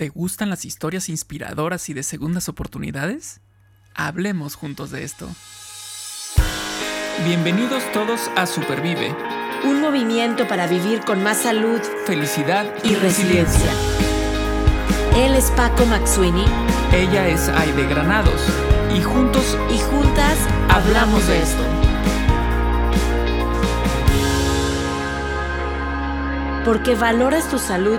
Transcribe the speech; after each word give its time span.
¿Te 0.00 0.08
gustan 0.08 0.48
las 0.48 0.64
historias 0.64 1.10
inspiradoras 1.10 1.90
y 1.90 1.92
de 1.92 2.02
segundas 2.02 2.48
oportunidades? 2.48 3.42
Hablemos 3.94 4.54
juntos 4.54 4.90
de 4.90 5.04
esto. 5.04 5.28
Bienvenidos 7.26 7.82
todos 7.92 8.30
a 8.34 8.46
Supervive. 8.46 9.14
Un 9.62 9.82
movimiento 9.82 10.48
para 10.48 10.66
vivir 10.66 11.00
con 11.00 11.22
más 11.22 11.42
salud, 11.42 11.82
felicidad 12.06 12.64
y, 12.82 12.92
y 12.92 12.94
resiliencia. 12.94 13.70
Él 15.16 15.34
es 15.34 15.50
Paco 15.50 15.84
Maxuini. 15.84 16.46
Ella 16.94 17.28
es 17.28 17.50
Aide 17.50 17.86
Granados. 17.86 18.40
Y 18.96 19.02
juntos 19.02 19.54
y 19.70 19.78
juntas 19.80 20.38
hablamos 20.70 21.26
de 21.28 21.42
esto. 21.42 21.62
Porque 26.64 26.94
valoras 26.94 27.50
tu 27.50 27.58
salud 27.58 27.98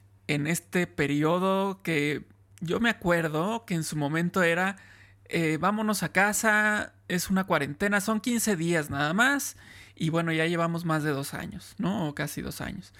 en 0.27 0.47
este 0.47 0.87
periodo 0.87 1.81
que 1.83 2.25
yo 2.61 2.79
me 2.79 2.89
acuerdo 2.89 3.65
que 3.65 3.73
en 3.73 3.83
su 3.83 3.95
momento 3.95 4.43
era, 4.43 4.77
eh, 5.25 5.57
vámonos 5.59 6.03
a 6.03 6.11
casa, 6.11 6.93
es 7.07 7.29
una 7.29 7.45
cuarentena, 7.45 8.01
son 8.01 8.21
15 8.21 8.55
días 8.55 8.89
nada 8.89 9.13
más, 9.13 9.57
y 9.95 10.09
bueno, 10.09 10.31
ya 10.31 10.45
llevamos 10.45 10.85
más 10.85 11.03
de 11.03 11.11
dos 11.11 11.33
años, 11.33 11.75
¿no? 11.77 12.07
O 12.07 12.15
casi 12.15 12.41
dos 12.41 12.61
años. 12.61 12.93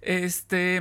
Este, 0.00 0.80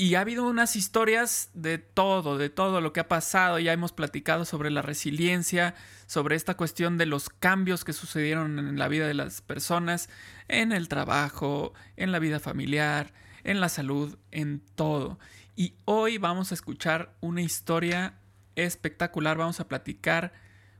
y 0.00 0.14
ha 0.14 0.20
habido 0.20 0.48
unas 0.48 0.76
historias 0.76 1.50
de 1.52 1.76
todo, 1.76 2.38
de 2.38 2.48
todo 2.48 2.80
lo 2.80 2.94
que 2.94 3.00
ha 3.00 3.08
pasado, 3.08 3.58
ya 3.58 3.74
hemos 3.74 3.92
platicado 3.92 4.46
sobre 4.46 4.70
la 4.70 4.80
resiliencia, 4.80 5.74
sobre 6.06 6.36
esta 6.36 6.56
cuestión 6.56 6.96
de 6.96 7.04
los 7.04 7.28
cambios 7.28 7.84
que 7.84 7.92
sucedieron 7.92 8.58
en 8.58 8.78
la 8.78 8.88
vida 8.88 9.06
de 9.06 9.12
las 9.12 9.42
personas, 9.42 10.08
en 10.48 10.72
el 10.72 10.88
trabajo, 10.88 11.74
en 11.96 12.12
la 12.12 12.18
vida 12.18 12.40
familiar, 12.40 13.12
en 13.44 13.60
la 13.60 13.68
salud, 13.68 14.18
en 14.30 14.60
todo. 14.74 15.18
Y 15.56 15.74
hoy 15.84 16.18
vamos 16.18 16.50
a 16.50 16.54
escuchar 16.54 17.14
una 17.20 17.42
historia 17.42 18.14
espectacular, 18.56 19.36
vamos 19.36 19.60
a 19.60 19.68
platicar 19.68 20.32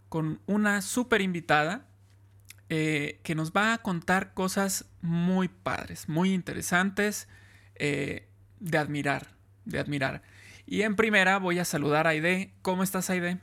con 0.08 0.40
una 0.46 0.82
súper 0.82 1.20
invitada 1.20 1.86
eh, 2.68 3.20
que 3.22 3.34
nos 3.34 3.52
va 3.52 3.74
a 3.74 3.78
contar 3.78 4.32
cosas 4.32 4.86
muy 5.00 5.48
padres, 5.48 6.08
muy 6.08 6.32
interesantes, 6.32 7.28
eh, 7.74 8.28
de 8.60 8.78
admirar, 8.78 9.34
de 9.64 9.80
admirar. 9.80 10.22
Y 10.66 10.82
en 10.82 10.94
primera 10.94 11.38
voy 11.38 11.58
a 11.58 11.64
saludar 11.64 12.06
a 12.06 12.10
Aide. 12.10 12.54
¿Cómo 12.62 12.82
estás, 12.82 13.10
Aide? 13.10 13.38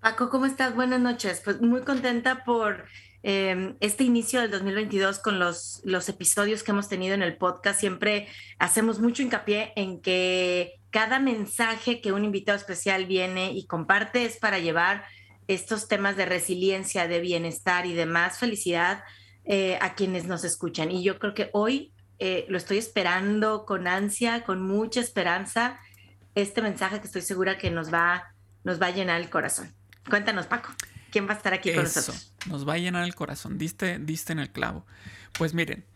Paco, 0.00 0.28
¿cómo 0.28 0.46
estás? 0.46 0.74
Buenas 0.74 1.00
noches. 1.00 1.40
Pues 1.44 1.60
muy 1.60 1.80
contenta 1.82 2.44
por 2.44 2.84
Em, 3.28 3.74
este 3.80 4.04
inicio 4.04 4.40
del 4.40 4.52
2022 4.52 5.18
con 5.18 5.40
los, 5.40 5.80
los 5.82 6.08
episodios 6.08 6.62
que 6.62 6.70
hemos 6.70 6.88
tenido 6.88 7.12
en 7.12 7.22
el 7.22 7.36
podcast, 7.36 7.80
siempre 7.80 8.28
hacemos 8.60 9.00
mucho 9.00 9.20
hincapié 9.20 9.72
en 9.74 10.00
que 10.00 10.74
cada 10.90 11.18
mensaje 11.18 12.00
que 12.00 12.12
un 12.12 12.24
invitado 12.24 12.56
especial 12.56 13.06
viene 13.06 13.50
y 13.50 13.66
comparte 13.66 14.24
es 14.24 14.36
para 14.36 14.60
llevar 14.60 15.04
estos 15.48 15.88
temas 15.88 16.16
de 16.16 16.24
resiliencia, 16.24 17.08
de 17.08 17.18
bienestar 17.18 17.84
y 17.84 17.94
de 17.94 18.06
más 18.06 18.38
felicidad 18.38 19.02
eh, 19.44 19.76
a 19.80 19.96
quienes 19.96 20.26
nos 20.26 20.44
escuchan. 20.44 20.92
Y 20.92 21.02
yo 21.02 21.18
creo 21.18 21.34
que 21.34 21.50
hoy 21.52 21.92
eh, 22.20 22.46
lo 22.48 22.56
estoy 22.56 22.78
esperando 22.78 23.66
con 23.66 23.88
ansia, 23.88 24.44
con 24.44 24.62
mucha 24.62 25.00
esperanza, 25.00 25.80
este 26.36 26.62
mensaje 26.62 27.00
que 27.00 27.08
estoy 27.08 27.22
segura 27.22 27.58
que 27.58 27.72
nos 27.72 27.92
va, 27.92 28.22
nos 28.62 28.80
va 28.80 28.86
a 28.86 28.90
llenar 28.92 29.20
el 29.20 29.30
corazón. 29.30 29.74
Cuéntanos, 30.08 30.46
Paco. 30.46 30.68
¿Quién 31.16 31.26
va 31.26 31.32
a 31.32 31.36
estar 31.38 31.54
aquí 31.54 31.72
con 31.72 31.84
nosotros? 31.84 32.34
Nos 32.44 32.68
va 32.68 32.74
a 32.74 32.76
llenar 32.76 33.02
el 33.04 33.14
corazón. 33.14 33.56
Diste, 33.56 33.98
diste 33.98 34.34
en 34.34 34.38
el 34.38 34.50
clavo. 34.50 34.84
Pues 35.38 35.54
miren, 35.54 35.86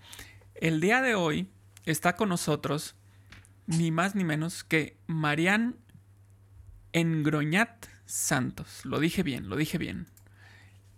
el 0.55 0.81
día 0.81 1.03
de 1.03 1.15
hoy 1.15 1.51
está 1.85 2.17
con 2.17 2.31
nosotros 2.31 2.95
ni 3.67 3.91
más 3.91 4.15
ni 4.15 4.25
menos 4.25 4.65
que 4.65 4.97
Marianne 5.07 5.75
Engroñat 6.95 7.85
Santos. 8.07 8.87
Lo 8.87 8.99
dije 8.99 9.23
bien, 9.23 9.51
lo 9.51 9.57
dije 9.57 9.77
bien. 9.77 10.07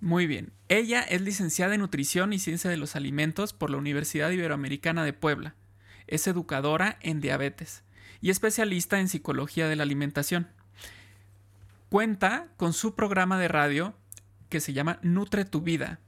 Muy 0.01 0.29
bien. 0.29 0.53
Ella 0.69 1.03
es 1.03 1.21
licenciada 1.21 1.75
en 1.75 1.81
Nutrición 1.81 2.33
y 2.33 2.39
Ciencia 2.39 2.71
de 2.71 2.77
los 2.77 2.95
Alimentos 2.95 3.53
por 3.53 3.71
la 3.71 3.79
Universidad 3.79 4.31
Iberoamericana 4.31 5.05
de 5.05 5.15
Puebla. 5.15 5.57
Es 6.07 6.29
educadora 6.29 6.97
en 7.01 7.21
diabetes 7.21 7.83
y 8.21 8.31
especialista 8.31 9.01
en 9.01 9.09
psicología 9.09 9.67
de 9.67 9.75
la 9.75 9.83
alimentación. 9.83 10.47
Cuenta 11.89 12.47
con 12.57 12.73
su 12.73 12.95
programa 12.95 13.37
de 13.37 13.49
radio 13.49 13.97
que 14.53 14.61
se 14.61 14.75
llama 14.75 14.99
Nutre 15.01 15.47
tu 15.47 15.63
vida. 15.63 15.99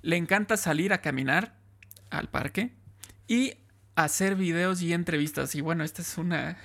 Le 0.00 0.16
encanta 0.16 0.56
salir 0.56 0.92
a 0.92 1.00
caminar 1.00 1.56
al 2.08 2.28
parque 2.28 2.70
y 3.26 3.54
hacer 3.96 4.36
videos 4.36 4.80
y 4.80 4.92
entrevistas. 4.92 5.56
Y 5.56 5.60
bueno, 5.60 5.82
esta 5.82 6.00
es 6.00 6.16
una 6.16 6.56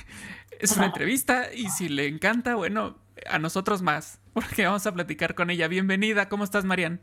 es 0.58 0.74
una 0.74 0.86
entrevista 0.86 1.52
y 1.52 1.68
si 1.68 1.90
le 1.90 2.06
encanta, 2.08 2.54
bueno, 2.54 2.96
a 3.28 3.38
nosotros 3.38 3.82
más, 3.82 4.20
porque 4.32 4.64
vamos 4.64 4.86
a 4.86 4.94
platicar 4.94 5.34
con 5.34 5.50
ella. 5.50 5.68
Bienvenida, 5.68 6.30
¿cómo 6.30 6.44
estás, 6.44 6.64
Marian? 6.64 6.98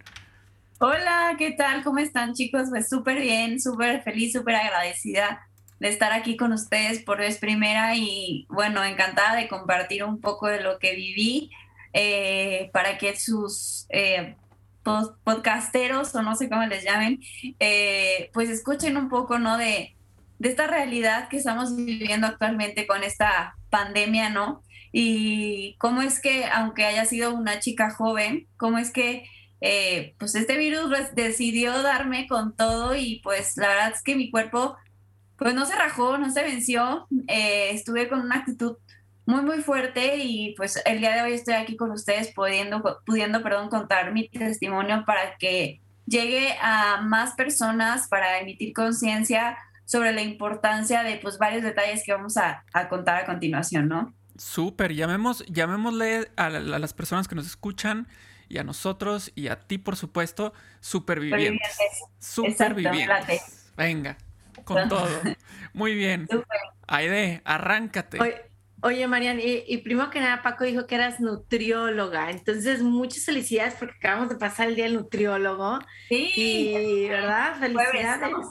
Hola, 0.79 1.35
¿qué 1.37 1.51
tal? 1.51 1.83
¿Cómo 1.83 1.99
están, 1.99 2.33
chicos? 2.33 2.69
Pues 2.71 2.89
súper 2.89 3.21
bien, 3.21 3.61
súper 3.61 4.01
feliz, 4.01 4.33
súper 4.33 4.55
agradecida 4.55 5.47
de 5.79 5.89
estar 5.89 6.13
aquí 6.13 6.35
con 6.35 6.51
ustedes 6.51 7.03
por 7.03 7.19
vez 7.19 7.37
primera 7.37 7.95
y 7.95 8.47
bueno, 8.49 8.83
encantada 8.83 9.35
de 9.35 9.47
compartir 9.47 10.03
un 10.03 10.19
poco 10.19 10.47
de 10.47 10.63
lo 10.63 10.79
que 10.79 10.95
viví 10.95 11.51
eh, 11.93 12.69
para 12.73 12.97
que 12.97 13.19
sus 13.19 13.85
eh, 13.89 14.35
podcasteros 15.23 16.15
o 16.15 16.21
no 16.21 16.35
sé 16.35 16.49
cómo 16.49 16.65
les 16.65 16.83
llamen, 16.83 17.19
eh, 17.59 18.29
pues 18.33 18.49
escuchen 18.49 18.97
un 18.97 19.09
poco, 19.09 19.39
¿no? 19.39 19.57
De, 19.57 19.95
de 20.39 20.49
esta 20.49 20.67
realidad 20.67 21.27
que 21.29 21.37
estamos 21.37 21.75
viviendo 21.75 22.27
actualmente 22.27 22.87
con 22.87 23.03
esta 23.03 23.55
pandemia, 23.69 24.29
¿no? 24.29 24.63
Y 24.91 25.75
cómo 25.77 26.01
es 26.01 26.19
que, 26.19 26.45
aunque 26.45 26.85
haya 26.85 27.05
sido 27.05 27.33
una 27.33 27.59
chica 27.59 27.91
joven, 27.91 28.47
cómo 28.57 28.77
es 28.77 28.91
que 28.91 29.25
pues 30.17 30.33
este 30.33 30.57
virus 30.57 30.89
decidió 31.13 31.83
darme 31.83 32.25
con 32.27 32.55
todo 32.55 32.95
y 32.95 33.21
pues 33.23 33.57
la 33.57 33.67
verdad 33.67 33.91
es 33.93 34.01
que 34.01 34.15
mi 34.15 34.31
cuerpo 34.31 34.75
pues 35.37 35.53
no 35.53 35.67
se 35.67 35.75
rajó, 35.75 36.17
no 36.17 36.31
se 36.31 36.41
venció, 36.41 37.07
estuve 37.27 38.09
con 38.09 38.21
una 38.21 38.37
actitud 38.37 38.77
muy, 39.31 39.43
muy 39.43 39.63
fuerte 39.63 40.17
y 40.17 40.53
pues 40.55 40.81
el 40.85 40.99
día 40.99 41.15
de 41.15 41.21
hoy 41.21 41.33
estoy 41.33 41.53
aquí 41.53 41.77
con 41.77 41.89
ustedes 41.91 42.33
pudiendo, 42.33 43.01
pudiendo 43.05 43.41
perdón, 43.41 43.69
contar 43.69 44.11
mi 44.11 44.27
testimonio 44.27 45.03
para 45.05 45.37
que 45.37 45.79
llegue 46.05 46.53
a 46.61 47.01
más 47.01 47.33
personas 47.35 48.09
para 48.09 48.39
emitir 48.39 48.73
conciencia 48.73 49.57
sobre 49.85 50.11
la 50.11 50.21
importancia 50.21 51.03
de 51.03 51.15
pues 51.17 51.37
varios 51.37 51.63
detalles 51.63 52.03
que 52.05 52.11
vamos 52.11 52.35
a, 52.35 52.65
contar 52.89 53.23
a 53.23 53.25
continuación, 53.25 53.87
¿no? 53.87 54.13
Súper, 54.37 54.93
llamemos, 54.93 55.45
llamémosle 55.47 56.29
a, 56.35 56.49
las 56.49 56.93
personas 56.93 57.29
que 57.29 57.35
nos 57.35 57.45
escuchan 57.45 58.07
y 58.49 58.57
a 58.57 58.63
nosotros 58.65 59.31
y 59.33 59.47
a 59.47 59.61
ti, 59.61 59.77
por 59.77 59.95
supuesto, 59.95 60.53
supervivientes. 60.81 61.77
Supervivientes. 62.19 63.71
Venga, 63.77 64.17
con 64.65 64.89
todo. 64.89 65.07
Muy 65.73 65.95
bien. 65.95 66.27
Aide, 66.87 67.41
arráncate. 67.45 68.50
Oye, 68.83 69.07
Marian, 69.07 69.39
y, 69.39 69.77
primero 69.77 70.09
que 70.09 70.19
nada, 70.19 70.41
Paco 70.41 70.63
dijo 70.63 70.87
que 70.87 70.95
eras 70.95 71.19
nutrióloga, 71.19 72.31
entonces 72.31 72.81
muchas 72.81 73.25
felicidades 73.25 73.75
porque 73.75 73.95
acabamos 73.97 74.29
de 74.29 74.35
pasar 74.35 74.69
el 74.69 74.75
día 74.75 74.85
del 74.85 74.95
nutriólogo. 74.95 75.79
Sí. 76.09 76.31
Y, 76.35 77.07
¿verdad? 77.07 77.59
Felicidades. 77.59 78.47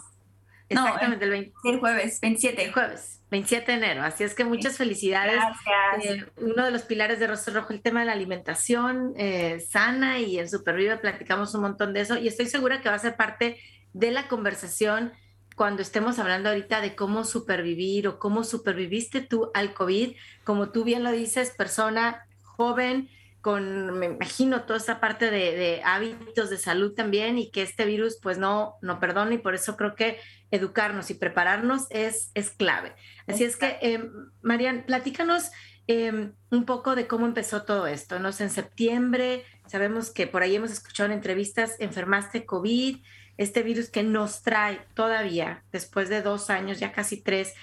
Exactamente, 0.68 1.24
el, 1.64 1.80
jueves, 1.80 2.20
27. 2.20 2.64
El 2.64 2.72
jueves, 2.72 3.20
27 3.32 3.72
de 3.72 3.78
enero. 3.78 4.02
Así 4.04 4.22
es 4.22 4.34
que 4.34 4.44
muchas 4.44 4.76
felicidades. 4.76 5.34
Gracias. 5.34 6.22
Eh, 6.22 6.26
uno 6.36 6.64
de 6.64 6.70
los 6.70 6.82
pilares 6.82 7.18
de 7.18 7.26
Rostro 7.26 7.54
Rojo, 7.54 7.72
el 7.72 7.82
tema 7.82 8.00
de 8.00 8.06
la 8.06 8.12
alimentación 8.12 9.14
eh, 9.16 9.58
sana 9.68 10.20
y 10.20 10.38
en 10.38 10.48
Supervive 10.48 10.96
platicamos 10.98 11.52
un 11.56 11.62
montón 11.62 11.92
de 11.92 12.02
eso 12.02 12.16
y 12.16 12.28
estoy 12.28 12.46
segura 12.46 12.80
que 12.80 12.88
va 12.88 12.94
a 12.94 13.00
ser 13.00 13.16
parte 13.16 13.58
de 13.92 14.12
la 14.12 14.28
conversación 14.28 15.12
cuando 15.60 15.82
estemos 15.82 16.18
hablando 16.18 16.48
ahorita 16.48 16.80
de 16.80 16.96
cómo 16.96 17.22
supervivir 17.22 18.08
o 18.08 18.18
cómo 18.18 18.44
superviviste 18.44 19.20
tú 19.20 19.50
al 19.52 19.74
COVID, 19.74 20.16
como 20.42 20.70
tú 20.70 20.84
bien 20.84 21.04
lo 21.04 21.12
dices, 21.12 21.50
persona 21.50 22.26
joven, 22.40 23.10
con, 23.42 23.98
me 23.98 24.06
imagino, 24.06 24.62
toda 24.62 24.78
esa 24.78 25.00
parte 25.00 25.30
de, 25.30 25.82
hábitos 25.84 26.48
de 26.48 26.56
salud 26.56 26.94
también 26.94 27.36
y 27.36 27.50
que 27.50 27.60
este 27.60 27.84
virus 27.84 28.16
pues 28.22 28.38
no, 28.38 28.76
no 28.80 29.00
perdona 29.00 29.34
y 29.34 29.38
por 29.38 29.54
eso 29.54 29.76
creo 29.76 29.94
que 29.94 30.18
educarnos 30.50 31.10
y 31.10 31.14
prepararnos 31.14 31.88
es, 31.90 32.30
es 32.32 32.48
clave. 32.48 32.94
Así 33.26 33.44
es 33.44 33.58
que, 33.58 33.76
eh, 33.82 34.02
Marian, 34.40 34.84
platícanos 34.86 35.50
em, 35.86 36.32
un 36.50 36.64
poco 36.64 36.94
de 36.94 37.06
cómo 37.06 37.26
empezó 37.26 37.64
todo 37.64 37.86
esto. 37.86 38.18
¿no? 38.18 38.30
En 38.30 38.48
septiembre, 38.48 39.44
sabemos 39.66 40.08
que 40.08 40.26
por 40.26 40.40
ahí 40.40 40.56
hemos 40.56 40.70
escuchado 40.70 41.08
en 41.10 41.18
entrevistas, 41.18 41.76
enfermaste 41.80 42.46
COVID, 42.46 43.02
este 43.40 43.62
virus 43.62 43.88
que 43.88 44.02
nos 44.02 44.42
trae 44.42 44.82
todavía, 44.92 45.64
después 45.72 46.10
de 46.10 46.20
dos 46.20 46.50
años, 46.50 46.78
ya 46.78 46.92
casi 46.92 47.22
tres, 47.22 47.54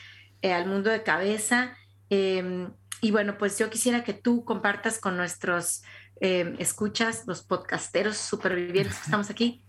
eh, 0.41 0.51
al 0.51 0.65
mundo 0.65 0.89
de 0.89 1.03
cabeza. 1.03 1.77
Em, 2.09 2.71
y 2.99 3.11
bueno, 3.11 3.37
pues 3.37 3.59
yo 3.59 3.69
quisiera 3.69 4.03
que 4.03 4.13
tú 4.13 4.43
compartas 4.43 4.97
con 4.97 5.15
nuestros 5.15 5.83
em, 6.19 6.55
escuchas, 6.57 7.25
los 7.27 7.43
podcasteros 7.43 8.17
supervivientes 8.17 8.95
que 8.95 9.03
estamos 9.03 9.29
aquí, 9.29 9.61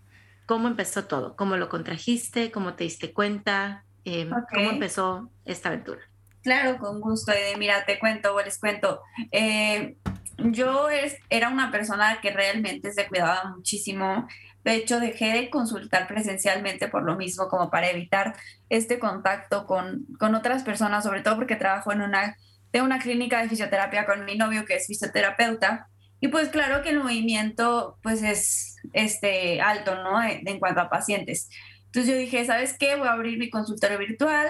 cómo 0.47 0.67
empezó 0.67 1.05
todo, 1.05 1.35
cómo 1.35 1.57
lo 1.57 1.69
contrajiste, 1.69 2.49
cómo 2.49 2.73
te 2.73 2.85
diste 2.85 3.13
cuenta, 3.13 3.85
em, 4.03 4.31
cómo 4.51 4.71
empezó 4.71 5.29
esta 5.45 5.69
aventura. 5.69 6.01
Claro, 6.41 6.79
con 6.79 7.01
gusto. 7.01 7.33
Mira, 7.59 7.85
te 7.85 7.99
cuento 7.99 8.33
o 8.33 8.41
les 8.41 8.57
cuento. 8.57 9.03
Eh, 9.31 9.95
yo 10.37 10.89
es, 10.89 11.17
era 11.29 11.49
una 11.49 11.69
persona 11.69 12.19
que 12.21 12.31
realmente 12.31 12.91
se 12.93 13.07
cuidaba 13.07 13.53
muchísimo. 13.55 14.27
De 14.69 14.75
hecho, 14.75 14.99
dejé 14.99 15.33
de 15.33 15.49
consultar 15.49 16.07
presencialmente 16.07 16.89
por 16.89 17.01
lo 17.01 17.15
mismo, 17.15 17.47
como 17.47 17.71
para 17.71 17.89
evitar 17.89 18.35
este 18.69 18.99
contacto 18.99 19.65
con, 19.65 20.05
con 20.19 20.35
otras 20.35 20.61
personas, 20.61 21.03
sobre 21.03 21.21
todo 21.21 21.37
porque 21.37 21.55
trabajo 21.55 21.91
en 21.91 22.01
una 22.01 22.37
de 22.71 22.83
una 22.83 22.99
clínica 22.99 23.41
de 23.41 23.49
fisioterapia 23.49 24.05
con 24.05 24.25
mi 24.25 24.37
novio 24.37 24.65
que 24.65 24.75
es 24.75 24.85
fisioterapeuta. 24.85 25.87
Y 26.19 26.27
pues 26.27 26.49
claro 26.49 26.83
que 26.83 26.89
el 26.89 26.99
movimiento 26.99 27.97
pues 28.03 28.21
es 28.21 28.75
este, 28.93 29.59
alto, 29.59 30.03
¿no? 30.03 30.21
En, 30.21 30.59
cuanto 30.59 30.81
a 30.81 30.89
pacientes. 30.91 31.49
Entonces 31.85 32.11
yo 32.13 32.19
dije, 32.19 32.45
¿sabes 32.45 32.77
qué? 32.77 32.95
Voy 32.95 33.07
a 33.07 33.13
abrir 33.13 33.39
mi 33.39 33.49
consultorio 33.49 33.97
virtual. 33.97 34.49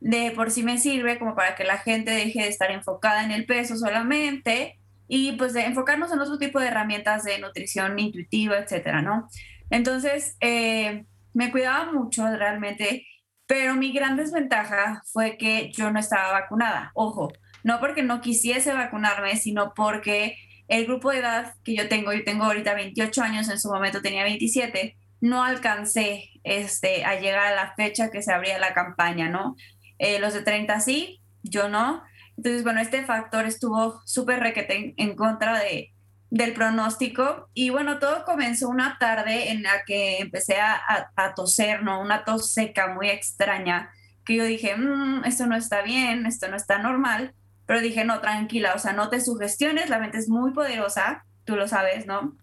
De 0.00 0.32
por 0.32 0.50
sí 0.50 0.64
me 0.64 0.78
sirve 0.78 1.20
como 1.20 1.36
para 1.36 1.54
que 1.54 1.62
la 1.62 1.78
gente 1.78 2.10
deje 2.10 2.42
de 2.42 2.48
estar 2.48 2.72
enfocada 2.72 3.22
en 3.22 3.30
el 3.30 3.46
peso 3.46 3.76
solamente 3.76 4.80
y 5.06 5.32
pues 5.32 5.52
de 5.52 5.62
enfocarnos 5.62 6.12
en 6.12 6.20
otro 6.20 6.38
tipo 6.38 6.58
de 6.60 6.68
herramientas 6.68 7.24
de 7.24 7.38
nutrición 7.40 7.98
intuitiva, 7.98 8.58
etcétera, 8.58 9.02
¿no? 9.02 9.28
Entonces, 9.70 10.36
eh, 10.40 11.04
me 11.32 11.50
cuidaba 11.50 11.92
mucho 11.92 12.28
realmente, 12.28 13.06
pero 13.46 13.74
mi 13.74 13.92
gran 13.92 14.16
desventaja 14.16 15.02
fue 15.12 15.36
que 15.38 15.72
yo 15.72 15.90
no 15.90 15.98
estaba 15.98 16.32
vacunada. 16.32 16.90
Ojo, 16.94 17.32
no 17.64 17.80
porque 17.80 18.02
no 18.02 18.20
quisiese 18.20 18.72
vacunarme, 18.72 19.36
sino 19.36 19.72
porque 19.74 20.36
el 20.68 20.86
grupo 20.86 21.10
de 21.10 21.18
edad 21.18 21.54
que 21.64 21.74
yo 21.74 21.88
tengo, 21.88 22.12
yo 22.12 22.24
tengo 22.24 22.44
ahorita 22.44 22.74
28 22.74 23.22
años, 23.22 23.48
en 23.48 23.58
su 23.58 23.68
momento 23.68 24.02
tenía 24.02 24.22
27, 24.24 24.96
no 25.20 25.42
alcancé 25.44 26.30
este, 26.44 27.04
a 27.04 27.18
llegar 27.18 27.52
a 27.52 27.54
la 27.54 27.74
fecha 27.74 28.10
que 28.10 28.22
se 28.22 28.32
abría 28.32 28.58
la 28.58 28.72
campaña, 28.72 29.28
¿no? 29.28 29.56
Eh, 29.98 30.18
los 30.18 30.32
de 30.32 30.42
30 30.42 30.80
sí, 30.80 31.20
yo 31.42 31.68
no. 31.68 32.02
Entonces, 32.36 32.62
bueno, 32.62 32.80
este 32.80 33.04
factor 33.04 33.46
estuvo 33.46 34.00
súper 34.06 34.40
requete 34.40 34.94
en, 34.96 35.16
contra 35.16 35.58
de, 35.58 35.92
del 36.30 36.54
pronóstico. 36.54 37.48
Y 37.54 37.70
bueno, 37.70 37.98
todo 37.98 38.24
comenzó 38.24 38.68
una 38.68 38.96
tarde 38.98 39.50
en 39.50 39.62
la 39.62 39.84
que 39.84 40.18
empecé 40.18 40.56
a, 40.60 41.34
toser, 41.34 41.82
¿no? 41.82 42.00
Una 42.00 42.24
tos 42.24 42.52
seca 42.52 42.94
muy 42.94 43.08
extraña, 43.10 43.90
que 44.24 44.36
yo 44.36 44.44
dije, 44.44 44.76
mm, 44.76 45.24
esto 45.24 45.46
no 45.46 45.56
está 45.56 45.82
bien, 45.82 46.26
esto 46.26 46.48
no 46.48 46.56
está 46.56 46.78
normal. 46.78 47.34
Pero 47.66 47.80
dije, 47.80 48.04
no, 48.04 48.20
tranquila, 48.20 48.74
o 48.74 48.78
sea, 48.78 48.92
no 48.92 49.10
te 49.10 49.20
sugestiones, 49.20 49.90
la 49.90 49.98
mente 49.98 50.18
es 50.18 50.28
muy 50.28 50.52
poderosa, 50.52 51.24
tú 51.44 51.56
lo 51.56 51.68
sabes, 51.68 52.06
¿no? 52.06 52.36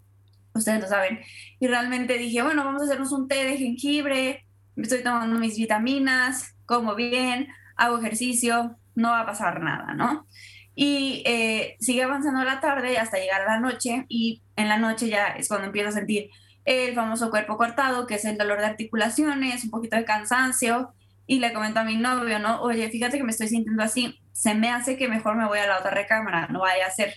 Ustedes 0.53 0.81
lo 0.81 0.87
saben. 0.87 1.19
Y 1.59 1.67
realmente 1.67 2.17
dije, 2.17 2.41
bueno, 2.41 2.63
vamos 2.63 2.81
a 2.81 2.85
hacernos 2.85 3.11
un 3.11 3.27
té 3.27 3.43
de 3.43 3.57
jengibre, 3.57 4.45
estoy 4.75 5.03
tomando 5.03 5.37
mis 5.39 5.57
vitaminas, 5.57 6.55
como 6.65 6.95
bien, 6.95 7.49
hago 7.75 7.99
ejercicio, 7.99 8.77
no 8.95 9.11
va 9.11 9.21
a 9.21 9.25
pasar 9.25 9.61
nada, 9.61 9.93
¿no? 9.93 10.25
Y 10.79 11.23
eh, 11.25 11.75
sigue 11.79 12.03
avanzando 12.03 12.43
la 12.43 12.59
tarde 12.59 12.99
hasta 12.99 13.17
llegar 13.17 13.41
a 13.41 13.55
la 13.55 13.59
noche 13.59 14.05
y 14.09 14.43
en 14.55 14.69
la 14.69 14.77
noche 14.77 15.09
ya 15.09 15.29
es 15.29 15.47
cuando 15.47 15.65
empiezo 15.65 15.89
a 15.89 15.93
sentir 15.93 16.29
el 16.65 16.93
famoso 16.93 17.31
cuerpo 17.31 17.57
cortado, 17.57 18.05
que 18.05 18.13
es 18.13 18.25
el 18.25 18.37
dolor 18.37 18.59
de 18.59 18.67
articulaciones, 18.67 19.63
un 19.63 19.71
poquito 19.71 19.95
de 19.95 20.05
cansancio, 20.05 20.93
y 21.25 21.39
le 21.39 21.51
comento 21.51 21.79
a 21.79 21.83
mi 21.83 21.97
novio, 21.97 22.37
¿no? 22.37 22.61
Oye, 22.61 22.91
fíjate 22.91 23.17
que 23.17 23.23
me 23.23 23.31
estoy 23.31 23.47
sintiendo 23.47 23.81
así, 23.81 24.19
se 24.33 24.53
me 24.53 24.69
hace 24.69 24.97
que 24.97 25.07
mejor 25.07 25.35
me 25.35 25.47
voy 25.47 25.57
a 25.57 25.65
la 25.65 25.79
otra 25.79 25.89
recámara, 25.89 26.47
no 26.49 26.59
vaya 26.59 26.85
a 26.85 26.91
ser. 26.91 27.15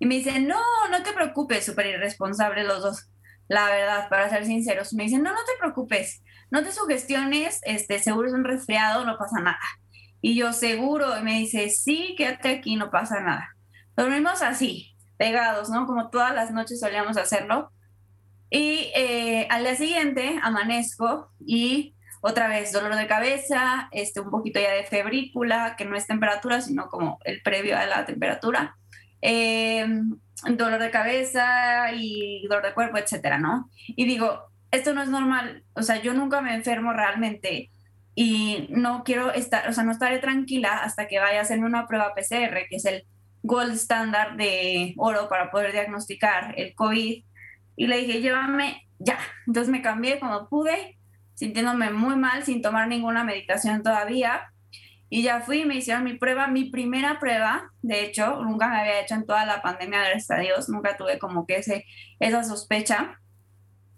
Y 0.00 0.06
me 0.06 0.16
dice, 0.16 0.40
no, 0.40 0.60
no 0.90 1.04
te 1.04 1.12
preocupes, 1.12 1.64
súper 1.64 1.86
irresponsable 1.86 2.64
los 2.64 2.82
dos, 2.82 3.08
la 3.46 3.66
verdad, 3.66 4.08
para 4.08 4.28
ser 4.30 4.46
sinceros. 4.46 4.92
Me 4.94 5.04
dicen, 5.04 5.22
no, 5.22 5.30
no 5.30 5.44
te 5.46 5.52
preocupes, 5.60 6.24
no 6.50 6.64
te 6.64 6.72
sugestiones, 6.72 7.60
este, 7.62 8.00
seguro 8.00 8.26
es 8.26 8.34
un 8.34 8.42
resfriado, 8.42 9.04
no 9.04 9.16
pasa 9.16 9.40
nada. 9.40 9.60
Y 10.20 10.34
yo, 10.36 10.52
seguro, 10.52 11.18
y 11.18 11.22
me 11.22 11.38
dice, 11.38 11.68
sí, 11.68 12.14
quédate 12.16 12.48
aquí, 12.48 12.76
no 12.76 12.90
pasa 12.90 13.20
nada. 13.20 13.48
Dormimos 13.96 14.42
así, 14.42 14.94
pegados, 15.16 15.70
¿no? 15.70 15.86
Como 15.86 16.10
todas 16.10 16.34
las 16.34 16.50
noches 16.50 16.80
solíamos 16.80 17.16
hacerlo. 17.16 17.70
Y 18.50 18.90
eh, 18.94 19.46
al 19.50 19.64
día 19.64 19.74
siguiente 19.74 20.38
amanezco 20.42 21.30
y 21.44 21.94
otra 22.20 22.48
vez, 22.48 22.72
dolor 22.72 22.96
de 22.96 23.06
cabeza, 23.06 23.88
este, 23.92 24.20
un 24.20 24.30
poquito 24.30 24.58
ya 24.60 24.72
de 24.72 24.84
febrícula, 24.84 25.76
que 25.76 25.84
no 25.84 25.96
es 25.96 26.06
temperatura, 26.06 26.60
sino 26.60 26.88
como 26.88 27.18
el 27.24 27.40
previo 27.42 27.76
a 27.78 27.86
la 27.86 28.04
temperatura. 28.04 28.76
Em, 29.20 30.18
dolor 30.56 30.80
de 30.80 30.90
cabeza 30.90 31.92
y 31.92 32.46
dolor 32.48 32.64
de 32.64 32.74
cuerpo, 32.74 32.98
etcétera, 32.98 33.38
¿no? 33.38 33.70
Y 33.86 34.06
digo, 34.06 34.42
esto 34.70 34.92
no 34.92 35.02
es 35.02 35.08
normal, 35.08 35.64
o 35.74 35.82
sea, 35.82 36.02
yo 36.02 36.14
nunca 36.14 36.40
me 36.40 36.54
enfermo 36.54 36.92
realmente 36.92 37.70
y 38.18 38.66
no 38.70 39.04
quiero 39.04 39.30
estar, 39.32 39.68
o 39.68 39.74
sea, 39.74 39.84
no 39.84 39.92
estaré 39.92 40.18
tranquila 40.18 40.78
hasta 40.78 41.06
que 41.06 41.18
vaya 41.18 41.38
a 41.38 41.42
hacerme 41.42 41.66
una 41.66 41.86
prueba 41.86 42.14
PCR, 42.14 42.66
que 42.68 42.76
es 42.76 42.86
el 42.86 43.04
gold 43.42 43.74
standard 43.74 44.36
de 44.36 44.94
oro 44.96 45.28
para 45.28 45.50
poder 45.50 45.72
diagnosticar 45.72 46.54
el 46.56 46.74
COVID. 46.74 47.22
Y 47.76 47.86
le 47.86 47.98
dije, 47.98 48.22
llévame 48.22 48.88
ya. 48.98 49.18
Entonces 49.46 49.70
me 49.70 49.82
cambié 49.82 50.18
como 50.18 50.48
pude 50.48 50.96
sintiéndome 51.34 51.90
muy 51.90 52.16
mal 52.16 52.42
sin 52.42 52.62
tomar 52.62 52.88
ninguna 52.88 53.22
medicación 53.22 53.82
todavía. 53.82 54.50
Y 55.10 55.22
ya 55.22 55.40
fui 55.40 55.66
me 55.66 55.76
hicieron 55.76 56.02
mi 56.02 56.14
prueba, 56.14 56.48
mi 56.48 56.70
primera 56.70 57.20
prueba, 57.20 57.70
de 57.82 58.02
hecho, 58.02 58.42
nunca 58.42 58.68
me 58.68 58.80
había 58.80 59.00
hecho 59.02 59.14
en 59.14 59.26
toda 59.26 59.44
la 59.44 59.60
pandemia, 59.60 60.00
gracias 60.00 60.30
a 60.30 60.40
Dios, 60.40 60.68
nunca 60.70 60.96
tuve 60.96 61.18
como 61.18 61.46
que 61.46 61.56
ese, 61.56 61.84
esa 62.18 62.42
sospecha. 62.42 63.20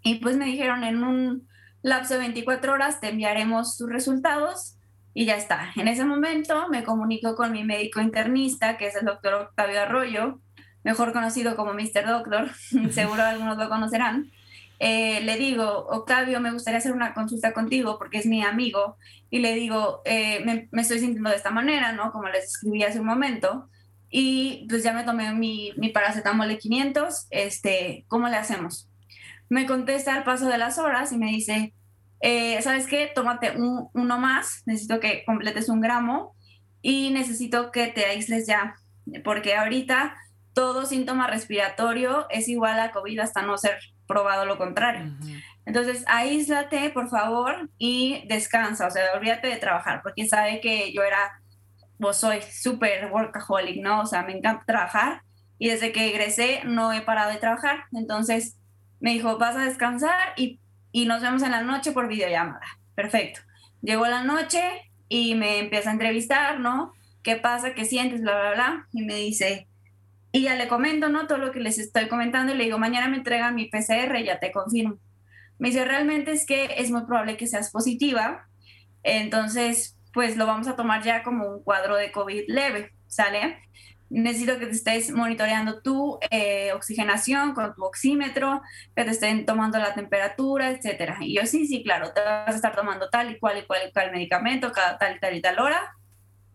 Y 0.03 0.15
pues 0.15 0.35
me 0.35 0.45
dijeron 0.45 0.83
en 0.83 1.03
un 1.03 1.47
lapso 1.81 2.15
de 2.15 2.21
24 2.21 2.73
horas 2.73 2.99
te 2.99 3.09
enviaremos 3.09 3.77
tus 3.77 3.89
resultados 3.89 4.77
y 5.13 5.25
ya 5.25 5.35
está. 5.35 5.71
En 5.75 5.87
ese 5.87 6.05
momento 6.05 6.67
me 6.69 6.83
comunico 6.83 7.35
con 7.35 7.51
mi 7.51 7.63
médico 7.63 8.01
internista, 8.01 8.77
que 8.77 8.87
es 8.87 8.95
el 8.95 9.05
doctor 9.05 9.33
Octavio 9.33 9.81
Arroyo, 9.81 10.39
mejor 10.83 11.13
conocido 11.13 11.55
como 11.55 11.73
Mr. 11.73 12.05
Doctor, 12.07 12.49
seguro 12.91 13.23
algunos 13.23 13.57
lo 13.57 13.69
conocerán. 13.69 14.31
Eh, 14.79 15.21
le 15.21 15.37
digo, 15.37 15.87
Octavio, 15.89 16.39
me 16.39 16.51
gustaría 16.51 16.77
hacer 16.77 16.93
una 16.93 17.13
consulta 17.13 17.53
contigo 17.53 17.97
porque 17.97 18.17
es 18.17 18.25
mi 18.25 18.43
amigo, 18.43 18.97
y 19.29 19.39
le 19.39 19.53
digo, 19.53 20.01
eh, 20.05 20.41
me, 20.45 20.81
estoy 20.81 20.99
sintiendo 20.99 21.29
de 21.29 21.35
esta 21.35 21.51
manera, 21.51 21.91
¿no? 21.91 22.11
Como 22.11 22.29
les 22.29 22.45
escribí 22.45 22.83
hace 22.83 22.99
un 22.99 23.05
momento, 23.05 23.67
y 24.09 24.65
pues 24.69 24.83
ya 24.83 24.93
me 24.93 25.03
tomé 25.03 25.33
mi, 25.33 25.73
mi 25.77 25.89
paracetamol 25.89 26.47
de 26.47 26.57
500, 26.57 27.27
este, 27.29 28.05
¿cómo 28.07 28.29
le 28.29 28.37
hacemos? 28.37 28.88
Me 29.49 29.65
contesta 29.65 30.15
al 30.15 30.23
paso 30.23 30.47
de 30.47 30.57
las 30.57 30.77
horas 30.77 31.11
y 31.11 31.17
me 31.17 31.27
dice, 31.27 31.73
eh, 32.21 32.61
¿sabes 32.61 32.87
qué? 32.87 33.11
Tómate 33.13 33.53
uno 33.57 34.19
más, 34.19 34.63
necesito 34.65 34.99
que 34.99 35.23
completes 35.25 35.69
un 35.69 35.81
gramo 35.81 36.35
y 36.81 37.11
necesito 37.11 37.71
que 37.71 37.87
te 37.87 38.05
aísles 38.05 38.47
ya, 38.47 38.75
porque 39.23 39.55
ahorita 39.55 40.15
todo 40.53 40.85
síntoma 40.85 41.27
respiratorio 41.27 42.27
es 42.29 42.47
igual 42.47 42.79
a 42.79 42.91
COVID 42.91 43.19
hasta 43.19 43.41
no 43.41 43.57
ser 43.57 43.79
probado 44.07 44.45
lo 44.45 44.57
contrario. 44.57 45.15
Entonces, 45.65 46.03
aíslate, 46.07 46.89
por 46.89 47.09
favor, 47.09 47.69
y 47.77 48.25
descansa, 48.27 48.87
o 48.87 48.91
sea, 48.91 49.03
olvídate 49.15 49.47
de 49.47 49.57
trabajar, 49.57 50.01
porque 50.01 50.27
sabe 50.27 50.59
que 50.61 50.91
yo 50.91 51.03
era, 51.03 51.41
vos 51.99 52.17
soy 52.17 52.41
súper 52.41 53.11
workaholic, 53.11 53.81
¿no? 53.81 54.01
O 54.01 54.05
sea, 54.05 54.23
me 54.23 54.35
encanta 54.35 54.65
trabajar 54.65 55.21
y 55.59 55.69
desde 55.69 55.91
que 55.91 56.09
egresé 56.09 56.61
no 56.65 56.91
he 56.91 57.01
parado 57.01 57.31
de 57.31 57.37
trabajar. 57.37 57.83
Entonces, 57.93 58.57
me 58.99 59.11
dijo, 59.11 59.37
vas 59.37 59.55
a 59.55 59.65
descansar 59.65 60.33
y, 60.35 60.59
y 60.91 61.05
nos 61.05 61.21
vemos 61.21 61.43
en 61.43 61.51
la 61.51 61.61
noche 61.61 61.91
por 61.91 62.07
videollamada. 62.07 62.65
Perfecto. 62.95 63.41
Llegó 63.81 64.07
la 64.07 64.23
noche 64.23 64.61
y 65.07 65.35
me 65.35 65.59
empieza 65.59 65.89
a 65.89 65.93
entrevistar, 65.93 66.59
¿no? 66.59 66.93
¿Qué 67.23 67.35
pasa? 67.35 67.73
¿Qué 67.73 67.85
sientes? 67.85 68.21
Bla, 68.21 68.39
bla, 68.39 68.53
bla. 68.53 68.87
Y 68.91 69.03
me 69.03 69.15
dice, 69.15 69.67
y 70.31 70.43
ya 70.43 70.55
le 70.55 70.67
comento, 70.67 71.09
¿no? 71.09 71.27
Todo 71.27 71.37
lo 71.37 71.51
que 71.51 71.59
les 71.59 71.79
estoy 71.79 72.07
comentando 72.07 72.53
y 72.53 72.57
le 72.57 72.65
digo, 72.65 72.77
mañana 72.77 73.07
me 73.07 73.17
entregan 73.17 73.55
mi 73.55 73.65
PCR, 73.69 74.23
ya 74.23 74.39
te 74.39 74.51
confirmo. 74.51 74.99
Me 75.57 75.69
dice, 75.69 75.85
realmente 75.85 76.31
es 76.31 76.45
que 76.45 76.75
es 76.77 76.91
muy 76.91 77.05
probable 77.05 77.37
que 77.37 77.47
seas 77.47 77.71
positiva, 77.71 78.47
entonces, 79.03 79.97
pues 80.13 80.37
lo 80.37 80.45
vamos 80.45 80.67
a 80.67 80.75
tomar 80.75 81.03
ya 81.03 81.23
como 81.23 81.47
un 81.47 81.63
cuadro 81.63 81.95
de 81.95 82.11
COVID 82.11 82.43
leve, 82.47 82.91
¿sale? 83.07 83.59
Necesito 84.09 84.57
que 84.57 84.65
te 84.65 84.71
estés 84.71 85.11
monitoreando 85.11 85.81
tu 85.81 86.19
eh, 86.31 86.71
oxigenación 86.73 87.53
con 87.53 87.73
tu 87.75 87.83
oxímetro, 87.83 88.61
que 88.95 89.03
te 89.03 89.11
estén 89.11 89.45
tomando 89.45 89.77
la 89.77 89.93
temperatura, 89.93 90.71
etcétera. 90.71 91.17
Y 91.21 91.35
yo, 91.35 91.45
sí, 91.45 91.67
sí, 91.67 91.83
claro, 91.83 92.11
te 92.13 92.21
vas 92.21 92.49
a 92.49 92.55
estar 92.55 92.75
tomando 92.75 93.09
tal 93.09 93.31
y 93.31 93.39
cual 93.39 93.59
y 93.59 93.65
cual 93.65 93.81
y 93.87 93.91
cual 93.91 94.11
medicamento 94.11 94.71
cada 94.71 94.97
tal 94.97 95.15
y 95.15 95.19
tal 95.19 95.35
y 95.35 95.41
tal 95.41 95.59
hora. 95.59 95.95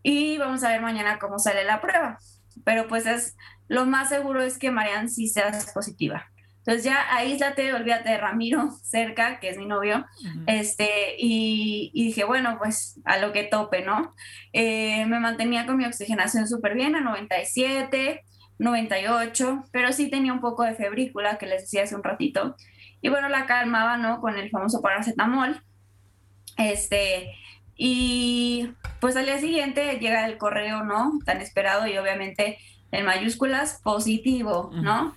Y 0.02 0.38
vamos 0.38 0.64
a 0.64 0.70
ver 0.70 0.80
mañana 0.80 1.18
cómo 1.18 1.38
sale 1.38 1.64
la 1.64 1.80
prueba. 1.80 2.18
Pero 2.64 2.88
pues 2.88 3.06
es 3.06 3.36
lo 3.68 3.86
más 3.86 4.08
seguro 4.10 4.42
es 4.42 4.58
que 4.58 4.70
Marian 4.70 5.08
sí 5.08 5.28
sea 5.28 5.52
positiva. 5.72 6.30
Entonces 6.66 6.84
ya 6.84 7.04
aíslate, 7.14 7.74
olvídate 7.74 8.10
de 8.10 8.18
Ramiro 8.18 8.70
cerca, 8.82 9.38
que 9.38 9.50
es 9.50 9.58
mi 9.58 9.66
novio, 9.66 10.06
este, 10.46 11.16
y, 11.18 11.90
dije, 11.94 12.24
bueno, 12.24 12.56
pues 12.58 13.00
a 13.04 13.18
lo 13.18 13.32
que 13.32 13.44
tope, 13.44 13.84
¿no? 13.84 14.14
Eh, 14.54 15.04
me 15.06 15.20
mantenía 15.20 15.66
con 15.66 15.76
mi 15.76 15.84
oxigenación 15.84 16.48
súper 16.48 16.74
bien, 16.74 16.96
a 16.96 17.00
97, 17.00 18.24
98, 18.58 19.64
pero 19.72 19.92
sí 19.92 20.08
tenía 20.08 20.32
un 20.32 20.40
poco 20.40 20.62
de 20.62 20.74
febrícula, 20.74 21.36
que 21.36 21.46
les 21.46 21.62
decía 21.62 21.82
hace 21.82 21.96
un 21.96 22.02
ratito, 22.02 22.56
y 23.02 23.10
bueno, 23.10 23.28
la 23.28 23.44
calmaba, 23.44 23.98
¿no? 23.98 24.20
Con 24.20 24.38
el 24.38 24.48
famoso 24.48 24.80
paracetamol, 24.80 25.60
este, 26.56 27.30
y 27.76 28.70
pues 29.00 29.16
al 29.16 29.26
día 29.26 29.38
siguiente 29.38 29.98
llega 29.98 30.26
el 30.26 30.38
correo, 30.38 30.82
¿no? 30.82 31.18
Tan 31.26 31.42
esperado 31.42 31.86
y 31.86 31.98
obviamente 31.98 32.56
en 32.90 33.04
mayúsculas, 33.04 33.80
positivo, 33.82 34.70
¿no? 34.72 35.14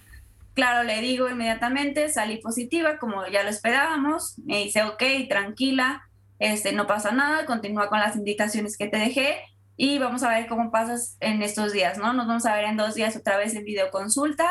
Claro, 0.58 0.82
le 0.82 1.02
digo 1.02 1.30
inmediatamente, 1.30 2.10
salí 2.10 2.38
positiva, 2.38 2.98
como 2.98 3.28
ya 3.28 3.44
lo 3.44 3.50
esperábamos. 3.50 4.40
Me 4.44 4.64
dice, 4.64 4.82
ok, 4.82 5.04
tranquila, 5.30 6.02
este, 6.40 6.74
no 6.74 6.88
pasa 6.88 7.12
nada, 7.12 7.46
continúa 7.46 7.90
con 7.90 8.00
las 8.00 8.16
indicaciones 8.16 8.76
que 8.76 8.88
te 8.88 8.98
dejé 8.98 9.38
y 9.76 10.00
vamos 10.00 10.24
a 10.24 10.30
ver 10.30 10.48
cómo 10.48 10.72
pasas 10.72 11.16
en 11.20 11.44
estos 11.44 11.74
días, 11.74 12.00
¿no? 12.00 12.12
Nos 12.14 12.26
vamos 12.26 12.48
a 12.48 12.56
ver 12.56 12.66
en 12.66 12.76
dos 12.76 12.96
días 12.96 13.16
otra 13.16 13.38
vez 13.38 13.54
en 13.54 13.66
videoconsulta, 13.66 14.50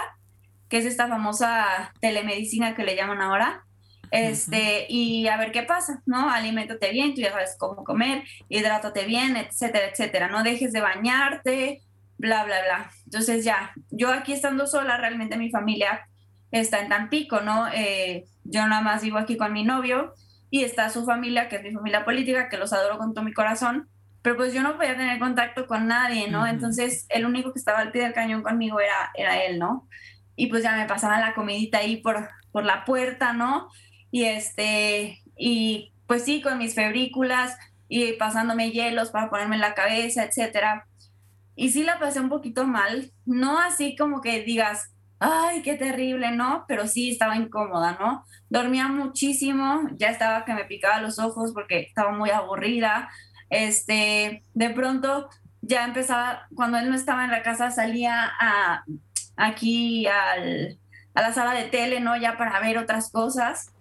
que 0.69 0.79
es 0.79 0.85
esta 0.85 1.09
famosa 1.09 1.93
telemedicina 2.01 2.77
que 2.77 2.85
le 2.85 2.95
llaman 2.95 3.21
ahora. 3.21 3.65
Este, 4.13 4.87
y 4.89 5.27
a 5.27 5.37
ver 5.37 5.51
qué 5.51 5.65
pasa, 5.65 6.05
¿no? 6.07 6.31
Aliméntate 6.31 6.93
bien, 6.93 7.17
tú 7.17 7.21
ya 7.23 7.33
sabes 7.33 7.57
cómo 7.59 7.83
comer, 7.83 8.23
hidrátate 8.49 9.07
bien, 9.07 9.37
etcétera, 9.37 9.89
etcétera. 9.89 10.29
No 10.29 10.45
dejes 10.45 10.73
de 10.73 10.81
bañarte, 10.81 11.81
bla, 12.19 12.45
bla, 12.45 12.63
bla. 12.63 12.91
Entonces 13.05 13.45
ya, 13.45 13.73
yo 13.91 14.13
aquí 14.13 14.33
estando 14.33 14.67
sola, 14.67 14.97
realmente 14.97 15.37
mi 15.37 15.51
familia 15.51 16.09
está 16.51 16.81
en 16.81 16.89
Tampico, 16.89 17.41
¿no? 17.41 17.69
Eh, 17.73 18.25
yo 18.45 18.67
nada 18.67 18.81
más 18.83 19.03
vivo 19.03 19.19
aquí 19.19 19.37
con 19.37 19.53
mi 19.53 19.65
novio 19.65 20.15
y 20.51 20.65
está 20.65 20.91
su 20.91 21.05
familia, 21.05 21.49
que 21.49 21.57
es 21.57 21.63
mi 21.63 21.73
familia 21.73 22.05
política, 22.05 22.49
que 22.49 22.57
los 22.57 22.73
adoro 22.73 22.99
con 22.99 23.15
todo 23.15 23.25
mi 23.25 23.33
corazón, 23.33 23.89
pero 24.23 24.37
pues 24.37 24.55
yo 24.55 24.63
no 24.63 24.77
podía 24.77 24.97
tener 24.97 25.19
contacto 25.19 25.67
con 25.67 25.87
nadie, 25.87 26.29
¿no? 26.29 26.47
Entonces 26.47 27.07
el 27.11 27.27
único 27.27 27.53
que 27.53 27.59
estaba 27.59 27.81
al 27.81 27.93
pie 27.93 28.03
del 28.03 28.13
cañón 28.13 28.43
conmigo 28.43 28.81
era, 28.81 29.11
era 29.15 29.45
él, 29.45 29.59
¿no? 29.59 29.89
Y 30.37 30.49
pues 30.49 30.63
ya 30.63 30.77
me 30.77 30.87
pasaban 30.87 31.21
la 31.21 31.35
comidita 31.35 31.79
ahí 31.79 31.99
por, 31.99 32.29
por 32.53 32.65
la 32.65 32.85
puerta, 32.85 33.33
¿no? 33.33 33.69
Y 34.11 34.25
este, 34.25 35.21
y 35.37 35.93
pues 36.07 36.25
sí, 36.25 36.41
con 36.41 36.59
mis 36.59 36.75
febrículas 36.75 37.57
y 37.89 38.13
pasándome 38.15 38.71
hielos 38.71 39.11
para 39.11 39.31
ponerme 39.31 39.57
en 39.57 39.61
la 39.61 39.75
cabeza, 39.75 40.25
etcétera 40.25 40.87
y 41.57 41.71
sí 41.71 41.83
la 41.83 41.99
pasé 41.99 42.21
un 42.21 42.29
poquito 42.29 42.67
mal, 42.67 43.11
no 43.25 43.59
así 43.59 43.97
como 43.97 44.21
que 44.21 44.43
digas, 44.43 44.93
ay, 45.19 45.63
qué 45.63 45.75
terrible, 45.75 46.31
¿no? 46.31 46.67
Pero 46.69 46.87
sí 46.87 47.11
estaba 47.11 47.37
incómoda, 47.37 47.97
¿no? 47.99 48.25
Dormía 48.51 48.89
muchísimo, 48.89 49.89
ya 49.97 50.09
estaba 50.11 50.45
que 50.45 50.55
me 50.55 50.67
picaba 50.67 51.01
los 51.01 51.19
ojos 51.19 51.53
porque 51.55 51.81
estaba 51.81 52.13
muy 52.13 52.31
aburrida. 52.31 53.09
Este, 53.49 54.43
de 54.53 54.71
pronto 54.71 55.31
ya 55.63 55.85
empezaba, 55.85 56.47
cuando 56.55 56.79
él 56.79 56.91
no 56.91 56.95
estaba 56.95 57.25
en 57.25 57.31
la 57.31 57.43
casa, 57.43 57.71
salía 57.71 58.31
a, 58.39 58.85
aquí 59.37 60.07
al, 60.07 60.79
a 61.15 61.23
la 61.23 61.33
sala 61.33 61.55
de 61.55 61.65
tele, 61.65 62.01
¿no? 62.01 62.17
Ya 62.17 62.37
para 62.37 62.61
ver 62.61 62.77
otras 62.77 63.11
cosas. 63.11 63.73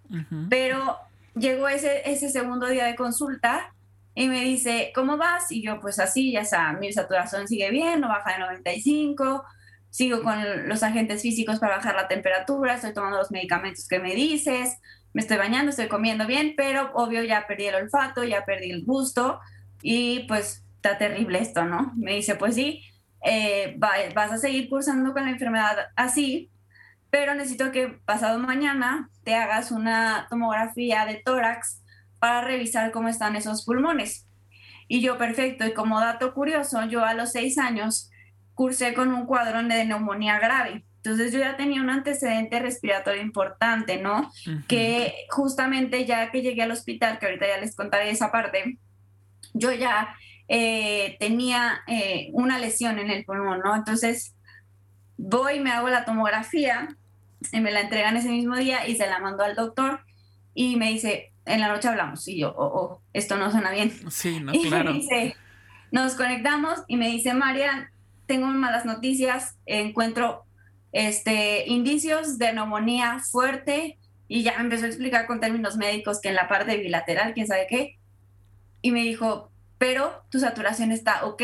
Pero 0.50 0.98
llegó 1.36 1.68
ese, 1.68 2.10
ese 2.10 2.30
segundo 2.30 2.68
día 2.68 2.86
de 2.86 2.96
consulta 2.96 3.74
y 4.16 4.30
me 4.30 4.42
dice, 4.42 4.92
¿cómo 4.96 5.18
vas? 5.18 5.52
Y 5.52 5.62
yo, 5.62 5.80
pues 5.82 6.00
así, 6.00 6.32
ya 6.32 6.42
está, 6.42 6.72
mi 6.74 6.92
saturación 6.92 7.48
sigue 7.48 7.70
bien, 7.70 8.00
no 8.00 8.08
baja 8.08 8.34
de 8.34 8.40
95, 8.40 9.44
sigo 9.90 10.24
con 10.24 10.68
los 10.70 10.84
agentes 10.84 11.22
físicos 11.22 11.60
para 11.60 11.78
bajar 11.78 11.96
la 11.96 12.08
temperatura, 12.08 12.76
estoy 12.76 12.94
tomando 12.94 13.18
los 13.18 13.32
medicamentos 13.32 13.88
que 13.88 14.00
me 14.00 14.16
dices, 14.16 14.78
me 15.14 15.22
estoy 15.22 15.38
bañando, 15.38 15.70
estoy 15.70 15.88
comiendo 15.88 16.26
bien, 16.28 16.54
pero 16.56 16.92
obvio 16.94 17.24
ya 17.24 17.46
perdí 17.46 17.66
el 17.66 17.76
olfato, 17.76 18.24
ya 18.24 18.46
perdí 18.46 18.72
el 18.72 18.86
gusto 18.86 19.40
y 19.82 20.26
pues 20.28 20.66
está 20.78 20.98
terrible 20.98 21.40
esto, 21.40 21.66
¿no? 21.66 21.92
Me 21.96 22.16
dice, 22.16 22.36
pues 22.36 22.56
sí, 22.56 22.84
eh, 23.24 23.76
vas 23.78 24.32
a 24.32 24.38
seguir 24.38 24.70
cursando 24.70 25.14
con 25.14 25.24
la 25.26 25.32
enfermedad 25.32 25.78
así, 25.96 26.52
pero 27.10 27.34
necesito 27.34 27.72
que 27.72 27.88
pasado 28.06 28.40
mañana 28.40 29.10
te 29.24 29.36
hagas 29.36 29.72
una 29.72 30.28
tomografía 30.30 31.06
de 31.06 31.16
tórax 31.16 31.82
para 32.20 32.42
revisar 32.42 32.92
cómo 32.92 33.08
están 33.08 33.36
esos 33.36 33.66
pulmones. 33.66 34.28
Y 34.88 35.02
yo, 35.02 35.18
perfecto, 35.18 35.66
y 35.66 35.74
como 35.74 36.00
dato 36.00 36.34
curioso, 36.34 36.86
yo 36.86 37.04
a 37.04 37.14
los 37.14 37.32
seis 37.32 37.58
años 37.58 38.10
cursé 38.54 38.94
con 38.94 39.14
un 39.14 39.26
cuadrón 39.26 39.68
de 39.68 39.86
neumonía 39.86 40.40
grave. 40.40 40.86
Entonces 40.98 41.32
yo 41.32 41.40
ya 41.40 41.56
tenía 41.58 41.82
un 41.82 41.90
antecedente 41.90 42.60
respiratorio 42.60 43.22
importante, 43.22 43.98
¿no? 43.98 44.32
Que 44.68 45.14
justamente 45.30 46.06
ya 46.06 46.32
que 46.32 46.42
llegué 46.42 46.64
al 46.64 46.72
hospital, 46.72 47.20
que 47.20 47.28
ahorita 47.28 47.48
ya 47.48 47.58
les 47.58 47.76
contaré 47.76 48.10
esa 48.10 48.32
parte, 48.32 48.80
yo 49.54 49.72
ya 49.72 50.16
eh, 50.48 51.16
tenía 51.20 51.82
eh, 51.88 52.30
una 52.34 52.58
lesión 52.58 52.98
en 52.98 53.12
el 53.12 53.24
pulmón, 53.24 53.60
¿no? 53.64 53.76
Entonces 53.76 54.36
voy, 55.18 55.60
me 55.60 55.72
hago 55.72 55.90
la 55.90 56.06
tomografía, 56.06 56.88
y 57.52 57.60
me 57.60 57.72
la 57.72 57.82
entregan 57.82 58.18
ese 58.18 58.30
mismo 58.30 58.56
día 58.56 58.88
y 58.88 58.96
se 58.96 59.08
la 59.08 59.20
mando 59.20 59.44
al 59.44 59.56
doctor 59.56 60.02
y 60.54 60.78
me 60.78 60.90
dice, 60.90 61.34
en 61.46 61.62
la 61.62 61.68
noche 61.68 61.88
hablamos 61.88 62.28
y 62.28 62.40
yo, 62.40 62.54
oh, 62.58 62.66
oh, 62.66 63.02
esto 63.14 63.36
no 63.36 63.52
suena 63.52 63.72
bien. 63.72 63.92
Sí, 64.10 64.40
no, 64.40 64.54
y 64.54 64.68
claro. 64.68 64.92
Me 64.92 65.00
dice, 65.00 65.36
nos 65.92 66.16
conectamos 66.16 66.84
y 66.88 66.98
me 66.98 67.08
dice, 67.08 67.34
María, 67.34 67.92
tengo 68.26 68.48
malas 68.48 68.86
noticias, 68.86 69.58
encuentro 69.66 70.46
este, 70.92 71.68
indicios 71.68 72.38
de 72.38 72.54
neumonía 72.54 73.20
fuerte 73.20 73.98
y 74.28 74.44
ya 74.44 74.58
me 74.58 74.64
empezó 74.64 74.86
a 74.86 74.88
explicar 74.88 75.28
con 75.28 75.40
términos 75.40 75.78
médicos 75.78 76.20
que 76.20 76.30
en 76.30 76.36
la 76.36 76.48
parte 76.48 76.78
bilateral, 76.78 77.34
quién 77.34 77.48
sabe 77.48 77.68
qué, 77.70 78.00
y 78.82 78.92
me 78.92 79.02
dijo, 79.02 79.52
pero 79.78 80.24
tu 80.30 80.40
saturación 80.40 80.92
está 80.92 81.26
ok, 81.26 81.44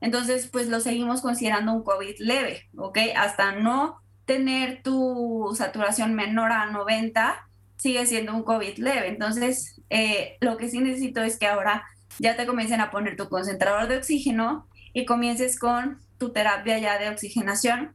entonces 0.00 0.48
pues 0.48 0.68
lo 0.68 0.80
seguimos 0.80 1.22
considerando 1.22 1.72
un 1.72 1.82
COVID 1.82 2.16
leve, 2.18 2.68
ok, 2.76 2.98
hasta 3.16 3.52
no 3.52 4.00
tener 4.26 4.82
tu 4.82 5.54
saturación 5.56 6.14
menor 6.14 6.52
a 6.52 6.66
90, 6.66 7.47
sigue 7.78 8.04
siendo 8.06 8.34
un 8.34 8.42
COVID 8.42 8.78
leve. 8.78 9.08
Entonces, 9.08 9.80
eh, 9.88 10.36
lo 10.40 10.56
que 10.56 10.68
sí 10.68 10.80
necesito 10.80 11.22
es 11.22 11.38
que 11.38 11.46
ahora 11.46 11.84
ya 12.18 12.36
te 12.36 12.46
comiencen 12.46 12.80
a 12.80 12.90
poner 12.90 13.16
tu 13.16 13.28
concentrador 13.28 13.88
de 13.88 13.96
oxígeno 13.96 14.68
y 14.92 15.04
comiences 15.04 15.58
con 15.58 15.98
tu 16.18 16.32
terapia 16.32 16.78
ya 16.78 16.98
de 16.98 17.08
oxigenación, 17.08 17.94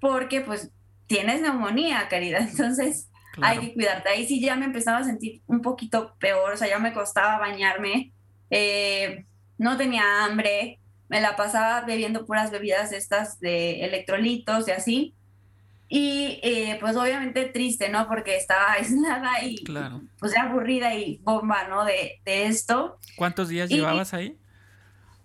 porque 0.00 0.40
pues 0.40 0.70
tienes 1.06 1.40
neumonía, 1.40 2.08
querida. 2.08 2.38
Entonces, 2.50 3.08
hay 3.40 3.58
que 3.58 3.74
cuidarte. 3.74 4.08
Ahí 4.08 4.26
sí 4.26 4.40
ya 4.40 4.56
me 4.56 4.66
empezaba 4.66 4.98
a 4.98 5.04
sentir 5.04 5.42
un 5.46 5.62
poquito 5.62 6.16
peor, 6.18 6.52
o 6.52 6.56
sea, 6.56 6.68
ya 6.68 6.78
me 6.78 6.92
costaba 6.92 7.38
bañarme, 7.38 8.12
eh, 8.50 9.24
no 9.56 9.76
tenía 9.76 10.24
hambre, 10.24 10.80
me 11.08 11.20
la 11.20 11.36
pasaba 11.36 11.82
bebiendo 11.82 12.26
puras 12.26 12.50
bebidas 12.50 12.92
estas 12.92 13.40
de 13.40 13.84
electrolitos 13.84 14.66
y 14.68 14.70
así. 14.72 15.14
Y 15.92 16.38
eh, 16.44 16.78
pues 16.80 16.96
obviamente 16.96 17.46
triste, 17.46 17.88
¿no? 17.88 18.06
Porque 18.06 18.36
estaba 18.36 18.72
aislada 18.78 19.42
y 19.42 19.56
claro. 19.64 20.02
pues 20.20 20.36
aburrida 20.36 20.94
y 20.94 21.18
bomba, 21.18 21.66
¿no? 21.68 21.84
De, 21.84 22.20
de 22.24 22.46
esto. 22.46 22.96
¿Cuántos 23.16 23.48
días 23.48 23.68
llevabas 23.68 24.14
ahí? 24.14 24.38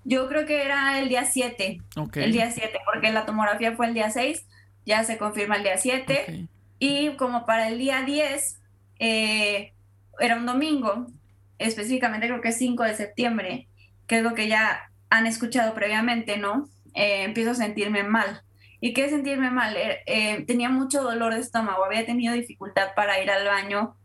Yo 0.03 0.27
creo 0.27 0.45
que 0.47 0.63
era 0.63 0.99
el 0.99 1.07
día 1.07 1.25
7. 1.25 1.81
El 2.15 2.31
día 2.31 2.51
7, 2.51 2.79
porque 2.91 3.11
la 3.11 3.25
tomografía 3.25 3.75
fue 3.75 3.87
el 3.87 3.93
día 3.93 4.09
6, 4.09 4.45
ya 4.85 5.03
se 5.03 5.17
confirma 5.17 5.55
el 5.55 5.63
día 5.63 5.77
7. 5.77 6.47
Y 6.79 7.15
como 7.15 7.45
para 7.45 7.67
el 7.67 7.77
día 7.77 8.01
10, 8.01 8.61
eh, 8.99 9.73
era 10.19 10.35
un 10.35 10.45
domingo, 10.45 11.07
específicamente 11.59 12.27
creo 12.27 12.41
que 12.41 12.49
es 12.49 12.57
5 12.57 12.83
de 12.83 12.95
septiembre, 12.95 13.67
que 14.07 14.17
es 14.17 14.23
lo 14.23 14.33
que 14.33 14.47
ya 14.47 14.91
han 15.09 15.27
escuchado 15.27 15.73
previamente, 15.73 16.37
¿no? 16.37 16.69
Eh, 16.93 17.23
empiezo 17.23 17.51
a 17.51 17.55
sentirme 17.55 18.03
mal 18.03 18.41
¿Y 18.81 18.93
qué 18.93 19.09
sentirme 19.09 19.51
mal? 19.51 19.75
Eh, 19.75 20.01
eh, 20.05 20.43
tenía 20.45 20.69
mucho 20.69 21.03
dolor 21.03 21.33
de 21.33 21.41
estómago, 21.41 21.85
había 21.85 22.05
tenido 22.05 22.33
dificultad 22.33 22.89
para 22.95 23.21
ir 23.21 23.29
al 23.29 23.45
baño 23.45 23.95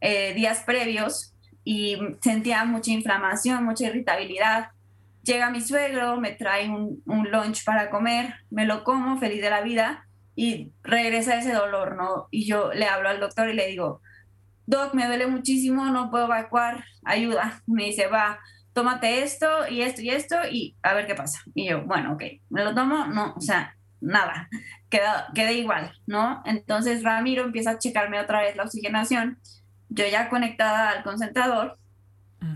eh, 0.00 0.32
días 0.34 0.62
previos 0.64 1.34
y 1.64 1.98
sentía 2.20 2.64
mucha 2.64 2.90
inflamación, 2.90 3.64
mucha 3.64 3.86
irritabilidad. 3.86 4.70
Llega 5.22 5.50
mi 5.50 5.60
suegro, 5.60 6.18
me 6.20 6.32
trae 6.32 6.68
un, 6.68 7.02
un 7.04 7.30
lunch 7.30 7.64
para 7.64 7.90
comer, 7.90 8.34
me 8.50 8.64
lo 8.64 8.84
como, 8.84 9.18
feliz 9.18 9.42
de 9.42 9.50
la 9.50 9.60
vida, 9.60 10.06
y 10.34 10.72
regresa 10.82 11.36
ese 11.36 11.52
dolor, 11.52 11.96
¿no? 11.96 12.28
Y 12.30 12.46
yo 12.46 12.72
le 12.72 12.86
hablo 12.86 13.10
al 13.10 13.20
doctor 13.20 13.50
y 13.50 13.54
le 13.54 13.66
digo, 13.66 14.00
Doc, 14.70 14.94
me 14.94 15.06
duele 15.06 15.26
muchísimo, 15.26 15.86
no 15.86 16.10
puedo 16.10 16.26
evacuar, 16.26 16.84
ayuda. 17.04 17.60
Me 17.66 17.86
dice, 17.86 18.06
va, 18.06 18.38
tómate 18.72 19.22
esto 19.24 19.68
y 19.68 19.82
esto 19.82 20.00
y 20.00 20.10
esto 20.10 20.36
y 20.50 20.76
a 20.82 20.94
ver 20.94 21.06
qué 21.06 21.14
pasa. 21.14 21.40
Y 21.54 21.68
yo, 21.68 21.82
bueno, 21.82 22.12
ok, 22.12 22.22
me 22.50 22.64
lo 22.64 22.74
tomo, 22.74 23.06
no, 23.06 23.34
o 23.36 23.40
sea, 23.40 23.76
nada, 24.00 24.48
queda, 24.88 25.28
queda 25.34 25.52
igual, 25.52 25.92
¿no? 26.06 26.42
Entonces 26.44 27.02
Ramiro 27.02 27.44
empieza 27.44 27.72
a 27.72 27.78
checarme 27.78 28.20
otra 28.20 28.40
vez 28.40 28.56
la 28.56 28.64
oxigenación, 28.64 29.38
yo 29.88 30.06
ya 30.06 30.28
conectada 30.28 30.90
al 30.90 31.02
concentrador 31.02 31.78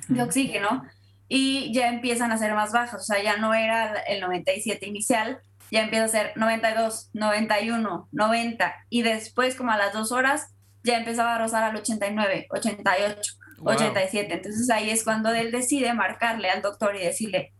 de 0.08 0.22
oxígeno 0.22 0.84
y 1.28 1.72
ya 1.72 1.88
empiezan 1.88 2.32
a 2.32 2.38
ser 2.38 2.54
más 2.54 2.72
bajas, 2.72 3.00
o 3.00 3.04
sea, 3.04 3.22
ya 3.22 3.36
no 3.36 3.54
era 3.54 3.94
el 4.00 4.20
97 4.20 4.86
inicial, 4.86 5.40
ya 5.70 5.82
empieza 5.82 6.04
a 6.04 6.08
ser 6.08 6.32
92, 6.36 7.10
91, 7.12 8.08
90 8.12 8.74
y 8.90 9.02
después 9.02 9.54
como 9.56 9.72
a 9.72 9.76
las 9.76 9.92
dos 9.92 10.12
horas 10.12 10.54
ya 10.84 10.98
empezaba 10.98 11.34
a 11.34 11.38
rozar 11.38 11.64
al 11.64 11.76
89, 11.76 12.46
88, 12.50 13.34
87. 13.62 14.34
Entonces 14.34 14.70
ahí 14.70 14.90
es 14.90 15.02
cuando 15.02 15.32
él 15.32 15.50
decide 15.50 15.94
marcarle 15.94 16.50
al 16.50 16.62
doctor 16.62 16.94
y 16.94 17.00
decirle, 17.00 17.52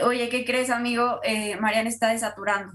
oye, 0.00 0.28
¿qué 0.28 0.44
crees 0.44 0.70
amigo? 0.70 1.20
Eh, 1.22 1.56
Mariana 1.56 1.88
está 1.88 2.08
desaturando. 2.08 2.72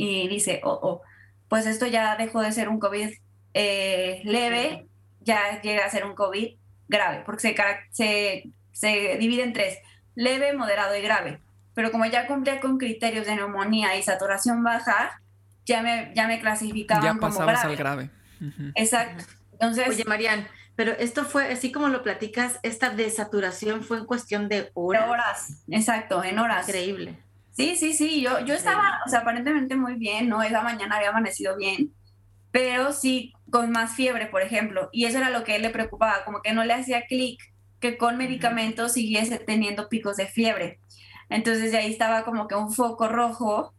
Y 0.00 0.28
dice, 0.28 0.60
oh, 0.62 0.78
oh, 0.80 1.02
pues 1.48 1.66
esto 1.66 1.84
ya 1.86 2.14
dejó 2.14 2.40
de 2.40 2.52
ser 2.52 2.68
un 2.68 2.78
COVID 2.78 3.10
eh, 3.52 4.20
leve, 4.24 4.86
ya 5.20 5.60
llega 5.60 5.84
a 5.84 5.90
ser 5.90 6.04
un 6.04 6.14
COVID 6.14 6.56
grave, 6.86 7.24
porque 7.26 7.40
se, 7.40 7.56
se, 7.90 8.50
se 8.70 9.16
divide 9.18 9.42
en 9.42 9.52
tres, 9.52 9.78
leve, 10.14 10.52
moderado 10.52 10.96
y 10.96 11.02
grave. 11.02 11.40
Pero 11.74 11.90
como 11.90 12.06
ya 12.06 12.28
cumplía 12.28 12.60
con 12.60 12.78
criterios 12.78 13.26
de 13.26 13.34
neumonía 13.34 13.96
y 13.96 14.02
saturación 14.04 14.62
baja, 14.62 15.20
ya 15.66 15.82
me, 15.82 16.12
ya 16.14 16.28
me 16.28 16.38
clasificaban 16.38 17.02
ya 17.02 17.18
como 17.18 17.40
grave. 17.40 17.58
al 17.60 17.76
grave. 17.76 18.10
Exacto. 18.76 19.24
Entonces, 19.54 19.88
Oye, 19.88 20.04
Marian, 20.06 20.46
pero 20.76 20.92
esto 20.92 21.24
fue, 21.24 21.52
así 21.52 21.72
como 21.72 21.88
lo 21.88 22.04
platicas, 22.04 22.60
esta 22.62 22.90
desaturación 22.90 23.82
fue 23.82 23.98
en 23.98 24.04
cuestión 24.04 24.48
de 24.48 24.70
horas. 24.74 25.08
horas, 25.08 25.64
exacto, 25.68 26.22
en 26.22 26.38
horas. 26.38 26.68
Increíble. 26.68 27.18
Sí, 27.58 27.74
sí, 27.74 27.92
sí, 27.92 28.20
yo, 28.20 28.38
yo 28.44 28.54
estaba, 28.54 29.00
o 29.04 29.08
sea, 29.08 29.18
aparentemente 29.18 29.74
muy 29.74 29.96
bien, 29.96 30.28
¿no? 30.28 30.44
Esa 30.44 30.62
mañana 30.62 30.94
había 30.94 31.08
amanecido 31.08 31.56
bien, 31.56 31.92
pero 32.52 32.92
sí 32.92 33.32
con 33.50 33.72
más 33.72 33.96
fiebre, 33.96 34.26
por 34.26 34.42
ejemplo, 34.42 34.88
y 34.92 35.06
eso 35.06 35.18
era 35.18 35.28
lo 35.30 35.42
que 35.42 35.56
él 35.56 35.62
le 35.62 35.70
preocupaba, 35.70 36.24
como 36.24 36.40
que 36.40 36.52
no 36.52 36.62
le 36.62 36.74
hacía 36.74 37.06
clic 37.06 37.40
que 37.80 37.98
con 37.98 38.16
medicamentos 38.16 38.92
siguiese 38.92 39.40
teniendo 39.40 39.88
picos 39.88 40.16
de 40.18 40.26
fiebre. 40.26 40.78
Entonces 41.30 41.72
de 41.72 41.78
ahí 41.78 41.90
estaba 41.90 42.22
como 42.24 42.46
que 42.46 42.54
un 42.54 42.72
foco 42.72 43.08
rojo 43.08 43.74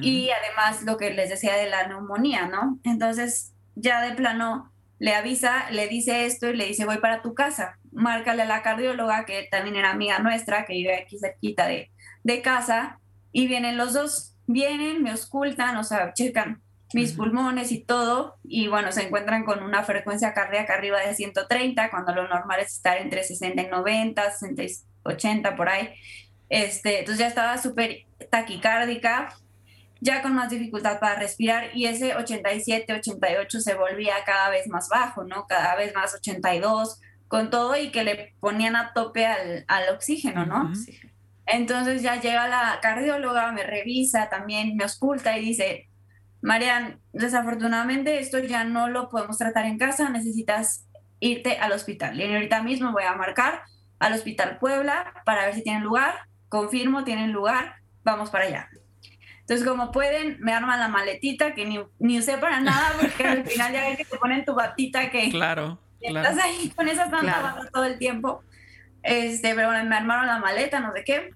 y 0.00 0.30
además 0.30 0.84
lo 0.84 0.96
que 0.96 1.10
les 1.12 1.28
decía 1.28 1.56
de 1.56 1.68
la 1.68 1.88
neumonía, 1.88 2.46
¿no? 2.46 2.78
Entonces 2.84 3.52
ya 3.74 4.00
de 4.00 4.14
plano 4.14 4.72
le 5.00 5.12
avisa, 5.12 5.68
le 5.72 5.88
dice 5.88 6.24
esto 6.26 6.50
y 6.50 6.56
le 6.56 6.66
dice 6.66 6.84
voy 6.84 6.98
para 6.98 7.20
tu 7.20 7.34
casa, 7.34 7.80
márcale 7.90 8.42
a 8.42 8.46
la 8.46 8.62
cardióloga 8.62 9.24
que 9.24 9.48
también 9.50 9.74
era 9.74 9.90
amiga 9.90 10.20
nuestra, 10.20 10.64
que 10.66 10.74
vive 10.74 10.94
aquí 10.96 11.18
cerquita 11.18 11.66
de, 11.66 11.90
de 12.22 12.40
casa, 12.40 13.00
y 13.34 13.48
vienen 13.48 13.76
los 13.76 13.92
dos, 13.92 14.32
vienen, 14.46 15.02
me 15.02 15.10
auscultan, 15.10 15.76
o 15.76 15.82
sea, 15.82 16.14
checan 16.14 16.62
mis 16.94 17.14
pulmones 17.14 17.72
y 17.72 17.80
todo, 17.80 18.36
y 18.44 18.68
bueno, 18.68 18.92
se 18.92 19.02
encuentran 19.02 19.44
con 19.44 19.64
una 19.64 19.82
frecuencia 19.82 20.32
cardíaca 20.32 20.74
arriba 20.74 21.00
de 21.00 21.16
130, 21.16 21.90
cuando 21.90 22.14
lo 22.14 22.28
normal 22.28 22.60
es 22.60 22.74
estar 22.74 22.96
entre 22.98 23.24
60 23.24 23.62
y 23.62 23.66
90, 23.66 24.30
60 24.30 24.62
y 24.62 24.68
80 25.02 25.56
por 25.56 25.68
ahí. 25.68 25.90
Este, 26.48 27.00
entonces 27.00 27.18
ya 27.18 27.26
estaba 27.26 27.58
súper 27.58 28.06
taquicárdica, 28.30 29.34
ya 30.00 30.22
con 30.22 30.32
más 30.32 30.50
dificultad 30.50 31.00
para 31.00 31.18
respirar 31.18 31.70
y 31.74 31.86
ese 31.86 32.14
87, 32.14 32.92
88 32.92 33.60
se 33.60 33.74
volvía 33.74 34.14
cada 34.24 34.50
vez 34.50 34.68
más 34.68 34.88
bajo, 34.88 35.24
¿no? 35.24 35.48
Cada 35.48 35.74
vez 35.74 35.92
más 35.92 36.14
82, 36.14 37.00
con 37.26 37.50
todo 37.50 37.76
y 37.76 37.90
que 37.90 38.04
le 38.04 38.34
ponían 38.38 38.76
a 38.76 38.92
tope 38.92 39.26
al, 39.26 39.64
oxígeno, 39.92 40.46
¿no? 40.46 40.72
Entonces 41.46 42.02
ya 42.02 42.20
llega 42.20 42.48
la 42.48 42.78
cardióloga, 42.80 43.52
me 43.52 43.62
revisa 43.62 44.28
también, 44.28 44.76
me 44.76 44.84
oculta 44.84 45.38
y 45.38 45.44
dice, 45.44 45.88
Marian, 46.40 47.00
desafortunadamente 47.12 48.18
esto 48.18 48.38
ya 48.38 48.64
no 48.64 48.88
lo 48.88 49.08
podemos 49.08 49.38
tratar 49.38 49.66
en 49.66 49.78
casa, 49.78 50.08
necesitas 50.08 50.86
irte 51.20 51.58
al 51.58 51.72
hospital. 51.72 52.20
Y 52.20 52.32
ahorita 52.32 52.62
mismo 52.62 52.92
voy 52.92 53.04
a 53.04 53.14
marcar 53.14 53.62
al 53.98 54.12
Hospital 54.12 54.58
Puebla 54.58 55.12
para 55.24 55.46
ver 55.46 55.54
si 55.54 55.62
tienen 55.62 55.82
lugar, 55.82 56.14
confirmo, 56.48 57.04
tienen 57.04 57.32
lugar, 57.32 57.76
vamos 58.04 58.30
para 58.30 58.44
allá. 58.44 58.68
Entonces, 59.40 59.66
como 59.66 59.92
pueden, 59.92 60.38
me 60.40 60.52
arman 60.52 60.80
la 60.80 60.88
maletita 60.88 61.54
que 61.54 61.66
ni, 61.66 61.78
ni 61.98 62.18
usé 62.18 62.38
para 62.38 62.60
nada, 62.60 62.94
porque 63.00 63.24
al 63.24 63.44
final 63.44 63.72
ya 63.72 63.88
ves 63.88 63.98
que 63.98 64.04
te 64.04 64.16
ponen 64.18 64.44
tu 64.44 64.54
batita 64.54 65.10
que 65.10 65.30
claro, 65.30 65.78
estás 66.00 66.38
ahí 66.38 66.70
con 66.74 66.88
esa 66.88 67.10
tanta 67.10 67.68
todo 67.72 67.84
el 67.84 67.98
tiempo. 67.98 68.42
Este, 69.04 69.54
pero 69.54 69.68
bueno, 69.68 69.84
me 69.88 69.96
armaron 69.96 70.26
la 70.26 70.38
maleta, 70.38 70.80
no 70.80 70.92
sé 70.94 71.04
qué, 71.04 71.30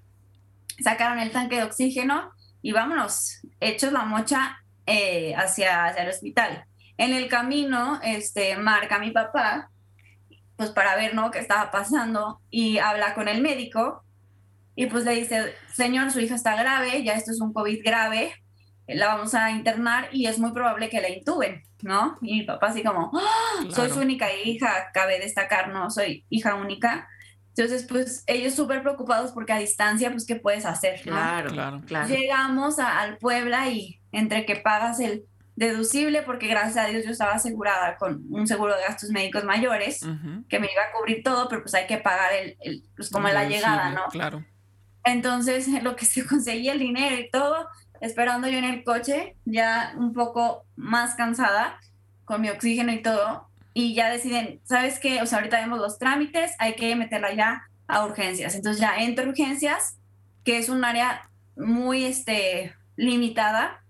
sacaron 0.83 1.19
el 1.19 1.31
tanque 1.31 1.57
de 1.57 1.63
oxígeno 1.63 2.31
y 2.63 2.71
vámonos, 2.71 3.41
hechos 3.59 3.93
la 3.93 4.03
mocha 4.03 4.57
eh, 4.87 5.35
hacia, 5.35 5.85
hacia 5.85 6.03
el 6.03 6.09
hospital. 6.09 6.65
En 6.97 7.13
el 7.13 7.29
camino, 7.29 7.99
este, 8.03 8.57
marca 8.57 8.97
mi 8.97 9.11
papá, 9.11 9.69
pues 10.57 10.71
para 10.71 10.95
ver, 10.95 11.13
¿no?, 11.13 11.31
qué 11.31 11.39
estaba 11.39 11.69
pasando 11.69 12.41
y 12.49 12.79
habla 12.79 13.13
con 13.13 13.27
el 13.27 13.41
médico 13.41 14.03
y 14.75 14.87
pues 14.87 15.05
le 15.05 15.13
dice, 15.13 15.53
señor, 15.71 16.11
su 16.11 16.19
hija 16.19 16.35
está 16.35 16.55
grave, 16.55 17.03
ya 17.03 17.13
esto 17.13 17.31
es 17.31 17.39
un 17.39 17.53
COVID 17.53 17.81
grave, 17.83 18.33
la 18.87 19.07
vamos 19.07 19.35
a 19.35 19.51
internar 19.51 20.09
y 20.11 20.25
es 20.25 20.39
muy 20.39 20.51
probable 20.53 20.89
que 20.89 21.01
la 21.01 21.09
intuben, 21.09 21.63
¿no? 21.83 22.17
Y 22.21 22.39
mi 22.39 22.43
papá 22.43 22.67
así 22.67 22.81
como, 22.81 23.11
¡Ah! 23.13 23.63
soy 23.69 23.89
su 23.91 23.99
única 23.99 24.33
hija, 24.33 24.89
cabe 24.91 25.19
destacar, 25.19 25.69
no 25.69 25.91
soy 25.91 26.25
hija 26.29 26.55
única. 26.55 27.07
Entonces, 27.59 27.85
pues 27.89 28.23
ellos 28.25 28.55
súper 28.55 28.81
preocupados 28.81 29.33
porque 29.33 29.51
a 29.51 29.57
distancia, 29.57 30.09
pues, 30.11 30.25
¿qué 30.25 30.37
puedes 30.37 30.65
hacer? 30.65 31.01
Claro, 31.01 31.51
claro, 31.51 31.81
claro. 31.85 32.07
Llegamos 32.07 32.79
al 32.79 33.17
Puebla 33.17 33.67
y 33.67 33.99
entre 34.13 34.45
que 34.45 34.55
pagas 34.55 35.01
el 35.01 35.25
deducible, 35.57 36.21
porque 36.21 36.47
gracias 36.47 36.77
a 36.77 36.87
Dios 36.87 37.03
yo 37.03 37.11
estaba 37.11 37.33
asegurada 37.33 37.97
con 37.97 38.23
un 38.29 38.47
seguro 38.47 38.77
de 38.77 38.83
gastos 38.83 39.09
médicos 39.09 39.43
mayores, 39.43 39.99
que 40.47 40.59
me 40.59 40.69
iba 40.71 40.83
a 40.83 40.97
cubrir 40.97 41.21
todo, 41.21 41.49
pero 41.49 41.61
pues 41.61 41.73
hay 41.73 41.85
que 41.85 41.97
pagar 41.97 42.31
el, 42.33 42.85
pues 42.95 43.09
como 43.09 43.27
la 43.27 43.43
llegada, 43.43 43.89
¿no? 43.89 44.05
Claro. 44.09 44.45
Entonces, 45.03 45.67
lo 45.83 45.97
que 45.97 46.05
se 46.05 46.25
conseguía 46.25 46.71
el 46.71 46.79
dinero 46.79 47.17
y 47.17 47.29
todo, 47.29 47.67
esperando 47.99 48.47
yo 48.47 48.57
en 48.57 48.63
el 48.63 48.85
coche, 48.85 49.35
ya 49.43 49.93
un 49.97 50.13
poco 50.13 50.65
más 50.77 51.15
cansada, 51.15 51.77
con 52.23 52.39
mi 52.39 52.49
oxígeno 52.49 52.93
y 52.93 53.01
todo, 53.01 53.48
y 53.73 53.93
ya 53.93 54.09
deciden, 54.09 54.61
¿sabes 54.63 54.99
qué? 54.99 55.21
O 55.21 55.25
sea, 55.25 55.39
ahorita 55.39 55.59
vemos 55.59 55.79
los 55.79 55.99
trámites, 55.99 56.51
hay 56.59 56.75
que 56.75 56.95
meterla 56.95 57.33
ya 57.33 57.63
a 57.87 58.05
urgencias. 58.05 58.55
Entonces 58.55 58.81
ya 58.81 58.97
entro 58.97 59.25
a 59.25 59.29
urgencias, 59.29 59.97
que 60.43 60.57
es 60.57 60.69
un 60.69 60.83
área 60.83 61.29
muy 61.55 62.05
este, 62.05 62.75
limitada, 62.95 63.83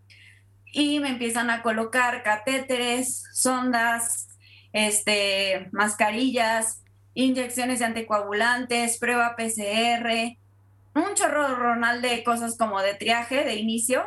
y 0.72 1.00
me 1.00 1.10
empiezan 1.10 1.50
a 1.50 1.62
colocar 1.62 2.24
catéteres, 2.24 3.24
sondas, 3.34 4.28
este, 4.72 5.68
mascarillas, 5.72 6.84
inyecciones 7.14 7.80
de 7.80 7.86
anticoagulantes, 7.86 8.98
prueba 9.00 9.36
PCR, 9.36 10.38
un 10.96 11.14
chorro 11.16 11.56
ronal 11.56 12.02
de 12.02 12.24
cosas 12.24 12.58
como 12.58 12.82
de 12.82 12.94
triaje 12.94 13.44
de 13.44 13.56
inicio 13.56 14.04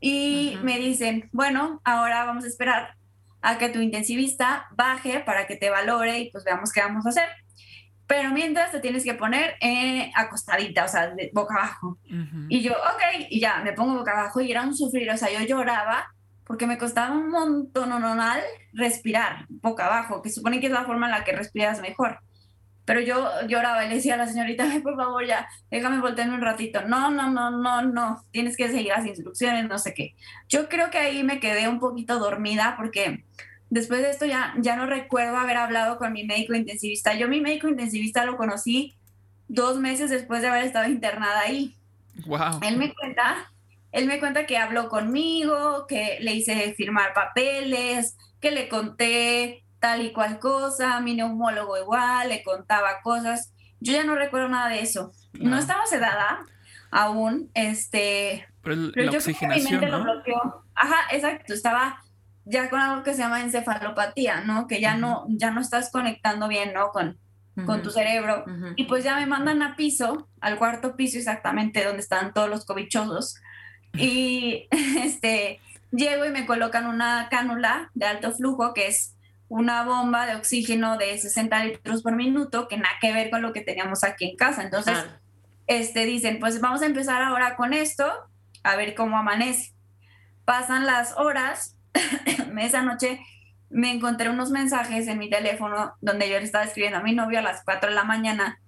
y 0.00 0.58
me 0.62 0.78
dicen, 0.78 1.28
bueno, 1.32 1.80
ahora 1.84 2.24
vamos 2.24 2.44
a 2.44 2.48
esperar 2.48 2.96
a 3.42 3.58
que 3.58 3.68
tu 3.68 3.80
intensivista 3.80 4.66
baje 4.72 5.20
para 5.20 5.46
que 5.46 5.56
te 5.56 5.70
valore 5.70 6.18
y 6.18 6.30
pues 6.30 6.44
veamos 6.44 6.72
qué 6.72 6.80
vamos 6.80 7.06
a 7.06 7.10
hacer. 7.10 7.28
Pero 8.06 8.30
mientras 8.30 8.70
te 8.70 8.80
tienes 8.80 9.04
que 9.04 9.14
poner 9.14 9.56
eh, 9.60 10.12
acostadita, 10.14 10.84
o 10.84 10.88
sea, 10.88 11.08
de 11.08 11.30
boca 11.32 11.54
abajo. 11.56 11.98
Y 12.48 12.62
yo, 12.62 12.72
ok, 12.72 13.26
y 13.30 13.40
ya, 13.40 13.60
me 13.64 13.72
pongo 13.72 13.98
boca 13.98 14.12
abajo 14.12 14.40
y 14.40 14.50
era 14.50 14.62
un 14.62 14.76
sufrir, 14.76 15.10
o 15.10 15.16
sea, 15.16 15.30
yo 15.30 15.44
lloraba 15.44 16.12
porque 16.44 16.68
me 16.68 16.78
costaba 16.78 17.12
un 17.12 17.30
montón 17.30 17.88
normal 17.88 18.40
respirar 18.72 19.46
boca 19.48 19.86
abajo, 19.86 20.22
que 20.22 20.30
supone 20.30 20.60
que 20.60 20.66
es 20.66 20.72
la 20.72 20.84
forma 20.84 21.06
en 21.06 21.12
la 21.12 21.24
que 21.24 21.32
respiras 21.32 21.80
mejor. 21.80 22.20
Pero 22.86 23.00
yo 23.00 23.28
lloraba 23.48 23.84
y 23.84 23.88
le 23.88 23.96
decía 23.96 24.14
a 24.14 24.16
la 24.16 24.28
señorita, 24.28 24.64
por 24.82 24.96
favor, 24.96 25.26
ya, 25.26 25.46
déjame 25.70 26.00
voltearme 26.00 26.36
un 26.36 26.40
ratito. 26.40 26.82
No, 26.82 27.10
no, 27.10 27.28
no, 27.30 27.50
no, 27.50 27.82
no, 27.82 28.24
tienes 28.30 28.56
que 28.56 28.68
seguir 28.68 28.92
las 28.96 29.04
instrucciones, 29.04 29.68
no 29.68 29.76
sé 29.78 29.92
qué. 29.92 30.14
Yo 30.48 30.68
creo 30.68 30.88
que 30.90 30.98
ahí 30.98 31.22
me 31.24 31.40
quedé 31.40 31.68
un 31.68 31.80
poquito 31.80 32.18
dormida 32.18 32.74
porque 32.78 33.24
después 33.70 34.00
de 34.02 34.10
esto 34.10 34.24
ya, 34.24 34.54
ya 34.58 34.76
no 34.76 34.86
recuerdo 34.86 35.36
haber 35.36 35.56
hablado 35.56 35.98
con 35.98 36.12
mi 36.12 36.24
médico 36.24 36.54
intensivista. 36.54 37.14
Yo 37.14 37.28
mi 37.28 37.40
médico 37.40 37.68
intensivista 37.68 38.24
lo 38.24 38.36
conocí 38.36 38.94
dos 39.48 39.78
meses 39.78 40.08
después 40.08 40.40
de 40.42 40.48
haber 40.48 40.64
estado 40.64 40.88
internada 40.88 41.40
ahí. 41.40 41.74
Wow. 42.24 42.60
Él 42.62 42.76
me 42.76 42.94
cuenta, 42.94 43.50
él 43.90 44.06
me 44.06 44.20
cuenta 44.20 44.46
que 44.46 44.58
habló 44.58 44.88
conmigo, 44.88 45.86
que 45.88 46.18
le 46.20 46.34
hice 46.34 46.72
firmar 46.74 47.14
papeles, 47.14 48.16
que 48.40 48.52
le 48.52 48.68
conté 48.68 49.64
tal 49.86 50.02
y 50.02 50.12
cual 50.12 50.40
cosa, 50.40 50.98
mi 50.98 51.14
neumólogo 51.14 51.76
igual, 51.78 52.28
le 52.28 52.42
contaba 52.42 53.00
cosas. 53.04 53.52
Yo 53.78 53.92
ya 53.92 54.02
no 54.02 54.16
recuerdo 54.16 54.48
nada 54.48 54.68
de 54.68 54.80
eso. 54.80 55.12
No, 55.34 55.56
estaba 55.56 55.86
sedada 55.86 56.44
aún, 56.90 57.50
este... 57.54 58.48
Pero, 58.62 58.76
la 58.96 59.12
yo 59.12 59.18
oxigenación, 59.18 59.80
¿no? 59.80 59.98
lo 59.98 60.02
bloqueó. 60.02 60.64
Ajá, 60.74 60.96
exacto, 61.12 61.54
estaba 61.54 62.02
ya 62.44 62.68
con 62.68 62.80
algo 62.80 63.04
que 63.04 63.12
se 63.12 63.20
llama 63.20 63.42
encefalopatía, 63.42 64.40
¿no? 64.40 64.66
Que 64.66 64.80
ya 64.80 64.96
no 64.96 65.26
ya 65.28 65.52
no 65.52 65.60
estás 65.60 65.92
conectando 65.92 66.48
bien, 66.48 66.72
¿no? 66.74 66.90
Con 66.90 67.18
con 67.64 67.82
tu 67.82 67.90
cerebro. 67.90 68.44
Y 68.74 68.84
pues 68.84 69.02
ya 69.02 69.16
me 69.16 69.26
mandan 69.26 69.62
a 69.62 69.76
piso, 69.76 70.28
al 70.40 70.58
cuarto 70.58 70.94
piso 70.94 71.16
exactamente 71.16 71.84
donde 71.84 72.02
están 72.02 72.34
todos 72.34 72.50
los 72.50 72.66
cobichosos. 72.66 73.36
Y 73.94 74.68
este, 75.02 75.60
llego 75.90 76.26
y 76.26 76.30
me 76.30 76.44
colocan 76.44 76.86
una 76.86 77.28
cánula 77.30 77.90
de 77.94 78.06
alto 78.06 78.32
flujo, 78.32 78.74
que 78.74 78.88
es 78.88 79.15
una 79.48 79.84
bomba 79.84 80.26
de 80.26 80.36
oxígeno 80.36 80.98
de 80.98 81.16
60 81.16 81.64
litros 81.64 82.02
por 82.02 82.14
minuto, 82.16 82.68
que 82.68 82.76
nada 82.76 82.94
que 83.00 83.12
ver 83.12 83.30
con 83.30 83.42
lo 83.42 83.52
que 83.52 83.60
teníamos 83.60 84.04
aquí 84.04 84.30
en 84.30 84.36
casa. 84.36 84.62
Entonces, 84.62 84.98
este, 85.66 86.04
dicen, 86.04 86.38
pues 86.40 86.60
vamos 86.60 86.82
a 86.82 86.86
empezar 86.86 87.22
ahora 87.22 87.56
con 87.56 87.72
esto, 87.72 88.10
a 88.62 88.76
ver 88.76 88.94
cómo 88.94 89.18
amanece. 89.18 89.72
Pasan 90.44 90.86
las 90.86 91.16
horas, 91.16 91.78
esa 92.58 92.82
noche 92.82 93.20
me 93.70 93.92
encontré 93.92 94.30
unos 94.30 94.50
mensajes 94.50 95.08
en 95.08 95.18
mi 95.18 95.28
teléfono 95.28 95.94
donde 96.00 96.28
yo 96.28 96.38
le 96.38 96.44
estaba 96.44 96.64
escribiendo 96.64 96.98
a 96.98 97.02
mi 97.02 97.14
novio 97.14 97.40
a 97.40 97.42
las 97.42 97.64
4 97.64 97.90
de 97.90 97.94
la 97.94 98.04
mañana, 98.04 98.60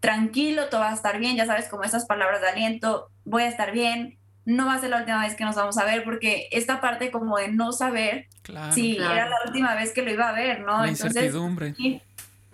tranquilo, 0.00 0.68
todo 0.68 0.80
va 0.80 0.90
a 0.90 0.94
estar 0.94 1.18
bien, 1.18 1.36
ya 1.36 1.46
sabes, 1.46 1.68
como 1.68 1.82
esas 1.82 2.06
palabras 2.06 2.40
de 2.40 2.48
aliento, 2.48 3.10
voy 3.24 3.42
a 3.42 3.48
estar 3.48 3.72
bien, 3.72 4.18
no 4.44 4.66
va 4.66 4.74
a 4.74 4.80
ser 4.80 4.90
la 4.90 4.98
última 4.98 5.22
vez 5.22 5.34
que 5.34 5.44
nos 5.44 5.56
vamos 5.56 5.78
a 5.78 5.84
ver, 5.84 6.04
porque 6.04 6.48
esta 6.50 6.80
parte 6.80 7.10
como 7.10 7.38
de 7.38 7.48
no 7.48 7.72
saber 7.72 8.28
si 8.72 8.96
era 8.96 9.28
la 9.28 9.36
última 9.46 9.74
vez 9.74 9.92
que 9.92 10.02
lo 10.02 10.10
iba 10.10 10.28
a 10.28 10.32
ver, 10.32 10.60
¿no? 10.60 10.82
La 10.82 10.88
incertidumbre. 10.88 11.74
Y, 11.78 12.00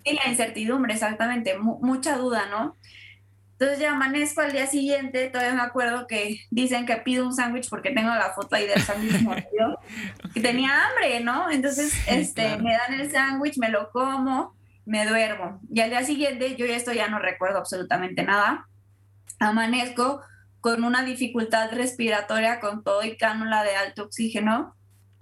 la 0.04 0.28
incertidumbre, 0.28 0.94
exactamente, 0.94 1.58
mucha 1.58 2.16
duda, 2.16 2.46
¿no? 2.50 2.76
Entonces 3.52 3.78
ya 3.78 3.92
amanezco 3.92 4.40
al 4.40 4.52
día 4.52 4.66
siguiente, 4.66 5.28
todavía 5.28 5.54
me 5.54 5.60
acuerdo 5.60 6.06
que 6.06 6.40
dicen 6.50 6.86
que 6.86 6.96
pido 6.96 7.26
un 7.26 7.34
sándwich 7.34 7.68
porque 7.68 7.90
tengo 7.90 8.08
la 8.08 8.32
foto 8.32 8.56
ahí 8.56 8.66
del 8.66 8.80
sándwich 8.80 9.20
mordido, 9.20 9.78
que 10.34 10.40
tenía 10.40 10.86
hambre, 10.86 11.20
¿no? 11.20 11.50
Entonces 11.50 11.92
este, 12.06 12.56
me 12.56 12.72
dan 12.72 12.98
el 12.98 13.10
sándwich, 13.10 13.58
me 13.58 13.68
lo 13.68 13.90
como, 13.90 14.54
me 14.86 15.06
duermo. 15.06 15.60
Y 15.70 15.80
al 15.80 15.90
día 15.90 16.02
siguiente, 16.04 16.56
yo 16.56 16.64
ya 16.64 16.74
esto 16.74 16.92
ya 16.92 17.08
no 17.08 17.18
recuerdo 17.18 17.58
absolutamente 17.58 18.22
nada, 18.22 18.66
amanezco 19.38 20.22
con 20.60 20.84
una 20.84 21.04
dificultad 21.04 21.72
respiratoria 21.72 22.60
con 22.60 22.82
todo 22.82 23.02
y 23.04 23.16
cánula 23.16 23.62
de 23.62 23.76
alto 23.76 24.04
oxígeno, 24.04 24.74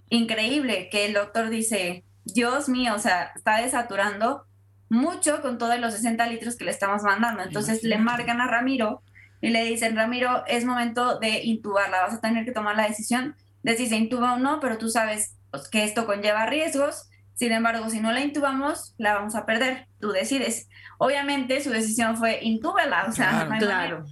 increíble, 0.09 0.89
que 0.89 1.05
el 1.05 1.13
doctor 1.13 1.49
dice, 1.49 2.03
Dios 2.25 2.69
mío, 2.69 2.95
o 2.95 2.99
sea, 2.99 3.31
está 3.35 3.61
desaturando 3.61 4.45
mucho 4.89 5.41
con 5.41 5.57
todos 5.57 5.79
los 5.79 5.93
60 5.93 6.25
litros 6.27 6.55
que 6.55 6.65
le 6.65 6.71
estamos 6.71 7.03
mandando. 7.03 7.43
Entonces 7.43 7.83
le 7.83 7.97
marcan 7.97 8.41
a 8.41 8.47
Ramiro 8.47 9.01
y 9.41 9.49
le 9.49 9.63
dicen, 9.63 9.95
Ramiro, 9.95 10.43
es 10.47 10.65
momento 10.65 11.19
de 11.19 11.43
intubarla, 11.43 12.01
vas 12.01 12.15
a 12.15 12.21
tener 12.21 12.43
que 12.45 12.51
tomar 12.51 12.75
la 12.75 12.87
decisión 12.87 13.35
de 13.63 13.77
si 13.77 13.87
se 13.87 13.95
intuba 13.95 14.33
o 14.33 14.37
no, 14.37 14.59
pero 14.59 14.77
tú 14.77 14.89
sabes 14.89 15.35
pues, 15.51 15.67
que 15.69 15.83
esto 15.83 16.05
conlleva 16.05 16.45
riesgos. 16.45 17.09
Sin 17.35 17.53
embargo, 17.53 17.89
si 17.89 18.01
no 18.01 18.11
la 18.11 18.19
intubamos, 18.19 18.95
la 18.97 19.13
vamos 19.13 19.35
a 19.35 19.45
perder. 19.45 19.87
Tú 20.01 20.11
decides. 20.11 20.67
Obviamente 20.97 21.61
su 21.63 21.69
decisión 21.69 22.17
fue 22.17 22.39
intúbela, 22.41 23.05
o 23.07 23.13
sea, 23.13 23.31
no, 23.31 23.39
hay 23.39 23.47
Manera, 23.47 24.03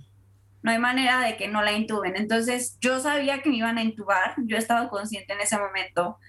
no 0.67 0.73
hay 0.73 0.79
manera 0.79 1.21
de 1.21 1.37
que 1.37 1.47
no 1.47 1.61
la 1.61 1.71
intuben. 1.71 2.17
Entonces 2.17 2.77
yo 2.81 2.99
sabía 2.99 3.41
que 3.41 3.49
me 3.49 3.55
iban 3.55 3.77
a 3.77 3.83
intubar, 3.83 4.35
yo 4.37 4.57
estaba 4.57 4.89
consciente 4.89 5.31
en 5.31 5.39
ese 5.39 5.57
momento 5.57 6.19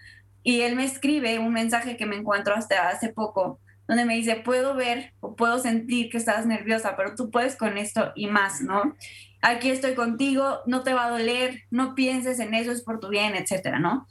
y 0.44 0.60
él 0.60 0.76
me 0.76 0.84
escribe 0.84 1.40
un 1.40 1.52
mensaje 1.52 1.96
que 1.96 2.06
me 2.06 2.14
encuentro 2.14 2.54
hasta 2.54 2.88
hace 2.88 3.08
poco 3.08 3.58
donde 3.88 4.04
me 4.04 4.14
dice, 4.14 4.36
puedo 4.36 4.74
ver 4.74 5.12
o 5.18 5.34
puedo 5.34 5.58
sentir 5.58 6.08
que 6.08 6.18
estás 6.18 6.46
nerviosa, 6.46 6.94
pero 6.96 7.16
tú 7.16 7.32
puedes 7.32 7.56
con 7.56 7.78
esto 7.78 8.12
y 8.14 8.28
más, 8.28 8.60
¿no? 8.60 8.94
Aquí 9.42 9.70
estoy 9.70 9.94
contigo, 9.94 10.60
no 10.66 10.84
te 10.84 10.94
va 10.94 11.06
a 11.06 11.10
doler, 11.10 11.64
no 11.70 11.96
pienses 11.96 12.38
en 12.38 12.54
eso, 12.54 12.70
es 12.70 12.82
por 12.82 13.00
tu 13.00 13.08
bien, 13.08 13.34
etcétera, 13.34 13.80
¿no? 13.80 14.06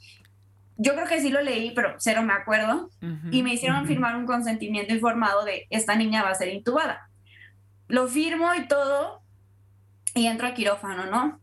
Yo 0.76 0.94
creo 0.94 1.06
que 1.06 1.22
sí 1.22 1.30
lo 1.30 1.40
leí, 1.40 1.70
pero 1.70 1.94
cero 1.98 2.22
me 2.22 2.34
acuerdo, 2.34 2.90
y 3.30 3.42
me 3.42 3.54
hicieron 3.54 3.86
firmar 3.86 4.16
un 4.16 4.26
consentimiento 4.26 4.92
informado 4.92 5.44
de 5.44 5.66
esta 5.70 5.94
niña 5.94 6.22
va 6.22 6.30
a 6.30 6.34
ser 6.34 6.48
intubada. 6.48 7.08
Lo 7.86 8.08
firmo 8.08 8.52
y 8.54 8.68
todo, 8.68 9.17
y 10.14 10.26
entro 10.26 10.46
a 10.46 10.54
quirófano, 10.54 11.06
¿no? 11.06 11.40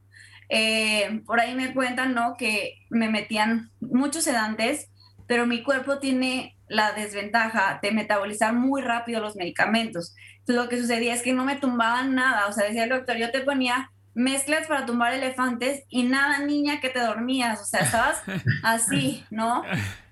Eh, 0.49 1.21
por 1.25 1.39
ahí 1.39 1.56
me 1.56 1.73
cuentan, 1.73 2.13
¿no? 2.13 2.36
Que 2.38 2.75
me 2.89 3.10
metían 3.10 3.71
muchos 3.80 4.23
sedantes, 4.23 4.89
pero 5.28 5.47
mi 5.47 5.63
cuerpo 5.63 5.99
tiene 5.99 6.56
la 6.67 6.93
desventaja 6.93 7.80
de 7.82 7.91
metabolizar 7.91 8.54
muy 8.54 8.82
rápido 8.82 9.21
los 9.21 9.36
medicamentos. 9.36 10.15
Entonces, 10.39 10.63
lo 10.63 10.69
que 10.69 10.80
sucedía 10.80 11.13
es 11.13 11.21
que 11.21 11.34
no 11.34 11.45
me 11.45 11.56
tumbaban 11.56 12.15
nada, 12.15 12.47
o 12.47 12.54
sea, 12.54 12.65
decía 12.65 12.84
el 12.84 12.89
doctor, 12.89 13.17
yo 13.17 13.32
te 13.32 13.41
ponía 13.41 13.91
mezclas 14.13 14.67
para 14.67 14.86
tumbar 14.86 15.13
elefantes 15.13 15.84
y 15.89 16.04
nada, 16.04 16.39
niña, 16.39 16.80
que 16.80 16.89
te 16.89 16.99
dormías, 16.99 17.62
o 17.62 17.65
sea, 17.65 17.82
estabas 17.82 18.21
así, 18.63 19.25
¿no? 19.30 19.63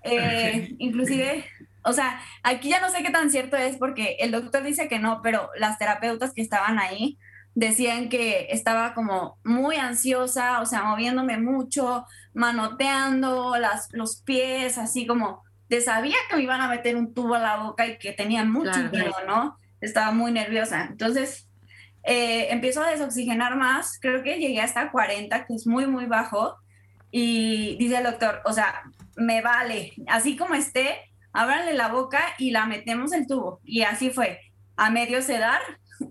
Eh, 0.04 0.76
inclusive, 0.78 1.46
o 1.84 1.94
sea, 1.94 2.20
aquí 2.44 2.70
ya 2.70 2.82
no 2.82 2.90
sé 2.90 3.02
qué 3.02 3.12
tan 3.12 3.32
cierto 3.32 3.56
es 3.56 3.78
porque 3.78 4.18
el 4.20 4.32
doctor 4.32 4.64
dice 4.64 4.88
que 4.88 5.00
no, 5.00 5.22
pero 5.24 5.50
las 5.58 5.78
terapeutas 5.78 6.34
que 6.34 6.42
estaban 6.42 6.80
ahí 6.80 7.18
decían 7.56 8.10
que 8.10 8.48
estaba 8.50 8.94
como 8.94 9.38
muy 9.44 9.76
ansiosa, 9.76 10.62
o 10.62 10.66
sea, 10.66 10.84
moviéndome 10.84 11.38
mucho, 11.38 12.06
manoteando 12.34 13.58
las, 13.58 13.90
los 13.92 14.22
pies, 14.22 14.78
así 14.78 15.06
como 15.06 15.44
sabía 15.82 16.16
que 16.30 16.36
me 16.36 16.44
iban 16.44 16.62
a 16.62 16.68
meter 16.68 16.96
un 16.96 17.14
tubo 17.14 17.36
a 17.36 17.40
la 17.40 17.58
boca 17.58 17.88
y 17.88 17.98
que 17.98 18.14
tenía 18.14 18.44
mucho 18.44 18.78
miedo, 18.92 19.14
¿no? 19.28 19.58
Estaba 19.82 20.12
muy 20.12 20.32
nerviosa. 20.32 20.88
Entonces, 20.90 21.50
eh, 22.04 22.48
empiezo 22.52 22.82
a 22.82 22.90
desoxigenar 22.90 23.56
más, 23.56 23.98
creo 24.00 24.24
que 24.24 24.38
llegué 24.38 24.62
hasta 24.62 24.92
40, 24.92 25.46
que 25.46 25.54
es 25.56 25.68
muy, 25.68 25.88
muy 25.88 26.06
bajo. 26.06 26.58
Y 27.12 27.76
dice 27.78 27.98
el 27.98 28.04
doctor, 28.04 28.42
o 28.46 28.54
sea, 28.54 28.84
me 29.16 29.42
vale, 29.42 29.94
así 30.08 30.36
como 30.36 30.56
esté, 30.56 31.12
ábranle 31.32 31.74
la 31.74 31.90
boca 31.90 32.22
y 32.38 32.52
la 32.52 32.66
metemos 32.66 33.14
el 33.14 33.28
tubo. 33.28 33.60
Y 33.64 33.84
así 33.84 34.10
fue, 34.10 34.40
a 34.76 34.90
medio 34.90 35.22
sedar, 35.22 35.62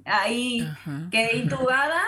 ahí 0.04 0.68
quedé 1.10 1.36
intubada 1.36 2.00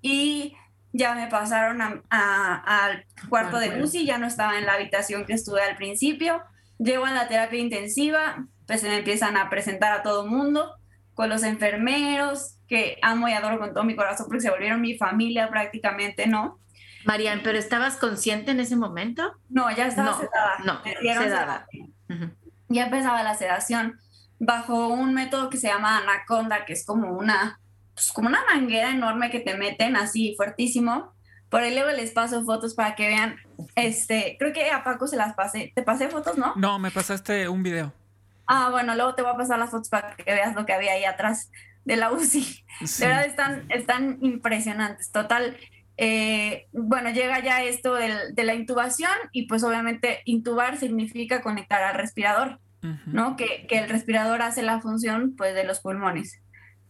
y 0.00 0.56
ya 0.92 1.14
me 1.14 1.26
pasaron 1.28 2.02
al 2.10 3.06
cuarto 3.28 3.58
de 3.58 3.76
Lucy, 3.76 4.04
ya 4.04 4.18
no 4.18 4.26
estaba 4.26 4.58
en 4.58 4.66
la 4.66 4.74
habitación 4.74 5.24
que 5.24 5.32
estuve 5.32 5.62
al 5.62 5.76
principio. 5.76 6.42
Llego 6.78 7.06
a 7.06 7.12
la 7.12 7.28
terapia 7.28 7.60
intensiva, 7.60 8.46
pues 8.66 8.80
se 8.80 8.88
me 8.88 8.98
empiezan 8.98 9.36
a 9.36 9.48
presentar 9.48 9.92
a 9.92 10.02
todo 10.02 10.26
mundo, 10.26 10.74
con 11.14 11.28
los 11.28 11.42
enfermeros, 11.42 12.58
que 12.68 12.98
amo 13.02 13.28
y 13.28 13.32
adoro 13.32 13.58
con 13.58 13.72
todo 13.72 13.84
mi 13.84 13.94
corazón 13.94 14.26
porque 14.26 14.40
se 14.40 14.50
volvieron 14.50 14.80
mi 14.80 14.96
familia 14.96 15.48
prácticamente, 15.50 16.26
¿no? 16.26 16.58
Marian, 17.04 17.40
¿pero 17.42 17.58
estabas 17.58 17.96
consciente 17.96 18.50
en 18.52 18.60
ese 18.60 18.76
momento? 18.76 19.34
No, 19.48 19.70
ya 19.74 19.86
estaba 19.86 20.14
sedada. 20.14 20.58
No, 20.64 20.82
sedada. 20.84 21.66
Ya 22.68 22.84
empezaba 22.84 23.22
la 23.22 23.34
sedación 23.34 23.98
bajo 24.44 24.88
un 24.88 25.14
método 25.14 25.50
que 25.50 25.56
se 25.56 25.68
llama 25.68 25.98
anaconda, 25.98 26.64
que 26.64 26.74
es 26.74 26.84
como 26.84 27.12
una, 27.12 27.60
pues 27.94 28.12
como 28.12 28.28
una 28.28 28.44
manguera 28.44 28.90
enorme 28.90 29.30
que 29.30 29.40
te 29.40 29.56
meten 29.56 29.96
así 29.96 30.34
fuertísimo 30.36 31.12
por 31.52 31.60
ahí 31.60 31.74
luego 31.74 31.90
les 31.90 32.12
paso 32.12 32.42
fotos 32.44 32.74
para 32.74 32.94
que 32.94 33.08
vean. 33.08 33.36
Este, 33.74 34.36
creo 34.38 34.54
que 34.54 34.70
a 34.70 34.82
Paco 34.82 35.06
se 35.06 35.16
las 35.16 35.34
pasé. 35.34 35.70
¿Te 35.74 35.82
pasé 35.82 36.08
fotos, 36.08 36.38
no? 36.38 36.54
No, 36.56 36.78
me 36.78 36.90
pasaste 36.90 37.46
un 37.46 37.62
video. 37.62 37.92
Ah, 38.46 38.70
bueno, 38.70 38.94
luego 38.94 39.14
te 39.14 39.20
voy 39.20 39.32
a 39.32 39.36
pasar 39.36 39.58
las 39.58 39.70
fotos 39.70 39.90
para 39.90 40.16
que 40.16 40.24
veas 40.24 40.54
lo 40.54 40.64
que 40.64 40.72
había 40.72 40.92
ahí 40.92 41.04
atrás 41.04 41.50
de 41.84 41.96
la 41.96 42.10
UCI. 42.10 42.64
De 42.98 43.06
verdad 43.06 43.26
están, 43.26 43.66
están 43.68 44.16
impresionantes. 44.22 45.12
Total, 45.12 45.58
eh, 45.98 46.68
bueno, 46.72 47.10
llega 47.10 47.38
ya 47.40 47.62
esto 47.62 47.96
de 47.96 48.44
la 48.44 48.54
intubación 48.54 49.12
y 49.30 49.46
pues 49.46 49.62
obviamente 49.62 50.22
intubar 50.24 50.78
significa 50.78 51.42
conectar 51.42 51.82
al 51.82 51.96
respirador, 51.96 52.60
¿no? 53.06 53.36
Que, 53.36 53.66
que, 53.68 53.78
el 53.78 53.88
respirador 53.88 54.42
hace 54.42 54.62
la 54.62 54.80
función 54.80 55.34
pues 55.36 55.54
de 55.54 55.64
los 55.64 55.80
pulmones. 55.80 56.40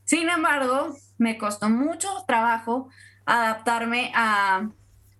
Sin 0.05 0.29
embargo, 0.29 0.95
me 1.19 1.39
costó 1.39 1.71
mucho 1.71 2.09
trabajo 2.27 2.89
adaptarme 3.27 4.13
a, 4.15 4.69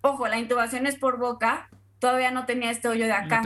ojo, 0.01 0.27
la 0.27 0.37
intubación 0.37 0.87
es 0.87 0.95
por 0.97 1.17
boca, 1.17 1.69
todavía 1.99 2.31
no 2.31 2.45
tenía 2.45 2.69
este 2.69 2.89
hoyo 2.89 3.05
de 3.05 3.13
acá. 3.13 3.41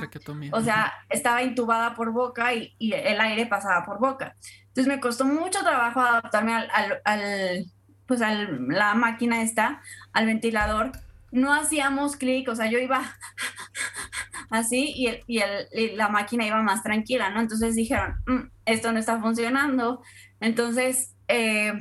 O 0.51 0.61
sea, 0.61 0.91
estaba 1.09 1.43
intubada 1.43 1.93
por 1.93 2.11
boca 2.11 2.53
y, 2.55 2.75
el 2.79 3.21
aire 3.21 3.45
pasaba 3.45 3.85
por 3.85 3.99
boca. 3.99 4.35
Entonces 4.69 4.87
me 4.87 4.99
costó 4.99 5.25
mucho 5.25 5.59
trabajo 5.59 6.01
adaptarme 6.01 6.55
al, 6.55 7.01
al, 7.05 7.65
pues 8.07 8.21
a 8.23 8.33
la 8.33 8.95
máquina 8.95 9.43
esta, 9.43 9.81
al 10.11 10.25
ventilador. 10.25 10.91
No 11.31 11.53
hacíamos 11.53 12.15
clic, 12.15 12.47
o 12.49 12.55
sea, 12.55 12.69
yo 12.69 12.79
iba 12.79 13.01
así 14.49 14.93
y, 14.95 15.95
la 15.95 16.09
máquina 16.09 16.45
iba 16.45 16.61
más 16.61 16.83
tranquila, 16.83 17.29
¿no? 17.29 17.41
Entonces 17.41 17.75
dijeron, 17.75 18.15
mm, 18.25 18.49
esto 18.65 18.91
no 18.91 18.99
está 18.99 19.19
funcionando. 19.19 20.01
Entonces, 20.39 21.15
eh, 21.27 21.73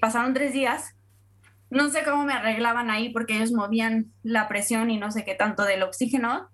pasaron 0.00 0.34
tres 0.34 0.52
días 0.52 0.94
no 1.70 1.90
sé 1.90 2.02
cómo 2.02 2.24
me 2.24 2.32
arreglaban 2.32 2.90
ahí 2.90 3.10
porque 3.10 3.36
ellos 3.36 3.52
movían 3.52 4.12
la 4.22 4.48
presión 4.48 4.90
y 4.90 4.98
no 4.98 5.10
sé 5.10 5.24
qué 5.24 5.34
tanto 5.34 5.64
del 5.64 5.82
oxígeno. 5.82 6.48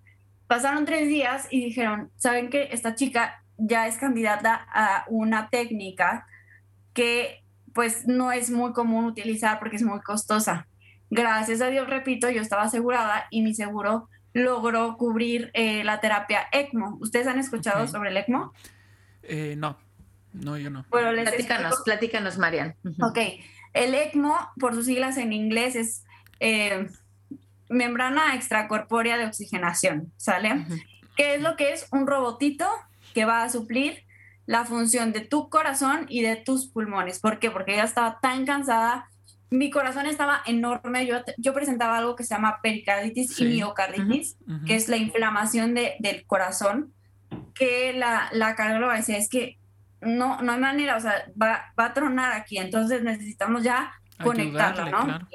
Pasaron 0.47 0.85
tres 0.85 1.09
días 1.09 1.47
y 1.51 1.65
dijeron, 1.65 2.11
¿saben 2.17 2.51
qué? 2.51 2.69
Esta 2.73 2.95
chica 2.95 3.43
ya 3.57 3.87
es 3.87 3.97
candidata 3.97 4.67
a 4.73 5.05
una 5.09 5.49
técnica 5.51 6.27
que 6.93 7.45
pues 7.73 8.07
no 8.07 8.33
es 8.33 8.51
muy 8.51 8.73
común 8.73 9.05
utilizar 9.05 9.59
porque 9.59 9.77
es 9.77 9.83
muy 9.83 10.01
costosa. 10.01 10.67
Gracias 11.15 11.61
a 11.61 11.69
Dios, 11.69 11.89
repito, 11.89 12.29
yo 12.29 12.43
estaba 12.43 12.63
asegurada 12.63 13.27
y 13.31 13.43
mi 13.43 13.55
seguro 13.55 14.09
logró 14.33 14.97
cubrir 14.97 15.53
eh, 15.55 15.85
la 15.85 16.01
terapia 16.01 16.49
ECMO. 16.51 16.99
¿Ustedes 17.01 17.29
han 17.29 17.39
escuchado 17.39 17.87
sobre 17.87 18.11
el 18.11 18.17
ECMO? 18.17 18.53
Eh, 19.23 19.55
no. 19.57 19.79
No, 20.33 20.59
yo 20.59 20.71
no. 20.71 20.85
Bueno, 20.91 21.13
les 21.13 21.29
platícanos, 21.29 21.83
platícanos, 21.85 22.39
Marian. 22.39 22.75
Ok, 23.01 23.19
el 23.75 23.95
ECMO, 23.95 24.37
por 24.59 24.75
sus 24.75 24.87
siglas 24.87 25.17
en 25.17 25.33
inglés, 25.33 25.77
es 25.77 26.05
eh, 26.41 26.89
membrana 27.69 28.35
extracorpórea 28.35 29.17
de 29.17 29.27
oxigenación, 29.27 30.13
¿sale? 30.17 30.67
¿Qué 31.17 31.37
es 31.37 31.43
lo 31.43 31.55
que 31.55 31.73
es? 31.73 31.87
Un 31.93 32.09
robotito 32.09 32.69
que 33.15 33.25
va 33.25 33.45
a 33.45 33.51
suplir 33.51 34.03
la 34.47 34.65
función 34.65 35.13
de 35.13 35.21
tu 35.21 35.49
corazón 35.49 36.07
y 36.09 36.23
de 36.23 36.35
tus 36.35 36.67
pulmones. 36.67 37.21
¿Por 37.21 37.39
qué? 37.39 37.53
Porque 37.53 37.77
ya 37.77 37.85
estaba 37.85 38.19
tan 38.21 38.45
cansada, 38.45 39.09
mi 39.55 39.71
corazón 39.71 40.07
estaba 40.07 40.43
enorme, 40.47 41.07
yo, 41.07 41.17
yo 41.39 41.55
presentaba 41.55 41.99
algo 41.99 42.17
que 42.17 42.25
se 42.25 42.35
llama 42.35 42.61
pericarditis 42.63 43.39
y 43.41 43.45
miocarditis, 43.45 44.37
que 44.67 44.75
es 44.75 44.89
la 44.89 44.97
inflamación 44.97 45.75
de, 45.75 45.95
del 46.01 46.27
corazón, 46.27 46.93
que 47.55 47.93
la, 47.93 48.29
la 48.33 48.55
cardióloga 48.57 48.97
decía, 48.97 49.17
es 49.17 49.29
que 49.29 49.59
no, 50.01 50.43
no 50.43 50.53
hay 50.53 50.61
manera, 50.61 50.97
o 50.97 51.01
sea, 51.01 51.27
va, 51.41 51.73
va 51.79 51.87
a 51.87 51.95
tronar 51.95 52.33
aquí, 52.33 52.59
entonces 52.59 53.03
necesitamos 53.03 53.63
ya 53.63 53.93
conectarlo, 54.23 54.91
¿no? 54.91 55.29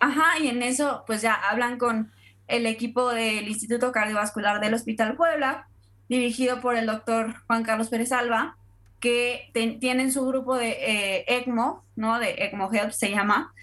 ajá, 0.00 0.38
y 0.40 0.48
en 0.48 0.62
eso 0.62 1.04
pues 1.06 1.22
ya 1.22 1.34
hablan 1.34 1.78
con 1.78 2.10
el 2.48 2.66
equipo 2.66 3.12
del 3.12 3.48
Instituto 3.48 3.92
Cardiovascular 3.92 4.60
del 4.60 4.74
Hospital 4.74 5.16
Puebla, 5.16 5.66
dirigido 6.08 6.60
por 6.60 6.76
el 6.76 6.86
doctor 6.86 7.34
Juan 7.46 7.64
Carlos 7.64 7.88
Pérez 7.88 8.12
Alba, 8.12 8.56
que 9.06 9.78
tienen 9.78 10.10
su 10.10 10.26
grupo 10.26 10.56
de 10.56 10.70
eh, 10.70 11.24
ECMO, 11.28 11.84
¿no? 11.94 12.18
De 12.18 12.34
ECMO 12.38 12.72
Help 12.72 12.90
se 12.90 13.10
llama. 13.10 13.54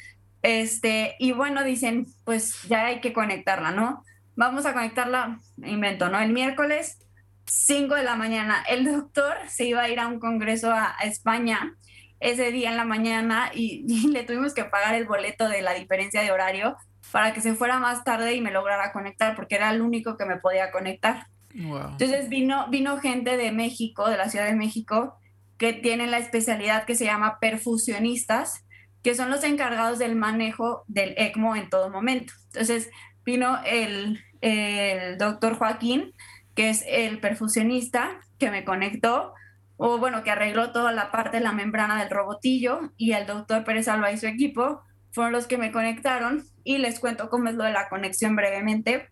Este, 0.42 1.18
y 1.20 1.34
bueno, 1.34 1.66
dicen, 1.66 2.06
pues 2.24 2.64
ya 2.70 2.86
hay 2.86 3.02
que 3.02 3.12
conectarla, 3.12 3.72
¿no? 3.72 4.06
Vamos 4.38 4.66
a 4.66 4.72
conectarla, 4.72 5.40
invento, 5.58 6.08
¿no? 6.08 6.18
El 6.18 6.32
miércoles 6.32 6.98
5 7.46 7.94
de 7.96 8.04
la 8.04 8.16
mañana. 8.16 8.64
El 8.70 8.86
doctor 8.86 9.36
se 9.50 9.66
iba 9.66 9.82
a 9.82 9.90
ir 9.90 10.00
a 10.00 10.08
un 10.08 10.22
congreso 10.22 10.72
a, 10.72 10.96
España 11.04 11.76
ese 12.22 12.54
día 12.54 12.72
en 12.72 12.78
la 12.78 12.86
mañana 12.86 13.52
y, 13.54 14.08
le 14.14 14.24
tuvimos 14.24 14.54
que 14.54 14.64
pagar 14.64 14.96
el 14.96 15.06
boleto 15.06 15.50
de 15.50 15.62
la 15.62 15.74
diferencia 15.74 16.22
de 16.22 16.32
horario 16.32 16.78
para 17.12 17.34
que 17.34 17.42
se 17.42 17.54
fuera 17.54 17.80
más 17.80 18.06
tarde 18.06 18.34
y 18.34 18.40
me 18.40 18.52
lograra 18.52 18.94
conectar 18.94 19.36
porque 19.36 19.56
era 19.56 19.72
el 19.72 19.82
único 19.82 20.16
que 20.16 20.24
me 20.24 20.38
podía 20.38 20.72
conectar. 20.72 21.28
Entonces 21.54 22.30
vino, 22.30 22.68
vino 22.70 22.98
gente 23.00 23.36
de 23.36 23.52
México, 23.52 24.10
de 24.10 24.16
la 24.16 24.30
Ciudad 24.30 24.46
de 24.46 24.56
México, 24.56 25.20
que 25.64 25.72
tienen 25.72 26.12
la 26.12 26.18
especialidad 26.18 26.84
que 26.84 26.94
se 26.94 27.06
llama 27.06 27.40
perfusionistas, 27.40 28.66
que 29.02 29.16
son 29.16 29.30
los 29.30 29.46
encargados 29.46 29.98
del 29.98 30.18
manejo 30.18 30.84
del 30.88 31.14
ECMO 31.16 31.56
en 31.56 31.70
todo 31.70 31.90
momento. 31.90 32.34
Entonces 32.48 32.90
vino 33.24 33.60
el, 33.66 34.22
el 34.42 35.18
doctor 35.18 35.56
Joaquín, 35.56 36.12
que 36.54 36.70
es 36.70 36.84
el 36.86 37.22
perfusionista 37.22 38.20
que 38.40 38.52
me 38.52 38.66
conectó, 38.66 39.34
o 39.78 40.00
bueno, 40.00 40.22
que 40.24 40.32
arregló 40.32 40.74
toda 40.74 40.92
la 40.92 41.12
parte 41.12 41.38
de 41.38 41.44
la 41.44 41.54
membrana 41.54 41.98
del 41.98 42.10
robotillo, 42.10 42.92
y 42.98 43.14
el 43.14 43.26
doctor 43.26 43.64
Pérez 43.64 43.88
Alba 43.88 44.12
y 44.12 44.18
su 44.18 44.28
equipo 44.28 44.82
fueron 45.14 45.32
los 45.32 45.48
que 45.48 45.58
me 45.58 45.72
conectaron, 45.72 46.44
y 46.66 46.78
les 46.78 47.00
cuento 47.00 47.30
cómo 47.30 47.48
es 47.48 47.56
lo 47.56 47.64
de 47.64 47.72
la 47.72 47.88
conexión 47.88 48.36
brevemente, 48.36 49.08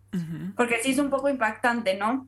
porque 0.57 0.79
sí 0.83 0.91
es 0.91 0.99
un 0.99 1.09
poco 1.09 1.29
impactante, 1.29 1.95
¿no? 1.95 2.27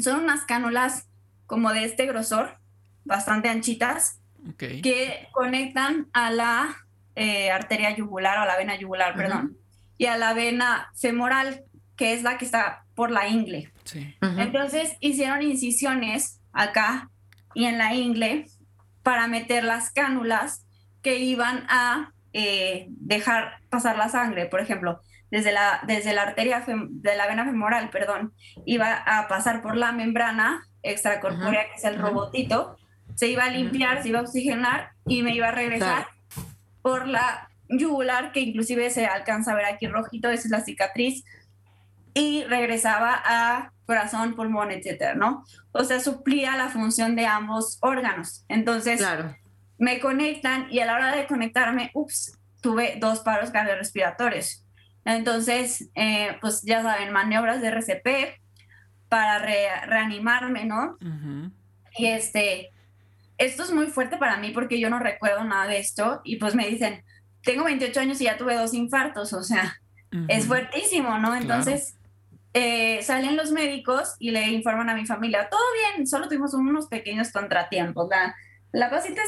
Son 0.00 0.24
unas 0.24 0.46
cánulas 0.46 1.10
como 1.44 1.74
de 1.74 1.84
este 1.84 2.06
grosor, 2.06 2.63
bastante 3.04 3.48
anchitas, 3.48 4.20
que 4.58 5.28
conectan 5.32 6.08
a 6.12 6.30
la 6.30 6.76
eh, 7.16 7.50
arteria 7.50 7.96
yugular, 7.96 8.38
o 8.38 8.42
a 8.42 8.46
la 8.46 8.56
vena 8.56 8.76
yugular, 8.76 9.14
perdón, 9.14 9.56
y 9.96 10.06
a 10.06 10.16
la 10.16 10.34
vena 10.34 10.90
femoral, 10.94 11.64
que 11.96 12.12
es 12.12 12.22
la 12.22 12.36
que 12.38 12.44
está 12.44 12.84
por 12.94 13.10
la 13.10 13.28
ingle. 13.28 13.72
Entonces 14.20 14.96
hicieron 15.00 15.42
incisiones 15.42 16.40
acá 16.52 17.10
y 17.54 17.64
en 17.64 17.78
la 17.78 17.94
ingle 17.94 18.46
para 19.02 19.28
meter 19.28 19.64
las 19.64 19.90
cánulas 19.90 20.66
que 21.02 21.18
iban 21.18 21.66
a 21.68 22.12
eh, 22.32 22.86
dejar 22.88 23.60
pasar 23.70 23.96
la 23.96 24.08
sangre. 24.08 24.46
Por 24.46 24.60
ejemplo, 24.60 25.00
desde 25.30 25.52
la, 25.52 25.80
desde 25.86 26.14
la 26.14 26.22
arteria 26.22 26.64
de 26.66 27.16
la 27.16 27.26
vena 27.26 27.44
femoral, 27.44 27.90
perdón, 27.90 28.32
iba 28.66 28.94
a 28.94 29.28
pasar 29.28 29.62
por 29.62 29.76
la 29.76 29.92
membrana 29.92 30.66
extracorpórea, 30.82 31.68
que 31.68 31.76
es 31.76 31.84
el 31.84 31.98
robotito, 31.98 32.76
se 33.14 33.28
iba 33.28 33.44
a 33.44 33.50
limpiar, 33.50 34.02
se 34.02 34.08
iba 34.08 34.20
a 34.20 34.22
oxigenar 34.22 34.90
y 35.06 35.22
me 35.22 35.34
iba 35.34 35.48
a 35.48 35.52
regresar 35.52 36.08
por 36.82 37.08
la 37.08 37.48
yugular, 37.68 38.32
que 38.32 38.40
inclusive 38.40 38.90
se 38.90 39.06
alcanza 39.06 39.52
a 39.52 39.56
ver 39.56 39.64
aquí 39.66 39.86
rojito, 39.86 40.30
esa 40.30 40.44
es 40.44 40.50
la 40.50 40.64
cicatriz, 40.64 41.24
y 42.14 42.44
regresaba 42.44 43.20
a 43.24 43.72
corazón, 43.86 44.34
pulmón, 44.34 44.70
etcétera, 44.70 45.14
¿no? 45.14 45.44
O 45.72 45.84
sea, 45.84 46.00
suplía 46.00 46.56
la 46.56 46.68
función 46.68 47.16
de 47.16 47.26
ambos 47.26 47.78
órganos. 47.82 48.44
Entonces, 48.48 48.98
claro. 48.98 49.36
me 49.78 50.00
conectan 50.00 50.68
y 50.70 50.78
a 50.80 50.86
la 50.86 50.94
hora 50.94 51.14
de 51.14 51.26
conectarme, 51.26 51.90
ups, 51.94 52.38
tuve 52.60 52.96
dos 52.98 53.20
paros 53.20 53.50
cardiorrespiratorios. 53.50 54.64
Entonces, 55.04 55.90
eh, 55.94 56.38
pues 56.40 56.62
ya 56.62 56.82
saben, 56.82 57.12
maniobras 57.12 57.60
de 57.60 57.68
RCP 57.68 58.40
para 59.08 59.38
reanimarme, 59.38 60.64
¿no? 60.64 60.96
Y 61.98 62.06
este, 62.06 62.70
esto 63.38 63.62
es 63.62 63.72
muy 63.72 63.86
fuerte 63.86 64.16
para 64.16 64.36
mí 64.36 64.50
porque 64.50 64.78
yo 64.78 64.90
no 64.90 64.98
recuerdo 64.98 65.44
nada 65.44 65.66
de 65.66 65.78
esto 65.78 66.20
y 66.24 66.36
pues 66.36 66.54
me 66.54 66.68
dicen, 66.68 67.04
tengo 67.42 67.64
28 67.64 68.00
años 68.00 68.20
y 68.20 68.24
ya 68.24 68.36
tuve 68.36 68.56
dos 68.56 68.74
infartos, 68.74 69.32
o 69.32 69.42
sea, 69.42 69.76
es 70.28 70.46
fuertísimo, 70.46 71.18
¿no? 71.18 71.34
Entonces, 71.34 71.96
eh, 72.52 73.02
salen 73.02 73.36
los 73.36 73.50
médicos 73.50 74.14
y 74.20 74.30
le 74.30 74.48
informan 74.48 74.88
a 74.88 74.94
mi 74.94 75.06
familia, 75.06 75.48
todo 75.50 75.60
bien, 75.92 76.06
solo 76.06 76.28
tuvimos 76.28 76.54
unos 76.54 76.86
pequeños 76.86 77.32
contratiempos. 77.32 78.08
La, 78.08 78.34
la 78.70 78.90
pasita 78.90 79.22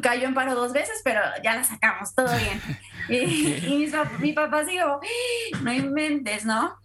cayó 0.00 0.28
en 0.28 0.34
paro 0.34 0.54
dos 0.54 0.72
veces, 0.72 1.00
pero 1.02 1.20
ya 1.42 1.56
la 1.56 1.64
sacamos, 1.64 2.14
todo 2.14 2.28
bien. 2.36 2.60
y, 3.08 3.90
mi, 4.20 4.32
papá 4.32 4.62
dijo, 4.64 5.00
no 5.62 5.72
inventes, 5.72 6.44
¿no? 6.44 6.76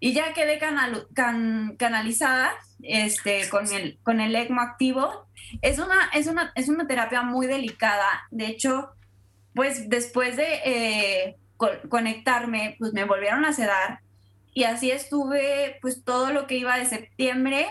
Y 0.00 0.12
ya 0.12 0.32
quedé 0.32 0.58
canalizada 0.58 2.52
este, 2.82 3.48
con, 3.48 3.66
el, 3.72 3.98
con 4.02 4.20
el 4.20 4.34
ECMO 4.34 4.60
activo. 4.60 5.27
Es 5.62 5.78
una, 5.78 6.10
es, 6.14 6.26
una, 6.26 6.52
es 6.54 6.68
una 6.68 6.86
terapia 6.86 7.22
muy 7.22 7.46
delicada. 7.46 8.26
De 8.30 8.46
hecho, 8.46 8.90
pues 9.54 9.88
después 9.88 10.36
de 10.36 10.60
eh, 10.64 11.36
conectarme, 11.88 12.76
pues 12.78 12.92
me 12.92 13.04
volvieron 13.04 13.44
a 13.44 13.52
sedar 13.52 14.00
y 14.54 14.64
así 14.64 14.90
estuve 14.90 15.78
pues 15.80 16.02
todo 16.04 16.32
lo 16.32 16.46
que 16.46 16.56
iba 16.56 16.76
de 16.76 16.86
septiembre 16.86 17.66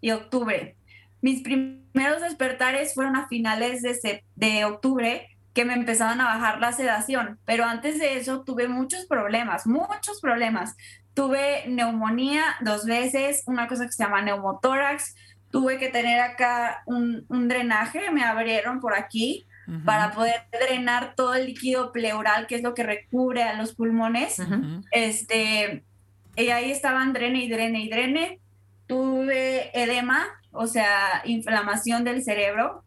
y 0.00 0.12
octubre. 0.12 0.76
Mis 1.20 1.42
primeros 1.42 2.22
despertares 2.22 2.94
fueron 2.94 3.16
a 3.16 3.26
finales 3.28 3.82
de, 3.82 4.24
de 4.36 4.64
octubre 4.64 5.28
que 5.52 5.64
me 5.64 5.74
empezaban 5.74 6.20
a 6.20 6.26
bajar 6.26 6.60
la 6.60 6.70
sedación, 6.70 7.40
pero 7.44 7.64
antes 7.64 7.98
de 7.98 8.18
eso 8.18 8.44
tuve 8.44 8.68
muchos 8.68 9.06
problemas, 9.06 9.66
muchos 9.66 10.20
problemas. 10.20 10.76
Tuve 11.14 11.64
neumonía 11.66 12.44
dos 12.60 12.84
veces, 12.84 13.42
una 13.46 13.66
cosa 13.66 13.86
que 13.86 13.92
se 13.92 14.04
llama 14.04 14.22
neumotórax, 14.22 15.16
tuve 15.50 15.78
que 15.78 15.88
tener 15.88 16.20
acá 16.20 16.82
un, 16.86 17.24
un 17.28 17.48
drenaje, 17.48 18.10
me 18.10 18.24
abrieron 18.24 18.80
por 18.80 18.94
aquí 18.94 19.46
para 19.84 20.12
poder 20.12 20.46
drenar 20.50 21.14
todo 21.14 21.34
el 21.34 21.44
líquido 21.44 21.92
pleural, 21.92 22.46
que 22.46 22.54
es 22.54 22.62
lo 22.62 22.72
que 22.72 22.84
recubre 22.84 23.42
a 23.42 23.52
los 23.52 23.74
pulmones. 23.74 24.40
Este, 24.92 25.84
y 26.36 26.48
ahí 26.48 26.70
estaban 26.70 27.12
drene 27.12 27.44
y 27.44 27.50
drene 27.50 27.82
y 27.82 27.90
drene. 27.90 28.40
Tuve 28.86 29.70
edema, 29.78 30.26
o 30.52 30.66
sea, 30.66 31.20
inflamación 31.26 32.04
del 32.04 32.24
cerebro, 32.24 32.82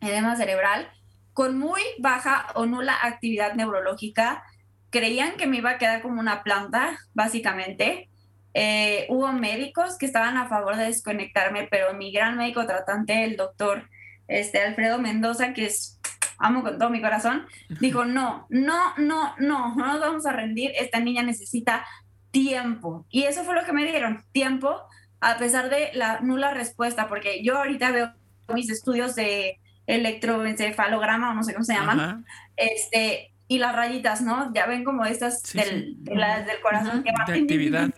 edema 0.00 0.34
cerebral, 0.34 0.88
con 1.34 1.56
muy 1.56 1.82
baja 2.00 2.48
o 2.54 2.66
nula 2.66 2.96
actividad 3.00 3.54
neurológica. 3.54 4.42
Creían 4.90 5.36
que 5.36 5.46
me 5.46 5.58
iba 5.58 5.70
a 5.70 5.78
quedar 5.78 6.02
como 6.02 6.18
una 6.18 6.42
planta, 6.42 6.98
básicamente. 7.14 8.08
Eh, 8.54 9.06
hubo 9.08 9.32
médicos 9.32 9.98
que 9.98 10.06
estaban 10.06 10.36
a 10.36 10.48
favor 10.48 10.76
de 10.76 10.86
desconectarme, 10.86 11.68
pero 11.70 11.94
mi 11.94 12.12
gran 12.12 12.36
médico 12.36 12.66
tratante, 12.66 13.24
el 13.24 13.36
doctor 13.36 13.88
este, 14.26 14.60
Alfredo 14.60 14.98
Mendoza, 14.98 15.52
que 15.52 15.66
es 15.66 15.98
amo 16.38 16.62
con 16.62 16.78
todo 16.78 16.90
mi 16.90 17.00
corazón, 17.00 17.46
dijo, 17.80 18.04
no, 18.04 18.46
no, 18.48 18.94
no, 18.96 19.34
no, 19.38 19.74
no 19.74 19.86
nos 19.86 20.00
vamos 20.00 20.26
a 20.26 20.32
rendir, 20.32 20.72
esta 20.78 21.00
niña 21.00 21.22
necesita 21.22 21.84
tiempo. 22.30 23.06
Y 23.10 23.24
eso 23.24 23.44
fue 23.44 23.54
lo 23.54 23.64
que 23.64 23.72
me 23.72 23.84
dieron, 23.84 24.24
tiempo, 24.32 24.82
a 25.20 25.36
pesar 25.36 25.68
de 25.68 25.90
la 25.94 26.20
nula 26.20 26.52
respuesta, 26.54 27.08
porque 27.08 27.42
yo 27.42 27.58
ahorita 27.58 27.90
veo 27.90 28.12
mis 28.54 28.70
estudios 28.70 29.14
de 29.14 29.58
electroencefalograma, 29.86 31.30
o 31.30 31.34
no 31.34 31.42
sé 31.42 31.52
cómo 31.52 31.64
se 31.64 31.74
llaman, 31.74 32.24
este, 32.56 33.32
y 33.48 33.58
las 33.58 33.74
rayitas, 33.74 34.20
¿no? 34.20 34.52
Ya 34.52 34.66
ven 34.66 34.84
como 34.84 35.04
estas 35.06 35.42
del, 35.54 35.96
del 36.04 36.60
corazón 36.62 37.02
que 37.02 37.10
van. 37.12 37.42
actividad. 37.42 37.90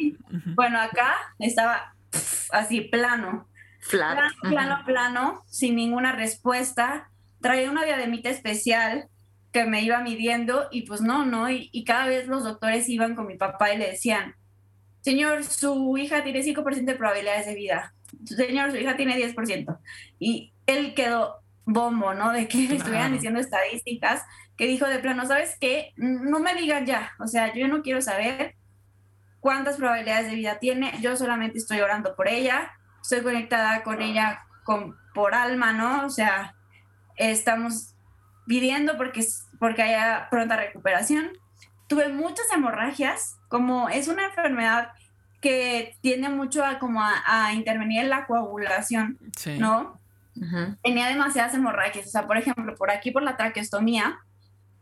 Bueno, 0.55 0.81
acá 0.81 1.15
estaba 1.41 1.95
así 2.53 2.83
plano. 2.83 3.49
Flat. 3.81 4.15
Plano, 4.15 4.35
plano, 4.43 4.85
plano, 4.85 5.43
sin 5.47 5.75
ninguna 5.75 6.13
respuesta. 6.13 7.11
Traía 7.41 7.71
una 7.71 7.85
diademita 7.85 8.31
especial 8.31 9.09
que 9.53 9.65
me 9.65 9.83
iba 9.83 10.01
midiendo 10.01 10.69
y 10.71 10.83
pues 10.83 11.01
no, 11.01 11.27
¿no? 11.27 11.51
Y, 11.51 11.85
cada 11.85 12.07
vez 12.07 12.29
los 12.29 12.45
doctores 12.45 12.89
iban 12.89 13.17
con 13.17 13.27
mi 13.27 13.37
papá 13.37 13.73
y 13.73 13.79
le 13.79 13.91
decían, 13.91 14.37
señor, 15.01 15.45
su 15.45 15.97
hija 15.99 16.23
tiene 16.23 16.43
5% 16.43 16.85
de 16.85 16.95
probabilidades 16.95 17.47
de 17.47 17.55
vida, 17.55 17.95
señor, 18.25 18.71
su 18.71 18.77
hija 18.77 18.97
tiene 18.97 19.17
10%. 19.17 19.79
Y 20.19 20.53
él 20.67 20.95
quedó 20.95 21.41
bombo, 21.65 22.15
¿no? 22.15 22.33
De 22.33 22.47
que 22.47 22.65
estuvieran 22.75 23.13
diciendo 23.13 23.41
estadísticas, 23.41 24.23
que 24.61 24.67
dijo 24.67 24.87
de 24.87 24.99
plano, 24.99 25.25
¿sabes 25.25 25.57
qué? 25.59 25.95
No 25.97 26.39
me 26.39 26.55
digan 26.55 26.85
ya, 26.85 27.15
o 27.19 27.27
sea, 27.27 27.51
yo 27.55 27.67
no 27.67 27.81
quiero 27.81 28.03
saber 28.03 28.57
cuántas 29.41 29.79
probabilidades 29.79 30.29
de 30.29 30.37
vida 30.37 30.59
tiene, 30.59 30.93
yo 31.01 31.17
solamente 31.17 31.57
estoy 31.57 31.81
orando 31.81 32.15
por 32.15 32.29
ella, 32.29 32.71
estoy 33.01 33.23
conectada 33.23 33.83
con 33.83 34.03
ella 34.03 34.41
con, 34.65 34.99
por 35.15 35.35
alma, 35.35 35.73
¿no? 35.73 36.05
O 36.05 36.11
sea, 36.11 36.55
estamos 37.17 37.95
pidiendo 38.47 38.99
porque, 38.99 39.25
porque 39.59 39.81
haya 39.81 40.29
pronta 40.31 40.59
recuperación. 40.59 41.31
Tuve 41.87 42.11
muchas 42.11 42.45
hemorragias, 42.53 43.39
como 43.49 43.89
es 43.89 44.09
una 44.09 44.27
enfermedad 44.27 44.91
que 45.41 45.97
tiende 46.03 46.29
mucho 46.29 46.67
a, 46.67 46.79
como 46.79 47.01
a, 47.03 47.55
intervenir 47.55 48.03
en 48.03 48.11
la 48.11 48.27
coagulación, 48.27 49.19
¿no? 49.59 49.99
Tenía 50.83 51.07
demasiadas 51.09 51.55
hemorragias, 51.55 52.09
o 52.09 52.11
sea, 52.11 52.27
por 52.27 52.37
ejemplo, 52.37 52.75
por 52.75 52.91
aquí 52.91 53.11
por 53.11 53.23
la 53.23 53.39
traqueostomía, 53.39 54.19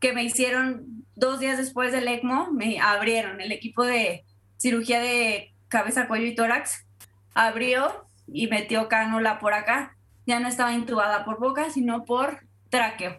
que 0.01 0.13
me 0.13 0.23
hicieron 0.25 1.05
dos 1.17 1.41
días 1.41 1.59
después 1.59 1.93
del 1.93 2.09
ECMO, 2.09 2.53
me 2.53 2.81
abrieron 2.81 3.41
el 3.41 3.53
equipo 3.53 3.85
de 3.85 4.25
cirugía 4.57 5.01
de 5.01 5.53
cabeza, 5.69 6.07
cuello 6.07 6.27
y 6.27 6.35
tórax, 6.35 6.87
abrió 7.35 8.07
y 8.27 8.47
metió 8.47 8.89
cánula 8.89 9.39
por 9.39 9.55
acá. 9.55 9.97
Ya 10.27 10.41
no 10.41 10.49
estaba 10.49 10.73
intubada 10.73 11.25
por 11.25 11.41
boca, 11.41 11.71
sino 11.71 12.05
por 12.05 12.41
tráqueo, 12.69 13.19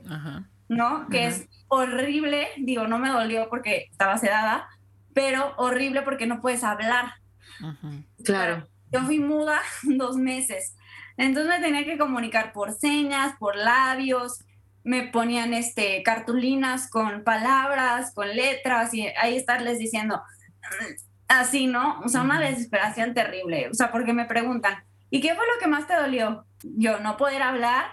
¿no? 0.68 1.08
Que 1.10 1.28
es 1.28 1.48
horrible, 1.68 2.48
digo, 2.58 2.88
no 2.88 3.00
me 3.00 3.10
dolió 3.10 3.50
porque 3.50 3.88
estaba 3.92 4.18
sedada, 4.18 4.68
pero 5.14 5.54
horrible 5.58 6.04
porque 6.04 6.28
no 6.28 6.40
puedes 6.40 6.64
hablar. 6.64 7.14
Claro. 8.24 8.68
Yo 8.92 9.02
fui 9.02 9.20
muda 9.20 9.60
dos 9.84 10.16
meses, 10.18 10.76
entonces 11.18 11.50
me 11.50 11.66
tenía 11.66 11.84
que 11.84 11.98
comunicar 11.98 12.54
por 12.54 12.74
señas, 12.74 13.36
por 13.40 13.56
labios, 13.56 14.40
me 14.84 15.08
ponían 15.08 15.54
este, 15.54 16.02
cartulinas 16.04 16.90
con 16.90 17.24
palabras, 17.24 18.14
con 18.14 18.36
letras 18.36 18.94
y 18.94 19.08
ahí 19.22 19.36
estarles 19.36 19.80
diciendo 19.80 20.22
así, 21.28 21.68
¿no? 21.68 22.00
O 22.02 22.10
sea, 22.10 22.22
una 22.22 22.40
desesperación 22.40 23.14
terrible, 23.14 23.70
o 23.70 23.74
sea, 23.74 23.92
porque 23.92 24.14
me 24.14 24.26
preguntan, 24.26 24.84
¿y 25.10 25.22
qué 25.22 25.36
fue 25.36 25.46
lo 25.46 25.60
que 25.60 25.68
más 25.68 25.88
te 25.88 25.96
dolió? 25.96 26.46
Yo, 26.64 27.00
no 27.00 27.18
poder 27.18 27.42
hablar, 27.42 27.86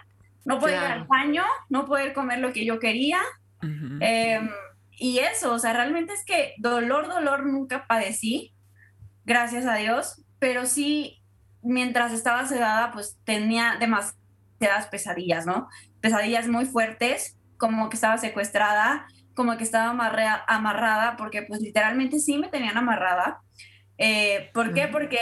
no 0.45 0.59
poder 0.59 0.83
ir 0.83 0.91
al 0.91 1.05
baño, 1.05 1.45
no 1.69 1.85
poder 1.85 2.13
comer 2.13 2.39
lo 2.39 2.53
que 2.53 2.65
yo 2.65 2.79
quería. 2.79 3.21
Em, 4.01 4.49
y 4.93 5.19
eso, 5.19 5.53
o 5.53 5.59
sea, 5.59 5.73
realmente 5.73 6.13
es 6.13 6.25
que 6.25 6.55
dolor, 6.59 7.09
dolor 7.09 7.45
nunca 7.45 7.87
padecí, 7.87 8.55
gracias 9.25 9.67
a 9.67 9.75
Dios, 9.75 10.23
pero 10.39 10.67
sí, 10.67 11.21
mientras 11.63 12.13
estaba 12.13 12.47
sedada, 12.47 12.93
pues 12.93 13.19
tenía 13.25 13.77
demasiadas 13.81 14.87
pesadillas, 14.91 15.47
¿no? 15.47 15.69
Pesadillas 16.07 16.47
muy 16.47 16.67
fuertes, 16.67 17.37
como 17.57 17.89
que 17.89 17.97
estaba 17.97 18.17
secuestrada, 18.17 19.09
como 19.35 19.57
que 19.57 19.65
estaba 19.65 19.91
amarrada, 20.47 21.17
porque 21.17 21.43
pues 21.43 21.61
literalmente 21.61 22.21
sí 22.21 22.39
me 22.39 22.47
tenían 22.47 22.77
amarrada. 22.79 23.41
Eh, 23.99 24.51
¿Por 24.55 24.73
qué? 24.73 24.87
Porque 24.87 25.19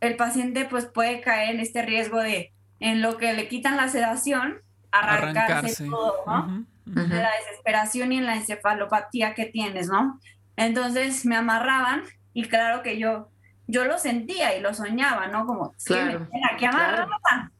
el 0.00 0.16
paciente 0.16 0.64
pues 0.64 0.86
puede 0.86 1.20
caer 1.20 1.54
en 1.54 1.60
este 1.60 1.82
riesgo 1.82 2.18
de, 2.18 2.52
en 2.80 3.02
lo 3.02 3.18
que 3.18 3.34
le 3.34 3.46
quitan 3.46 3.76
la 3.76 3.88
sedación, 3.88 4.62
arrancarse, 4.90 5.86
todo, 5.86 6.24
¿no? 6.26 6.66
la 6.86 7.30
desesperación 7.38 8.10
y 8.10 8.18
en 8.18 8.26
la 8.26 8.34
encefalopatía 8.34 9.32
que 9.34 9.46
tienes, 9.46 9.86
¿no? 9.86 10.18
Entonces 10.56 11.24
me 11.24 11.36
amarraban 11.36 12.02
y 12.32 12.48
claro 12.48 12.82
que 12.82 12.98
yo, 12.98 13.30
yo 13.68 13.84
lo 13.84 13.96
sentía 13.96 14.58
y 14.58 14.60
lo 14.60 14.74
soñaba, 14.74 15.28
¿no? 15.28 15.46
Como, 15.46 15.72
claro, 15.84 16.28
aquí 16.52 16.64
amarrada. 16.64 17.52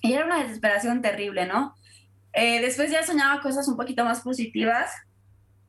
Y 0.00 0.14
era 0.14 0.26
una 0.26 0.42
desesperación 0.42 1.00
terrible, 1.00 1.46
¿no? 1.46 1.76
Eh, 2.32 2.60
después 2.60 2.90
ya 2.90 3.04
soñaba 3.04 3.40
cosas 3.40 3.68
un 3.68 3.76
poquito 3.76 4.04
más 4.04 4.20
positivas 4.20 4.90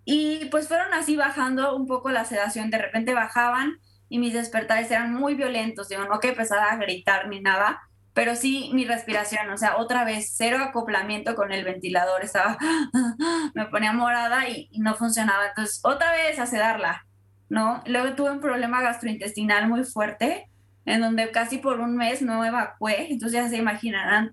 y 0.05 0.45
pues 0.45 0.67
fueron 0.67 0.93
así 0.93 1.15
bajando 1.15 1.75
un 1.75 1.87
poco 1.87 2.09
la 2.11 2.25
sedación, 2.25 2.69
de 2.69 2.77
repente 2.77 3.13
bajaban 3.13 3.79
y 4.09 4.19
mis 4.19 4.33
despertares 4.33 4.91
eran 4.91 5.13
muy 5.13 5.35
violentos, 5.35 5.89
digo, 5.89 6.05
no 6.05 6.19
que 6.19 6.29
empezara 6.29 6.71
a 6.71 6.77
gritar 6.77 7.27
ni 7.27 7.41
nada, 7.41 7.81
pero 8.13 8.35
sí 8.35 8.69
mi 8.73 8.85
respiración, 8.85 9.49
o 9.49 9.57
sea, 9.57 9.77
otra 9.77 10.03
vez 10.03 10.33
cero 10.35 10.59
acoplamiento 10.61 11.35
con 11.35 11.51
el 11.51 11.63
ventilador, 11.63 12.23
estaba, 12.23 12.57
me 13.55 13.65
ponía 13.65 13.91
morada 13.91 14.47
y, 14.49 14.69
no 14.79 14.93
funcionaba, 14.95 15.47
entonces 15.47 15.79
otra 15.83 16.11
vez 16.11 16.37
a 16.37 16.45
sedarla, 16.45 17.05
¿no? 17.49 17.81
Luego 17.87 18.13
tuve 18.15 18.31
un 18.31 18.39
problema 18.39 18.81
gastrointestinal 18.81 19.67
muy 19.67 19.83
fuerte, 19.83 20.47
en 20.85 21.01
donde 21.01 21.31
casi 21.31 21.57
por 21.57 21.79
un 21.79 21.95
mes 21.95 22.21
no 22.21 22.45
evacué, 22.45 23.07
entonces 23.09 23.41
ya 23.41 23.49
se 23.49 23.57
imaginarán 23.57 24.31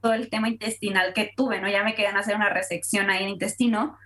todo 0.00 0.12
el 0.12 0.30
tema 0.30 0.48
intestinal 0.48 1.12
que 1.12 1.32
tuve, 1.36 1.60
¿no? 1.60 1.68
Ya 1.68 1.82
me 1.82 1.94
querían 1.94 2.16
hacer 2.16 2.36
una 2.36 2.48
resección 2.48 3.10
ahí 3.10 3.24
en 3.24 3.30
intestino, 3.30 3.96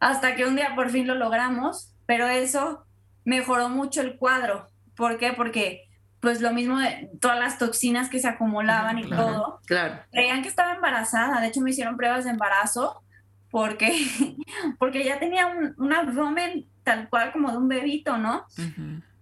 hasta 0.00 0.36
que 0.36 0.46
un 0.46 0.56
día 0.56 0.74
por 0.74 0.90
fin 0.90 1.06
lo 1.06 1.14
logramos, 1.14 1.94
pero 2.06 2.28
eso 2.28 2.84
mejoró 3.24 3.68
mucho 3.68 4.00
el 4.00 4.16
cuadro. 4.16 4.68
¿Por 4.96 5.18
qué? 5.18 5.32
Porque 5.32 5.88
pues 6.20 6.40
lo 6.40 6.52
mismo 6.52 6.78
de 6.78 7.10
todas 7.20 7.38
las 7.38 7.58
toxinas 7.58 8.08
que 8.08 8.18
se 8.18 8.28
acumulaban 8.28 8.98
y 8.98 9.08
todo. 9.08 9.60
Claro. 9.66 10.00
Creían 10.10 10.42
que 10.42 10.48
estaba 10.48 10.74
embarazada, 10.74 11.40
de 11.40 11.46
hecho 11.46 11.60
me 11.60 11.70
hicieron 11.70 11.96
pruebas 11.96 12.24
de 12.24 12.30
embarazo 12.30 13.02
porque, 13.50 13.92
porque 14.78 15.04
ya 15.04 15.18
tenía 15.18 15.46
un, 15.46 15.92
abdomen 15.92 16.66
tal 16.82 17.08
cual 17.08 17.32
como 17.32 17.50
de 17.50 17.58
un 17.58 17.68
bebito, 17.68 18.18
¿no? 18.18 18.46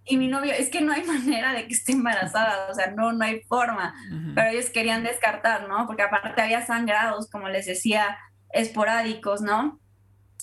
Y 0.09 0.17
mi 0.17 0.27
novio, 0.27 0.53
es 0.53 0.69
que 0.69 0.81
no 0.81 0.93
hay 0.93 1.03
manera 1.05 1.53
de 1.53 1.67
que 1.67 1.73
esté 1.73 1.91
embarazada, 1.93 2.69
o 2.69 2.73
sea, 2.73 2.91
no, 2.91 3.13
no 3.13 3.25
hay 3.25 3.41
forma, 3.41 3.93
pero 4.35 4.49
ellos 4.49 4.69
querían 4.69 5.03
descartar, 5.03 5.67
¿no? 5.67 5.85
Porque 5.87 6.03
aparte 6.03 6.41
había 6.41 6.65
sangrados, 6.65 7.29
como 7.29 7.49
les 7.49 7.65
decía, 7.65 8.17
esporádicos, 8.51 9.41
¿no? 9.41 9.79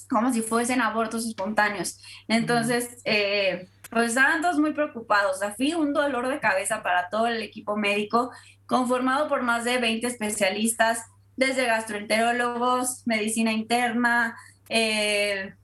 como 0.09 0.33
si 0.33 0.43
fuesen 0.43 0.81
abortos 0.81 1.27
espontáneos. 1.27 2.01
Entonces, 2.29 2.99
eh, 3.05 3.69
pues 3.91 4.09
estaban 4.09 4.43
todos 4.43 4.59
muy 4.59 4.73
preocupados. 4.73 5.37
O 5.37 5.39
sea, 5.39 5.55
fui 5.55 5.75
un 5.75 5.93
dolor 5.93 6.29
de 6.29 6.41
cabeza 6.41 6.83
para 6.83 7.09
todo 7.09 7.27
el 7.27 7.43
equipo 7.43 7.77
médico, 7.77 8.31
conformado 8.67 9.29
por 9.29 9.43
más 9.43 9.65
de 9.65 9.79
20 9.79 10.07
especialistas, 10.07 11.03
desde 11.37 11.67
gastroenterólogos, 11.67 13.07
medicina 13.07 13.53
interna, 13.53 14.37
eh, 14.69 15.55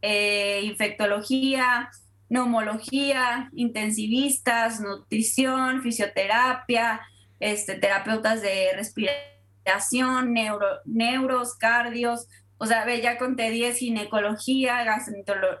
eh, 0.00 0.60
infectología, 0.64 1.90
neumología, 2.28 3.50
intensivistas, 3.54 4.80
nutrición, 4.80 5.82
fisioterapia, 5.82 7.00
este, 7.40 7.76
terapeutas 7.76 8.42
de 8.42 8.70
respiración, 8.74 10.32
neuro, 10.32 10.66
neuros, 10.84 11.54
cardios, 11.56 12.26
o 12.58 12.66
sea, 12.66 12.84
ve, 12.84 13.00
ya 13.00 13.18
conté 13.18 13.50
10 13.50 13.78
ginecología, 13.78 14.84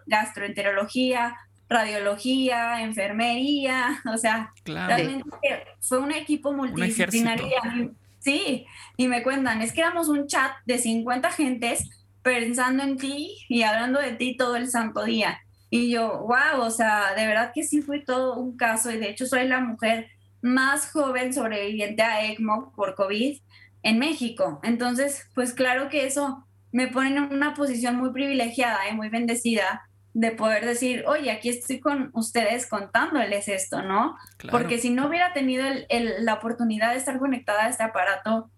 gastroenterología, 0.06 1.36
radiología, 1.68 2.82
enfermería, 2.82 4.02
o 4.12 4.18
sea, 4.18 4.52
realmente 4.64 5.24
fue 5.80 5.98
un 5.98 6.12
equipo 6.12 6.52
multidisciplinario. 6.52 7.46
sí, 8.18 8.66
y 8.96 9.08
me 9.08 9.22
cuentan, 9.22 9.62
es 9.62 9.72
que 9.72 9.80
éramos 9.80 10.08
un 10.08 10.26
chat 10.26 10.52
de 10.66 10.78
50 10.78 11.30
gentes 11.30 11.88
pensando 12.22 12.82
en 12.82 12.96
ti 12.96 13.38
y 13.48 13.62
hablando 13.62 14.00
de 14.00 14.12
ti 14.12 14.36
todo 14.36 14.56
el 14.56 14.68
santo 14.68 15.04
día. 15.04 15.40
Y 15.70 15.90
yo, 15.90 16.20
wow, 16.20 16.62
o 16.62 16.70
sea, 16.70 17.14
de 17.14 17.26
verdad 17.26 17.52
que 17.54 17.62
sí 17.62 17.82
fue 17.82 18.00
todo 18.00 18.36
un 18.36 18.56
caso 18.56 18.90
y 18.90 18.98
de 18.98 19.10
hecho 19.10 19.26
soy 19.26 19.46
la 19.46 19.60
mujer 19.60 20.08
más 20.40 20.90
joven 20.90 21.32
sobreviviente 21.34 22.02
a 22.02 22.24
ECMO 22.24 22.72
por 22.74 22.94
COVID 22.94 23.38
en 23.82 23.98
México. 23.98 24.60
Entonces, 24.62 25.28
pues 25.34 25.52
claro 25.52 25.88
que 25.88 26.06
eso 26.06 26.44
me 26.72 26.88
ponen 26.88 27.16
en 27.16 27.32
una 27.32 27.54
posición 27.54 27.96
muy 27.96 28.12
privilegiada 28.12 28.88
y 28.90 28.94
muy 28.94 29.08
bendecida 29.08 29.88
de 30.14 30.32
poder 30.32 30.64
decir, 30.64 31.04
oye, 31.06 31.30
aquí 31.30 31.48
estoy 31.48 31.80
con 31.80 32.10
ustedes 32.12 32.66
contándoles 32.66 33.48
esto, 33.48 33.82
¿no? 33.82 34.16
Porque 34.50 34.78
si 34.78 34.90
no 34.90 35.06
hubiera 35.06 35.32
tenido 35.32 35.64
la 36.20 36.34
oportunidad 36.34 36.92
de 36.92 36.98
estar 36.98 37.18
conectada 37.18 37.64
a 37.64 37.68
este 37.68 37.84
aparato, 37.84 38.50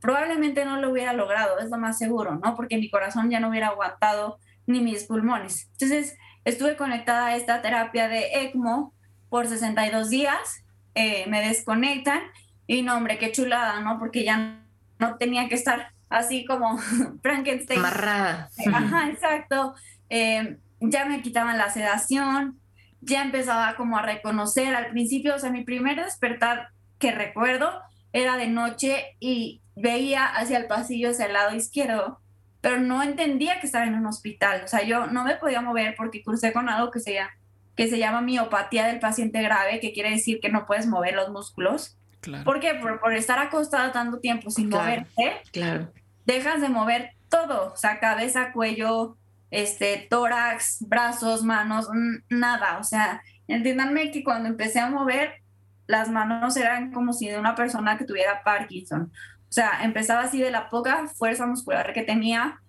probablemente 0.00 0.64
no 0.64 0.80
lo 0.80 0.90
hubiera 0.90 1.12
logrado, 1.12 1.58
es 1.58 1.70
lo 1.70 1.78
más 1.78 1.98
seguro, 1.98 2.36
¿no? 2.36 2.54
Porque 2.54 2.78
mi 2.78 2.90
corazón 2.90 3.30
ya 3.30 3.40
no 3.40 3.48
hubiera 3.48 3.68
aguantado 3.68 4.38
ni 4.66 4.80
mis 4.80 5.04
pulmones. 5.04 5.68
Entonces, 5.72 6.16
estuve 6.44 6.76
conectada 6.76 7.26
a 7.26 7.36
esta 7.36 7.62
terapia 7.62 8.08
de 8.08 8.42
ECMO 8.42 8.94
por 9.28 9.46
62 9.46 10.10
días, 10.10 10.64
eh, 10.94 11.24
me 11.28 11.40
desconectan 11.40 12.20
y 12.66 12.82
no, 12.82 12.96
hombre, 12.96 13.18
qué 13.18 13.32
chulada, 13.32 13.80
¿no? 13.80 13.98
Porque 13.98 14.24
ya 14.24 14.62
no 14.98 15.16
tenía 15.16 15.48
que 15.48 15.54
estar 15.54 15.92
así 16.08 16.44
como 16.44 16.78
Frankenstein. 17.22 17.80
Amarrada. 17.80 18.50
Ajá, 18.72 19.08
exacto. 19.08 19.74
Eh, 20.08 20.58
ya 20.80 21.04
me 21.04 21.22
quitaban 21.22 21.58
la 21.58 21.70
sedación, 21.70 22.58
ya 23.00 23.22
empezaba 23.22 23.76
como 23.76 23.98
a 23.98 24.02
reconocer 24.02 24.74
al 24.74 24.90
principio, 24.90 25.34
o 25.34 25.38
sea, 25.38 25.50
mi 25.50 25.64
primer 25.64 26.02
despertar 26.02 26.68
que 26.98 27.12
recuerdo 27.12 27.70
era 28.12 28.36
de 28.36 28.48
noche 28.48 29.16
y 29.20 29.62
veía 29.76 30.26
hacia 30.26 30.58
el 30.58 30.66
pasillo, 30.66 31.10
hacia 31.10 31.26
el 31.26 31.32
lado 31.32 31.54
izquierdo, 31.54 32.20
pero 32.60 32.78
no 32.78 33.02
entendía 33.02 33.60
que 33.60 33.66
estaba 33.66 33.86
en 33.86 33.94
un 33.94 34.06
hospital, 34.06 34.62
o 34.64 34.68
sea, 34.68 34.82
yo 34.82 35.06
no 35.06 35.24
me 35.24 35.36
podía 35.36 35.60
mover 35.60 35.94
porque 35.96 36.22
crucé 36.22 36.52
con 36.52 36.68
algo 36.68 36.90
que 36.90 37.00
se 37.00 37.14
llama, 37.14 37.30
que 37.76 37.88
se 37.88 37.98
llama 37.98 38.20
miopatía 38.20 38.86
del 38.86 38.98
paciente 38.98 39.42
grave, 39.42 39.80
que 39.80 39.92
quiere 39.92 40.10
decir 40.10 40.40
que 40.40 40.50
no 40.50 40.66
puedes 40.66 40.86
mover 40.86 41.14
los 41.14 41.30
músculos. 41.30 41.96
Claro. 42.20 42.44
¿Por 42.44 42.60
qué? 42.60 42.74
Por, 42.74 43.14
estar 43.14 43.38
acostada 43.38 43.92
tanto 43.92 44.18
tiempo 44.18 44.50
sin 44.50 44.68
moverte. 44.68 45.40
Claro. 45.52 45.90
dejas 46.26 46.60
de 46.60 46.68
mover 46.68 47.12
todo, 47.30 47.72
o 47.72 47.76
sea, 47.76 47.98
cabeza, 47.98 48.52
cuello, 48.52 49.16
este, 49.50 50.06
tórax, 50.10 50.78
brazos, 50.80 51.42
manos, 51.42 51.88
nada, 52.28 52.78
o 52.78 52.84
sea, 52.84 53.22
entiéndanme 53.48 54.10
que 54.10 54.22
cuando 54.22 54.48
empecé 54.48 54.80
a 54.80 54.90
mover, 54.90 55.40
las 55.86 56.08
manos 56.08 56.56
eran 56.56 56.92
como 56.92 57.12
si 57.12 57.28
de 57.28 57.38
una 57.38 57.54
persona 57.54 57.98
que 57.98 58.04
tuviera 58.04 58.42
Parkinson. 58.44 59.12
O 59.50 59.52
sea, 59.52 59.82
empezaba 59.82 60.22
así 60.22 60.40
de 60.40 60.52
la 60.52 60.70
poca 60.70 61.08
fuerza 61.08 61.44
muscular 61.44 61.92
que 61.92 62.02
tenía 62.02 62.60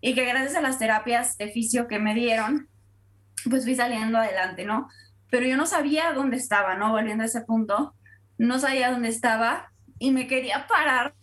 y 0.00 0.14
que 0.14 0.24
gracias 0.24 0.54
a 0.54 0.60
las 0.60 0.78
terapias 0.78 1.36
de 1.36 1.48
fisio 1.48 1.88
que 1.88 1.98
me 1.98 2.14
dieron, 2.14 2.68
pues 3.50 3.64
fui 3.64 3.74
saliendo 3.74 4.18
adelante, 4.18 4.64
¿no? 4.64 4.88
Pero 5.30 5.46
yo 5.46 5.56
no 5.56 5.66
sabía 5.66 6.12
dónde 6.12 6.36
estaba, 6.36 6.76
¿no? 6.76 6.92
Volviendo 6.92 7.24
a 7.24 7.26
ese 7.26 7.40
punto, 7.40 7.94
no 8.38 8.60
sabía 8.60 8.92
dónde 8.92 9.08
estaba 9.08 9.72
y 9.98 10.12
me 10.12 10.28
quería 10.28 10.68
parar, 10.68 11.14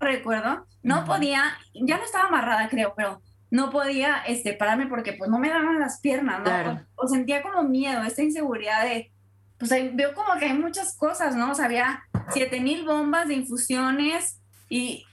recuerdo, 0.00 0.66
no 0.82 1.04
podía, 1.04 1.42
ya 1.74 1.98
no 1.98 2.04
estaba 2.04 2.28
amarrada, 2.28 2.70
creo, 2.70 2.94
pero 2.96 3.20
no 3.50 3.68
podía 3.68 4.22
este, 4.26 4.54
pararme 4.54 4.86
porque 4.86 5.12
pues 5.12 5.30
no 5.30 5.38
me 5.38 5.50
daban 5.50 5.78
las 5.78 6.00
piernas, 6.00 6.40
¿no? 6.42 6.86
O, 6.94 7.06
sentía 7.06 7.42
como 7.42 7.64
miedo, 7.64 8.02
esta 8.02 8.22
inseguridad 8.22 8.84
de, 8.84 9.12
pues 9.58 9.70
veo 9.94 10.14
como 10.14 10.38
que 10.38 10.46
hay 10.46 10.54
muchas 10.54 10.96
cosas, 10.96 11.36
¿no? 11.36 11.50
O 11.50 11.54
sea, 11.54 11.66
había 11.66 12.02
7000 12.32 12.86
bombas 12.86 13.28
de 13.28 13.34
infusiones 13.34 14.37
y 14.68 15.04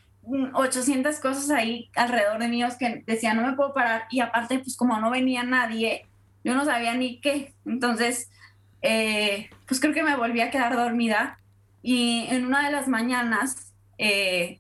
800 0.54 1.20
cosas 1.20 1.50
ahí 1.52 1.90
alrededor 1.96 2.40
de 2.40 2.48
mí 2.48 2.64
que 2.80 3.04
decían 3.06 3.38
no 3.38 3.48
me 3.48 3.56
puedo 3.56 3.74
parar 3.74 4.06
y 4.10 4.20
aparte 4.22 4.60
pues 4.60 4.76
como 4.76 5.00
no 5.00 5.12
venía 5.12 5.44
nadie, 5.44 6.06
yo 6.44 6.56
no 6.56 6.66
sabía 6.66 6.94
ni 6.96 7.20
qué. 7.20 7.54
Entonces, 7.66 8.30
eh, 8.82 9.50
pues 9.68 9.80
creo 9.80 9.94
que 9.94 10.04
me 10.04 10.16
volví 10.16 10.42
a 10.42 10.52
quedar 10.52 10.76
dormida 10.76 11.40
y 11.82 12.26
en 12.30 12.46
una 12.46 12.66
de 12.66 12.72
las 12.72 12.88
mañanas, 12.88 13.74
eh, 13.98 14.60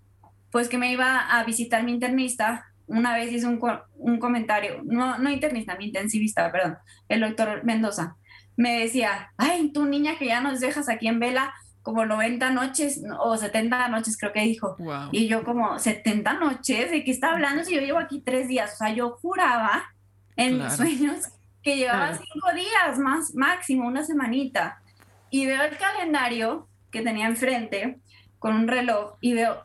pues 0.51 0.69
que 0.69 0.77
me 0.77 0.91
iba 0.91 1.19
a 1.19 1.43
visitar 1.43 1.83
mi 1.83 1.91
internista, 1.91 2.65
una 2.87 3.15
vez 3.15 3.31
hizo 3.31 3.49
un, 3.49 3.59
un 3.97 4.19
comentario, 4.19 4.81
no, 4.83 5.17
no 5.17 5.31
internista, 5.31 5.75
mi 5.75 5.85
intensivista, 5.85 6.51
perdón, 6.51 6.77
el 7.09 7.21
doctor 7.21 7.63
Mendoza, 7.63 8.15
me 8.55 8.79
decía, 8.79 9.31
ay, 9.37 9.71
tú 9.73 9.85
niña 9.85 10.17
que 10.17 10.27
ya 10.27 10.41
nos 10.41 10.59
dejas 10.59 10.87
aquí 10.87 11.07
en 11.07 11.19
vela 11.19 11.53
como 11.85 12.03
90 12.03 12.49
noches 12.49 12.99
o 13.19 13.37
70 13.37 13.89
noches, 13.89 14.17
creo 14.17 14.33
que 14.33 14.41
dijo. 14.41 14.75
Y 15.11 15.27
yo 15.27 15.43
como, 15.43 15.77
70 15.77 16.33
noches, 16.33 16.89
¿de 16.89 17.03
qué 17.03 17.11
está 17.11 17.31
hablando 17.31 17.63
si 17.63 17.75
yo 17.75 17.81
llevo 17.81 17.99
aquí 17.99 18.21
tres 18.21 18.47
días? 18.47 18.73
O 18.73 18.77
sea, 18.77 18.91
yo 18.91 19.11
juraba 19.21 19.93
en 20.35 20.57
mis 20.57 20.73
sueños 20.73 21.27
que 21.61 21.77
llevaba 21.77 22.15
cinco 22.15 22.53
días 22.55 22.97
más, 22.97 23.35
máximo, 23.35 23.87
una 23.87 24.03
semanita. 24.03 24.81
Y 25.29 25.45
veo 25.45 25.61
el 25.61 25.77
calendario 25.77 26.67
que 26.89 27.03
tenía 27.03 27.27
enfrente 27.27 27.99
con 28.39 28.55
un 28.55 28.67
reloj 28.67 29.17
y 29.21 29.35
veo 29.35 29.63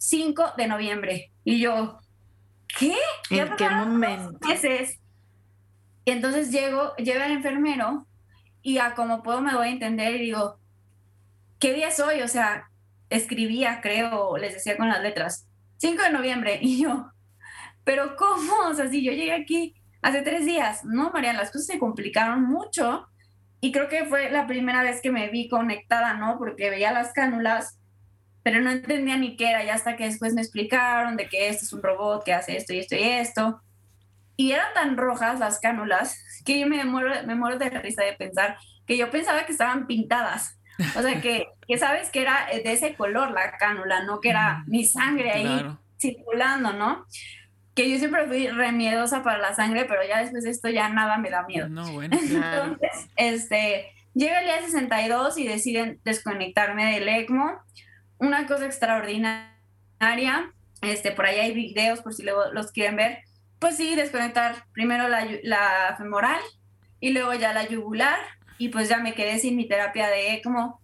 5 0.00 0.54
de 0.56 0.66
noviembre. 0.66 1.30
Y 1.44 1.60
yo, 1.60 2.00
¿qué? 2.76 2.96
¿En 3.30 3.54
qué 3.54 3.70
momento? 3.70 4.48
Meses. 4.48 4.98
Y 6.04 6.10
entonces 6.10 6.50
llego, 6.50 6.96
llega 6.96 7.26
el 7.26 7.32
enfermero 7.32 8.08
y 8.60 8.78
a 8.78 8.96
como 8.96 9.22
puedo 9.22 9.40
me 9.40 9.54
voy 9.54 9.68
a 9.68 9.70
entender 9.70 10.16
y 10.16 10.24
digo, 10.24 10.58
¿qué 11.64 11.72
día 11.72 11.88
es 11.88 11.98
hoy? 11.98 12.20
O 12.20 12.28
sea, 12.28 12.68
escribía, 13.08 13.80
creo, 13.80 14.36
les 14.36 14.52
decía 14.52 14.76
con 14.76 14.86
las 14.86 15.00
letras, 15.00 15.48
5 15.78 16.02
de 16.02 16.10
noviembre. 16.10 16.58
Y 16.62 16.82
yo, 16.82 17.10
¿pero 17.84 18.16
cómo? 18.16 18.52
O 18.68 18.74
sea, 18.74 18.90
si 18.90 19.02
yo 19.02 19.12
llegué 19.12 19.32
aquí 19.32 19.74
hace 20.02 20.20
tres 20.20 20.44
días. 20.44 20.84
No, 20.84 21.10
Mariana, 21.10 21.38
las 21.38 21.50
cosas 21.50 21.68
se 21.68 21.78
complicaron 21.78 22.42
mucho. 22.44 23.08
Y 23.62 23.72
creo 23.72 23.88
que 23.88 24.04
fue 24.04 24.30
la 24.30 24.46
primera 24.46 24.82
vez 24.82 25.00
que 25.00 25.10
me 25.10 25.30
vi 25.30 25.48
conectada, 25.48 26.12
¿no? 26.12 26.36
Porque 26.36 26.68
veía 26.68 26.92
las 26.92 27.14
cánulas 27.14 27.78
pero 28.42 28.60
no 28.60 28.70
entendía 28.70 29.16
ni 29.16 29.38
qué 29.38 29.48
era, 29.48 29.64
ya 29.64 29.72
hasta 29.72 29.96
que 29.96 30.04
después 30.04 30.34
me 30.34 30.42
explicaron 30.42 31.16
de 31.16 31.30
que 31.30 31.48
este 31.48 31.64
es 31.64 31.72
un 31.72 31.82
robot 31.82 32.24
que 32.24 32.34
hace 32.34 32.58
esto 32.58 32.74
y 32.74 32.80
esto 32.80 32.94
y 32.94 33.02
esto. 33.02 33.62
Y 34.36 34.52
eran 34.52 34.74
tan 34.74 34.98
rojas 34.98 35.40
las 35.40 35.60
cánulas 35.60 36.22
que 36.44 36.60
yo 36.60 36.66
me 36.66 36.84
muero, 36.84 37.26
me 37.26 37.36
muero 37.36 37.56
de 37.56 37.70
risa 37.70 38.04
de 38.04 38.12
pensar 38.12 38.58
que 38.86 38.98
yo 38.98 39.10
pensaba 39.10 39.46
que 39.46 39.52
estaban 39.52 39.86
pintadas. 39.86 40.53
O 40.96 41.02
sea, 41.02 41.20
que, 41.20 41.48
que 41.66 41.78
sabes 41.78 42.10
que 42.10 42.22
era 42.22 42.46
de 42.52 42.72
ese 42.72 42.94
color 42.94 43.30
la 43.30 43.56
cánula, 43.56 44.04
no 44.04 44.20
que 44.20 44.30
era 44.30 44.64
mi 44.66 44.84
sangre 44.84 45.30
ahí 45.30 45.66
circulando, 45.98 46.72
¿no? 46.72 47.06
Que 47.74 47.90
yo 47.90 47.98
siempre 47.98 48.26
fui 48.26 48.48
remiedosa 48.48 49.22
para 49.22 49.38
la 49.38 49.54
sangre, 49.54 49.84
pero 49.84 50.02
ya 50.06 50.20
después 50.20 50.44
de 50.44 50.50
esto 50.50 50.68
ya 50.68 50.88
nada 50.88 51.18
me 51.18 51.30
da 51.30 51.42
miedo. 51.42 51.68
No, 51.68 51.90
bueno. 51.92 52.16
Entonces, 52.20 53.08
este, 53.16 53.92
llega 54.14 54.40
el 54.40 54.46
día 54.46 54.62
62 54.62 55.38
y 55.38 55.48
deciden 55.48 56.00
desconectarme 56.04 56.94
del 56.94 57.08
ECMO 57.08 57.60
una 58.18 58.46
cosa 58.46 58.66
extraordinaria, 58.66 59.50
este, 60.82 61.10
por 61.12 61.26
ahí 61.26 61.38
hay 61.38 61.52
videos 61.52 62.00
por 62.00 62.14
si 62.14 62.22
los 62.22 62.72
quieren 62.72 62.96
ver, 62.96 63.18
pues 63.58 63.76
sí, 63.76 63.94
desconectar 63.94 64.66
primero 64.72 65.08
la, 65.08 65.26
la 65.42 65.94
femoral 65.96 66.40
y 67.00 67.10
luego 67.10 67.34
ya 67.34 67.52
la 67.52 67.66
yugular 67.66 68.18
y 68.58 68.68
pues 68.68 68.88
ya 68.88 68.98
me 68.98 69.14
quedé 69.14 69.38
sin 69.38 69.56
mi 69.56 69.66
terapia 69.68 70.08
de 70.08 70.34
ECMO, 70.34 70.80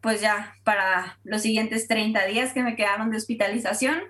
pues 0.00 0.20
ya 0.20 0.54
para 0.64 1.18
los 1.24 1.42
siguientes 1.42 1.88
30 1.88 2.26
días 2.26 2.52
que 2.52 2.62
me 2.62 2.76
quedaron 2.76 3.10
de 3.10 3.16
hospitalización. 3.16 4.00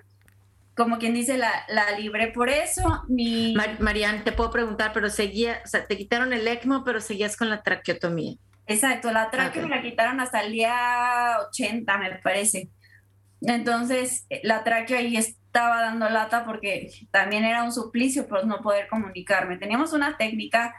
Como 0.75 0.97
quien 0.97 1.13
dice, 1.13 1.37
la, 1.37 1.51
la 1.67 1.91
libré 1.91 2.29
por 2.29 2.49
eso. 2.49 3.03
Mi... 3.07 3.53
Marian, 3.79 4.23
te 4.23 4.31
puedo 4.31 4.49
preguntar, 4.49 4.91
pero 4.91 5.11
seguía, 5.11 5.61
o 5.63 5.67
sea, 5.67 5.85
te 5.85 5.95
quitaron 5.95 6.33
el 6.33 6.47
ECMO, 6.47 6.83
pero 6.83 6.99
seguías 6.99 7.37
con 7.37 7.49
la 7.49 7.61
traqueotomía. 7.61 8.37
Exacto, 8.65 9.11
la 9.11 9.29
tráquea 9.29 9.61
me 9.61 9.69
la 9.69 9.81
quitaron 9.81 10.19
hasta 10.19 10.41
el 10.41 10.51
día 10.51 11.37
80, 11.49 11.97
me 11.97 12.15
parece. 12.15 12.69
Entonces, 13.41 14.25
eh, 14.29 14.41
la 14.43 14.63
tráquea 14.63 14.99
ahí 14.99 15.17
estaba 15.17 15.81
dando 15.81 16.09
lata 16.09 16.45
porque 16.45 16.89
también 17.11 17.43
era 17.43 17.63
un 17.63 17.71
suplicio 17.71 18.27
por 18.27 18.45
no 18.47 18.61
poder 18.61 18.87
comunicarme. 18.87 19.57
Teníamos 19.57 19.93
una 19.93 20.17
técnica 20.17 20.73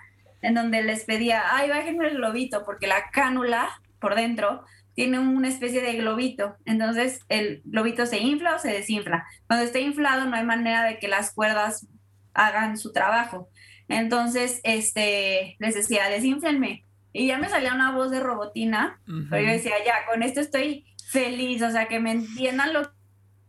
en 0.44 0.54
donde 0.54 0.82
les 0.82 1.04
pedía, 1.04 1.42
ay, 1.50 1.70
bájenme 1.70 2.06
el 2.06 2.16
globito, 2.16 2.64
porque 2.64 2.86
la 2.86 3.10
cánula 3.10 3.68
por 3.98 4.14
dentro 4.14 4.64
tiene 4.94 5.18
una 5.18 5.48
especie 5.48 5.80
de 5.80 5.94
globito. 5.94 6.56
Entonces, 6.66 7.20
el 7.28 7.62
globito 7.64 8.04
se 8.06 8.18
infla 8.18 8.56
o 8.56 8.58
se 8.58 8.70
desinfla. 8.70 9.26
Cuando 9.46 9.64
esté 9.64 9.80
inflado, 9.80 10.26
no 10.26 10.36
hay 10.36 10.44
manera 10.44 10.84
de 10.84 10.98
que 10.98 11.08
las 11.08 11.32
cuerdas 11.32 11.88
hagan 12.34 12.76
su 12.76 12.92
trabajo. 12.92 13.48
Entonces, 13.88 14.60
este, 14.64 15.56
les 15.58 15.74
decía, 15.74 16.08
desinflenme 16.08 16.84
y 17.12 17.26
ya 17.28 17.38
me 17.38 17.48
salía 17.48 17.72
una 17.72 17.92
voz 17.92 18.10
de 18.10 18.20
robotina, 18.20 19.00
pero 19.30 19.46
yo 19.46 19.52
decía, 19.52 19.74
ya, 19.86 20.04
con 20.10 20.22
esto 20.22 20.40
estoy 20.40 20.84
feliz, 21.10 21.62
o 21.62 21.70
sea, 21.70 21.86
que 21.86 22.00
me 22.00 22.10
entiendan 22.10 22.72
lo 22.72 22.90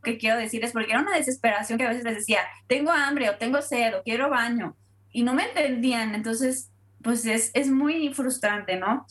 que 0.03 0.17
quiero 0.17 0.37
decirles, 0.37 0.71
porque 0.71 0.91
era 0.91 1.01
una 1.01 1.17
desesperación 1.17 1.79
que 1.79 1.85
a 1.85 1.89
veces 1.89 2.03
les 2.03 2.15
decía, 2.15 2.39
tengo 2.67 2.91
hambre 2.91 3.29
o 3.29 3.37
tengo 3.37 3.61
sed 3.63 3.97
o 3.97 4.03
quiero 4.03 4.29
baño, 4.29 4.77
y 5.11 5.23
no 5.23 5.33
me 5.33 5.45
entendían, 5.45 6.13
entonces, 6.13 6.71
pues 7.05 7.25
es, 7.27 7.51
es 7.53 7.69
muy 7.69 8.11
frustrante, 8.13 8.77
¿no? 8.77 9.05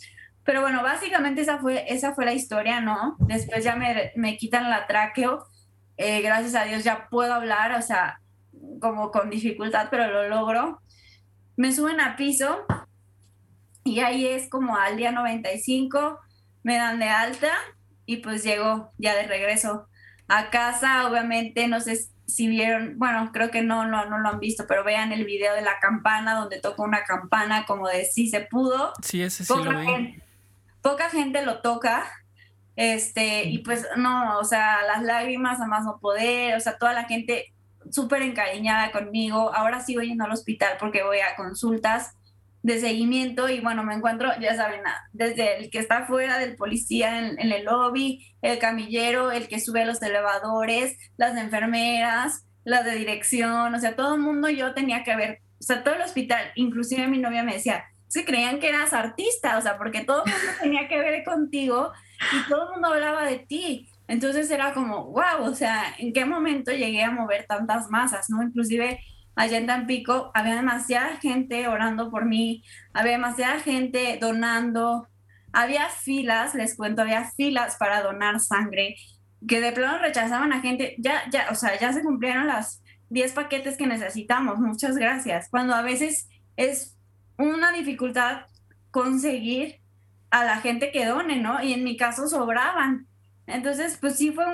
Pero 0.45 0.61
bueno, 0.61 0.83
básicamente 0.83 1.41
esa 1.41 1.59
fue, 1.59 1.85
esa 1.89 2.13
fue 2.13 2.25
la 2.25 2.35
historia, 2.35 2.81
¿no? 2.81 3.17
Después 3.21 3.65
ya 3.65 3.77
me, 3.77 4.13
me 4.17 4.37
quitan 4.37 4.69
la 4.69 4.87
tráqueo, 4.87 5.47
eh, 5.97 6.21
gracias 6.21 6.57
a 6.57 6.65
Dios 6.65 6.83
ya 6.83 7.09
puedo 7.09 7.33
hablar, 7.33 7.73
o 7.79 7.83
sea, 7.83 8.21
como 8.81 9.13
con 9.13 9.31
dificultad, 9.31 9.89
pero 9.91 10.09
lo 10.09 10.29
logro. 10.29 10.81
Me 11.57 11.73
suben 11.73 12.01
a 12.01 12.17
piso 12.17 12.67
y 13.85 14.01
ahí 14.01 14.27
es 14.27 14.51
como 14.51 14.77
al 14.77 14.97
día 14.97 15.13
95 15.13 16.19
me 16.65 16.77
dan 16.77 16.99
de 16.99 17.09
alta 17.09 17.53
y 18.07 18.17
pues 18.17 18.43
llego 18.43 18.91
ya 18.99 19.15
de 19.15 19.29
regreso 19.29 19.87
a 20.27 20.51
casa. 20.51 21.09
Obviamente, 21.09 21.69
no 21.69 21.81
sé 21.81 21.97
si 22.27 22.49
vieron, 22.49 22.99
bueno, 22.99 23.31
creo 23.33 23.51
que 23.51 23.63
no, 23.63 23.87
no, 23.87 24.07
no 24.07 24.19
lo 24.19 24.29
han 24.29 24.41
visto, 24.41 24.65
pero 24.67 24.85
vean 24.85 25.13
el 25.13 25.25
video 25.25 25.55
de 25.55 25.63
la 25.63 25.79
campana 25.81 26.35
donde 26.35 26.61
toca 26.61 26.83
una 26.83 27.05
campana 27.05 27.65
como 27.67 27.89
de 27.89 28.05
si 28.05 28.29
se 28.29 28.41
pudo. 28.41 28.93
Sí, 29.03 29.23
ese 29.23 29.45
sí 29.45 29.53
poca 29.53 29.71
lo 29.71 29.81
vi. 29.81 29.87
Gente, 29.87 30.23
poca 30.83 31.11
gente 31.11 31.45
lo 31.45 31.61
toca. 31.61 32.05
Este, 32.77 33.45
y 33.45 33.59
pues 33.59 33.87
no, 33.97 34.39
o 34.39 34.45
sea, 34.45 34.83
las 34.83 35.03
lágrimas 35.03 35.61
a 35.61 35.67
más 35.67 35.85
no 35.85 35.99
poder, 36.01 36.57
o 36.57 36.61
sea, 36.61 36.77
toda 36.77 36.93
la 36.93 37.05
gente 37.05 37.55
súper 37.91 38.23
encariñada 38.23 38.91
conmigo. 38.91 39.55
Ahora 39.55 39.81
sigo 39.81 40.01
yendo 40.03 40.25
al 40.25 40.33
hospital 40.33 40.77
porque 40.81 41.03
voy 41.03 41.19
a 41.21 41.37
consultas 41.37 42.17
de 42.65 42.81
seguimiento 42.81 43.51
y 43.51 43.61
bueno, 43.61 43.85
me 43.85 43.93
encuentro, 43.93 44.31
ya 44.41 44.57
saben, 44.57 44.81
desde 45.13 45.59
el 45.59 45.71
que 45.71 45.79
está 45.79 46.07
fuera 46.07 46.39
del 46.39 46.57
policía 46.57 47.19
en, 47.19 47.53
el 47.53 47.63
lobby, 47.63 48.27
el 48.41 48.59
camillero, 48.59 49.31
el 49.31 49.49
que 49.49 49.61
sube 49.61 49.83
a 49.83 49.85
los 49.85 50.01
elevadores, 50.01 50.97
las 51.19 51.37
enfermeras, 51.37 52.47
las 52.65 52.87
de 52.87 52.95
dirección, 52.95 53.75
o 53.75 53.79
sea, 53.79 53.95
todo 53.95 54.15
el 54.15 54.23
mundo 54.23 54.49
yo 54.49 54.73
tenía 54.73 55.05
que 55.05 55.15
ver, 55.15 55.41
o 55.61 55.63
sea, 55.63 55.85
todo 55.85 55.95
el 55.95 56.01
hospital, 56.01 56.53
inclusive 56.55 57.07
mi 57.07 57.19
novia 57.19 57.43
me 57.43 57.53
decía, 57.53 57.85
se 58.07 58.25
creían 58.25 58.61
que 58.61 58.71
eras 58.71 58.95
artista, 58.95 59.59
o 59.59 59.61
sea, 59.61 59.77
porque 59.77 60.03
todo 60.03 60.25
el 60.25 60.33
mundo 60.33 60.49
tenía 60.63 60.89
que 60.89 60.99
ver 60.99 61.23
contigo 61.23 61.93
y 62.33 62.49
todo 62.49 62.69
el 62.69 62.73
mundo 62.73 62.89
hablaba 62.89 63.27
de 63.27 63.41
ti. 63.41 63.91
Entonces 64.09 64.51
era 64.51 64.73
como, 64.73 65.05
wow, 65.11 65.43
o 65.43 65.55
sea, 65.55 65.95
¿en 65.99 66.15
qué 66.15 66.25
momento 66.25 66.73
llegué 66.73 67.03
a 67.03 67.11
mover 67.11 67.45
tantas 67.47 67.91
masas, 67.91 68.31
no? 68.31 68.43
Inclusive 68.43 69.01
allá 69.37 69.59
en 69.59 69.67
Tampico 69.67 70.31
había 70.35 70.57
demasiada 70.57 71.17
gente 71.17 71.67
orando 71.69 72.11
por 72.11 72.25
mí, 72.25 72.63
había 72.93 73.13
demasiada 73.13 73.61
gente 73.61 74.19
donando, 74.21 75.09
había 75.53 75.89
filas, 75.89 76.55
les 76.55 76.77
cuento, 76.77 77.03
había 77.03 77.25
filas 77.25 77.77
para 77.77 78.03
donar 78.03 78.41
sangre. 78.41 78.97
que 79.47 79.61
de 79.61 79.73
plano 79.73 79.99
rechazaban 79.99 80.53
a 80.55 80.61
gente, 80.63 80.97
ya, 80.99 81.29
ya, 81.31 81.49
o 81.51 81.55
sea, 81.55 81.79
ya 81.79 81.93
se 81.93 82.03
cumplieron 82.03 82.47
las 82.47 82.83
10 83.11 83.33
paquetes 83.33 83.77
que 83.77 83.87
necesitamos, 83.87 84.59
muchas 84.59 84.97
gracias. 84.97 85.49
Cuando 85.51 85.75
a 85.75 85.83
veces 85.83 86.29
es 86.57 86.97
una 87.37 87.73
dificultad 87.73 88.47
conseguir 88.91 89.81
a 90.31 90.45
la 90.45 90.57
gente 90.59 90.91
que 90.93 91.05
done, 91.05 91.37
¿no? 91.37 91.63
Y 91.63 91.75
en 91.75 91.85
mi 91.85 91.97
caso 91.97 92.27
sobraban. 92.27 93.07
Entonces, 93.47 93.99
pues 94.01 94.17
sí 94.17 94.33
fue 94.33 94.45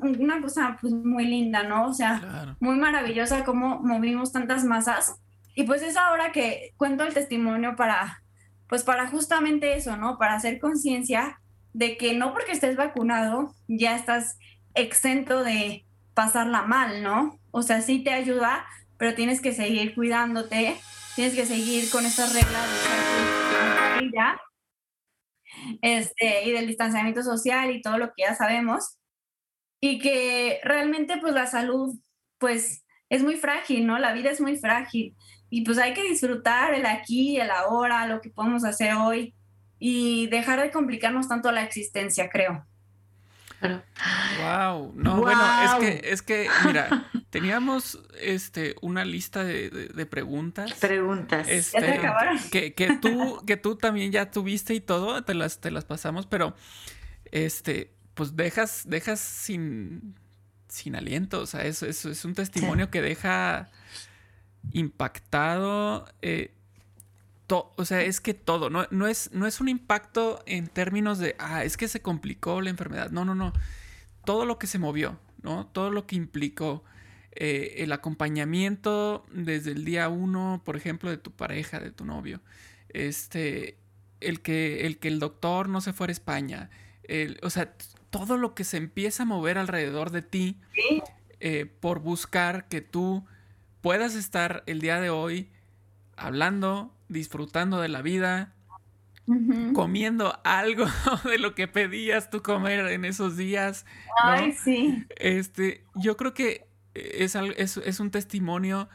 una 0.00 0.40
cosa 0.40 0.78
pues, 0.80 0.92
muy 0.92 1.26
linda, 1.26 1.64
¿no? 1.64 1.86
O 1.86 1.92
sea, 1.92 2.56
muy 2.60 2.76
maravillosa 2.76 3.44
cómo 3.44 3.80
movimos 3.80 4.32
tantas 4.32 4.64
masas. 4.64 5.16
Y 5.54 5.64
pues 5.64 5.82
es 5.82 5.96
ahora 5.96 6.32
que 6.32 6.72
cuento 6.76 7.04
el 7.04 7.14
testimonio 7.14 7.76
para, 7.76 8.22
pues 8.68 8.84
para 8.84 9.08
justamente 9.08 9.76
eso, 9.76 9.96
¿no? 9.96 10.16
Para 10.18 10.34
hacer 10.34 10.60
conciencia 10.60 11.40
de 11.74 11.96
que 11.96 12.14
no 12.14 12.32
porque 12.32 12.52
estés 12.52 12.76
vacunado 12.76 13.54
ya 13.66 13.94
estás 13.96 14.38
exento 14.74 15.44
de 15.44 15.84
pasarla 16.14 16.62
mal, 16.62 17.02
¿no? 17.02 17.38
O 17.50 17.62
sea, 17.62 17.82
sí 17.82 18.02
te 18.02 18.12
ayuda, 18.12 18.64
pero 18.96 19.14
tienes 19.14 19.40
que 19.40 19.52
seguir 19.52 19.94
cuidándote, 19.94 20.76
tienes 21.14 21.34
que 21.34 21.44
seguir 21.44 21.90
con 21.90 22.06
estas 22.06 22.34
reglas 22.34 22.66
de 24.00 24.10
este, 25.82 26.44
y 26.44 26.52
del 26.52 26.66
distanciamiento 26.66 27.22
social 27.22 27.70
y 27.70 27.82
todo 27.82 27.98
lo 27.98 28.08
que 28.08 28.22
ya 28.22 28.34
sabemos. 28.34 28.98
Y 29.80 29.98
que 30.00 30.60
realmente 30.64 31.18
pues 31.20 31.34
la 31.34 31.46
salud 31.46 31.96
pues 32.38 32.84
es 33.08 33.22
muy 33.22 33.36
frágil, 33.36 33.86
¿no? 33.86 33.98
La 33.98 34.12
vida 34.12 34.30
es 34.30 34.40
muy 34.40 34.56
frágil. 34.56 35.16
Y 35.50 35.64
pues 35.64 35.78
hay 35.78 35.94
que 35.94 36.02
disfrutar 36.02 36.74
el 36.74 36.86
aquí, 36.86 37.38
el 37.40 37.50
ahora, 37.50 38.06
lo 38.06 38.20
que 38.20 38.30
podemos 38.30 38.64
hacer 38.64 38.94
hoy 38.94 39.34
y 39.78 40.26
dejar 40.28 40.60
de 40.60 40.70
complicarnos 40.70 41.28
tanto 41.28 41.52
la 41.52 41.62
existencia, 41.62 42.28
creo. 42.28 42.66
Wow, 43.60 44.92
no, 44.94 45.16
bueno, 45.16 45.42
es 45.64 45.74
que, 45.74 46.10
es 46.10 46.22
que, 46.22 46.48
mira, 46.64 47.10
teníamos 47.30 47.98
este 48.20 48.76
una 48.82 49.04
lista 49.04 49.42
de, 49.42 50.06
preguntas. 50.06 50.74
Preguntas. 50.74 51.48
Este, 51.48 52.00
que, 52.52 52.74
que, 52.74 52.96
tú, 52.96 53.42
que 53.46 53.56
tú 53.56 53.76
también 53.76 54.12
ya 54.12 54.30
tuviste 54.30 54.74
y 54.74 54.80
todo, 54.80 55.22
te 55.24 55.34
las, 55.34 55.60
te 55.60 55.70
las 55.70 55.84
pasamos, 55.84 56.26
pero 56.26 56.54
este, 57.32 57.94
pues 58.14 58.36
dejas, 58.36 58.84
dejas 58.86 59.18
sin, 59.20 60.14
sin 60.68 60.94
aliento. 60.94 61.40
O 61.40 61.46
sea, 61.46 61.64
eso, 61.64 61.86
es 61.86 62.24
un 62.24 62.34
testimonio 62.34 62.90
que 62.90 63.02
deja 63.02 63.70
impactado. 64.72 66.06
Eh, 66.22 66.54
o 67.48 67.84
sea, 67.84 68.02
es 68.02 68.20
que 68.20 68.34
todo, 68.34 68.70
no, 68.70 68.86
no, 68.90 69.06
es, 69.06 69.30
no 69.32 69.46
es 69.46 69.60
un 69.60 69.68
impacto 69.68 70.42
en 70.46 70.68
términos 70.68 71.18
de, 71.18 71.34
ah, 71.38 71.64
es 71.64 71.76
que 71.76 71.88
se 71.88 72.00
complicó 72.00 72.60
la 72.60 72.70
enfermedad. 72.70 73.10
No, 73.10 73.24
no, 73.24 73.34
no. 73.34 73.52
Todo 74.24 74.44
lo 74.44 74.58
que 74.58 74.66
se 74.66 74.78
movió, 74.78 75.18
¿no? 75.42 75.66
Todo 75.66 75.90
lo 75.90 76.06
que 76.06 76.16
implicó 76.16 76.84
eh, 77.32 77.76
el 77.78 77.92
acompañamiento 77.92 79.24
desde 79.32 79.72
el 79.72 79.84
día 79.84 80.08
uno, 80.08 80.62
por 80.64 80.76
ejemplo, 80.76 81.10
de 81.10 81.18
tu 81.18 81.30
pareja, 81.32 81.80
de 81.80 81.90
tu 81.90 82.04
novio. 82.04 82.40
Este, 82.90 83.78
el 84.20 84.42
que 84.42 84.86
el, 84.86 84.98
que 84.98 85.08
el 85.08 85.18
doctor 85.18 85.68
no 85.68 85.80
se 85.80 85.92
fuera 85.92 86.10
a 86.10 86.12
España. 86.12 86.70
o 87.42 87.50
sea, 87.50 87.74
todo 88.10 88.36
lo 88.36 88.54
que 88.54 88.64
se 88.64 88.76
empieza 88.76 89.22
a 89.22 89.26
mover 89.26 89.58
alrededor 89.58 90.10
de 90.10 90.22
ti 90.22 90.60
eh, 91.40 91.66
por 91.66 92.00
buscar 92.00 92.68
que 92.68 92.80
tú 92.80 93.24
puedas 93.80 94.14
estar 94.14 94.64
el 94.66 94.80
día 94.80 95.00
de 95.00 95.10
hoy 95.10 95.50
hablando, 96.16 96.92
disfrutando 97.08 97.80
de 97.80 97.88
la 97.88 98.02
vida, 98.02 98.54
comiendo 99.74 100.38
algo 100.44 100.86
de 101.24 101.38
lo 101.38 101.54
que 101.54 101.68
pedías 101.68 102.30
tú 102.30 102.42
comer 102.42 102.86
en 102.86 103.04
esos 103.04 103.36
días. 103.36 103.84
Ay, 104.22 104.52
sí. 104.52 105.04
Este, 105.16 105.84
yo 105.94 106.16
creo 106.16 106.34
que 106.34 106.66
es, 106.94 107.34
es, 107.34 108.00
un 108.00 108.10
testimonio 108.10 108.88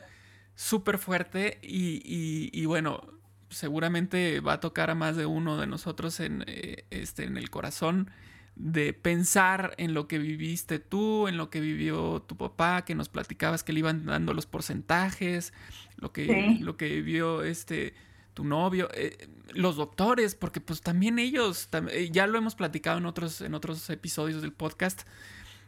súper 0.56 0.98
fuerte 0.98 1.60
y, 1.62 2.66
bueno, 2.66 3.02
seguramente 3.50 4.40
va 4.40 4.54
a 4.54 4.60
tocar 4.60 4.90
a 4.90 4.96
más 4.96 5.16
de 5.16 5.26
uno 5.26 5.58
de 5.58 5.68
nosotros 5.68 6.20
en, 6.20 6.44
eh, 6.48 6.86
este, 6.90 7.26
en 7.26 7.38
el 7.38 7.50
corazón 7.50 8.10
de 8.56 8.94
pensar 8.94 9.74
en 9.78 9.94
lo 9.94 10.08
que 10.08 10.20
viviste 10.20 10.80
tú, 10.80 11.28
en 11.28 11.38
lo 11.38 11.50
que 11.50 11.60
vivió 11.60 12.22
tu 12.22 12.38
papá, 12.38 12.86
que 12.86 12.96
nos 12.96 13.10
platicabas 13.10 13.64
que 13.64 13.74
le 13.74 13.80
iban 13.80 14.06
dando 14.06 14.34
los 14.34 14.46
porcentajes, 14.46 15.54
lo 15.98 16.12
que, 16.12 16.58
lo 16.60 16.78
que 16.78 16.88
vivió 16.90 17.44
este 17.44 17.94
tu 18.34 18.44
novio, 18.44 18.90
eh, 18.94 19.30
los 19.54 19.76
doctores, 19.76 20.36
porque 20.36 20.60
pues 20.60 20.82
también 20.82 21.20
ellos, 21.20 21.70
eh, 21.92 22.10
ya 22.12 22.28
lo 22.28 22.38
hemos 22.38 22.56
platicado 22.56 22.98
en 22.98 23.06
otros, 23.06 23.42
en 23.42 23.54
otros 23.54 23.90
episodios 23.90 24.42
del 24.42 24.54
podcast, 24.54 25.04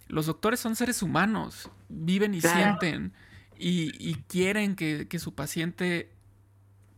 los 0.07 0.25
doctores 0.25 0.59
son 0.59 0.75
seres 0.75 1.01
humanos, 1.01 1.69
viven 1.89 2.33
y 2.33 2.41
sienten 2.41 3.13
y, 3.57 4.15
quieren 4.27 4.75
que, 4.75 5.19
su 5.19 5.33
paciente 5.33 6.11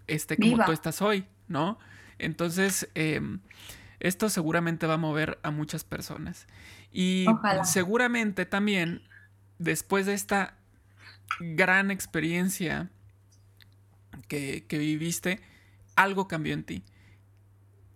esté 0.08 0.38
como 0.38 0.64
tú 0.66 0.72
estás 0.72 1.02
hoy, 1.02 1.26
¿no? 1.48 1.78
Entonces, 2.18 2.90
em, 2.96 3.40
esto 4.00 4.30
seguramente 4.30 4.88
va 4.88 4.96
a 4.96 4.98
mover 4.98 5.40
a 5.44 5.52
muchas 5.52 5.84
personas. 5.84 6.48
Y 6.92 7.26
seguramente 7.64 8.46
también, 8.46 9.02
después 9.60 10.06
de 10.06 10.14
esta 10.14 10.56
gran 11.40 11.92
experiencia 11.92 12.90
que, 14.28 14.66
viviste, 14.70 15.42
algo 15.96 16.28
cambió 16.28 16.54
en 16.54 16.64
ti. 16.64 16.84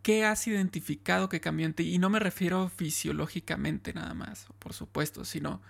¿Qué 0.02 0.26
has 0.26 0.48
identificado 0.48 1.30
que 1.30 1.42
cambió 1.42 1.66
en 1.66 1.74
ti? 1.74 1.94
Y 1.94 2.00
no 2.00 2.10
me 2.10 2.20
refiero 2.20 2.70
fisiológicamente 2.70 3.94
nada 3.94 4.14
más, 4.14 4.48
por 4.58 4.74
supuesto, 4.74 5.26
sino 5.26 5.62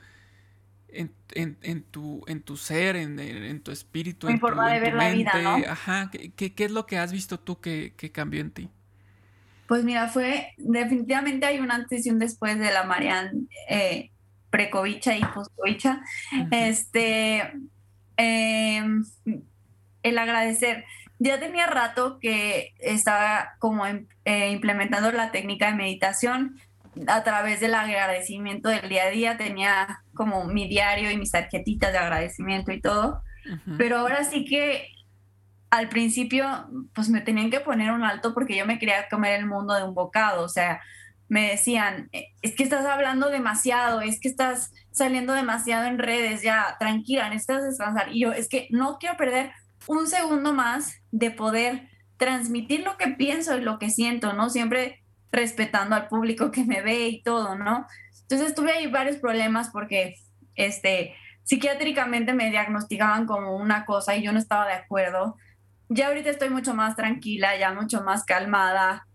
en, 0.87 1.83
tu, 1.83 2.23
en 2.27 2.41
tu 2.41 2.57
ser, 2.57 2.95
en, 2.95 3.61
tu 3.61 3.71
espíritu, 3.71 4.29
en, 4.29 4.39
tu, 4.39 4.47
de 4.47 4.79
ver 4.79 4.93
La 4.93 5.11
vida, 5.11 5.31
¿no? 5.41 5.55
Ajá, 5.67 6.09
¿Qué, 6.11 6.53
es 6.57 6.71
lo 6.71 6.85
que 6.85 6.97
has 6.97 7.11
visto 7.11 7.39
tú 7.39 7.59
que, 7.59 7.93
cambió 8.13 8.41
en 8.41 8.51
ti? 8.51 8.69
Pues 9.71 9.85
mira, 9.85 10.09
fue 10.09 10.53
definitivamente 10.57 11.45
hay 11.45 11.59
un 11.59 11.71
antes 11.71 12.05
y 12.05 12.09
un 12.09 12.19
después 12.19 12.59
de 12.59 12.73
la 12.73 12.83
Marian 12.83 13.47
eh, 13.69 14.11
precovicha 14.49 15.15
y 15.15 15.21
postcovicha. 15.23 16.01
Este, 16.51 17.53
em, 18.17 19.05
el 20.03 20.17
agradecer. 20.17 20.83
Ya 21.19 21.39
tenía 21.39 21.67
rato 21.67 22.19
que 22.19 22.73
estaba 22.79 23.53
como 23.59 23.85
eh, 23.85 24.51
implementando 24.51 25.09
la 25.13 25.31
técnica 25.31 25.67
de 25.67 25.77
meditación 25.77 26.59
a 27.07 27.23
través 27.23 27.61
del 27.61 27.73
agradecimiento 27.73 28.67
del 28.67 28.89
día 28.89 29.05
a 29.05 29.09
día. 29.09 29.37
Tenía 29.37 30.03
como 30.13 30.43
mi 30.47 30.67
diario 30.67 31.11
y 31.11 31.17
mis 31.17 31.31
tarjetitas 31.31 31.93
de 31.93 31.97
agradecimiento 31.97 32.73
y 32.73 32.81
todo. 32.81 33.23
Pero 33.77 33.99
ahora 33.99 34.25
sí 34.25 34.43
que 34.43 34.89
al 35.71 35.89
principio 35.89 36.45
pues 36.93 37.09
me 37.09 37.21
tenían 37.21 37.49
que 37.49 37.61
poner 37.61 37.91
un 37.91 38.03
alto 38.03 38.33
porque 38.33 38.55
yo 38.57 38.65
me 38.65 38.77
quería 38.77 39.07
comer 39.09 39.39
el 39.39 39.47
mundo 39.47 39.73
de 39.73 39.83
un 39.83 39.95
bocado. 39.95 40.43
O 40.43 40.49
sea, 40.49 40.81
me 41.29 41.49
decían, 41.49 42.09
eh, 42.11 42.27
es 42.41 42.55
que 42.55 42.63
estás 42.63 42.85
hablando 42.85 43.29
demasiado, 43.29 44.01
es 44.01 44.19
que 44.19 44.27
estás 44.27 44.73
saliendo 44.91 45.33
demasiado 45.33 45.85
en 45.85 45.97
redes, 45.97 46.41
ya, 46.41 46.75
tranquila, 46.77 47.29
necesitas 47.29 47.63
descansar. 47.63 48.09
Y 48.13 48.21
yo, 48.21 48.33
es 48.33 48.49
que 48.49 48.67
no 48.69 48.97
quiero 48.99 49.15
perder 49.15 49.53
un 49.87 50.07
segundo 50.07 50.53
más 50.53 50.93
de 51.11 51.31
poder 51.31 51.89
transmitir 52.17 52.81
lo 52.81 52.97
que 52.97 53.07
pienso 53.07 53.57
y 53.57 53.61
lo 53.61 53.79
que 53.79 53.89
siento, 53.89 54.33
¿no? 54.33 54.49
Siempre 54.49 55.01
respetando 55.31 55.95
al 55.95 56.09
público 56.09 56.51
que 56.51 56.65
me 56.65 56.81
ve 56.81 57.07
y 57.07 57.23
todo, 57.23 57.55
¿no? 57.55 57.87
Entonces 58.23 58.53
tuve 58.53 58.73
ahí 58.73 58.87
varios 58.87 59.15
problemas 59.17 59.69
porque, 59.69 60.15
este, 60.55 61.15
psiquiátricamente 61.43 62.33
me 62.33 62.49
diagnosticaban 62.49 63.25
como 63.25 63.55
una 63.55 63.85
cosa 63.85 64.17
y 64.17 64.23
yo 64.23 64.33
no 64.33 64.39
estaba 64.39 64.67
de 64.67 64.73
acuerdo. 64.73 65.37
Ya 65.93 66.07
ahorita 66.07 66.29
estoy 66.29 66.49
mucho 66.49 66.73
más 66.73 66.95
tranquila, 66.95 67.57
ya 67.57 67.73
mucho 67.73 68.01
más 68.01 68.23
calmada, 68.23 69.07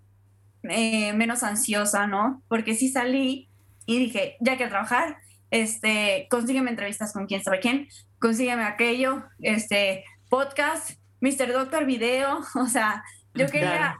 eh, 0.65 1.15
menos 1.15 1.43
ansiosa, 1.43 2.07
¿no? 2.07 2.43
Porque 2.49 2.75
sí 2.75 2.91
salí 2.91 3.49
y 3.87 3.99
dije, 3.99 4.37
ya 4.41 4.59
que 4.59 4.67
trabajar, 4.67 5.17
este, 5.51 6.27
consígueme 6.29 6.69
entrevistas 6.69 7.15
con 7.15 7.27
quién 7.27 7.43
sabe 7.43 7.61
quién, 7.61 7.89
consígueme 8.19 8.65
aquello, 8.65 9.25
este, 9.41 10.05
podcast, 10.29 10.99
Mr. 11.23 11.51
Doctor 11.51 11.87
Video, 11.87 12.41
o 12.55 12.67
sea, 12.67 13.03
yo 13.33 13.47
quería 13.47 13.97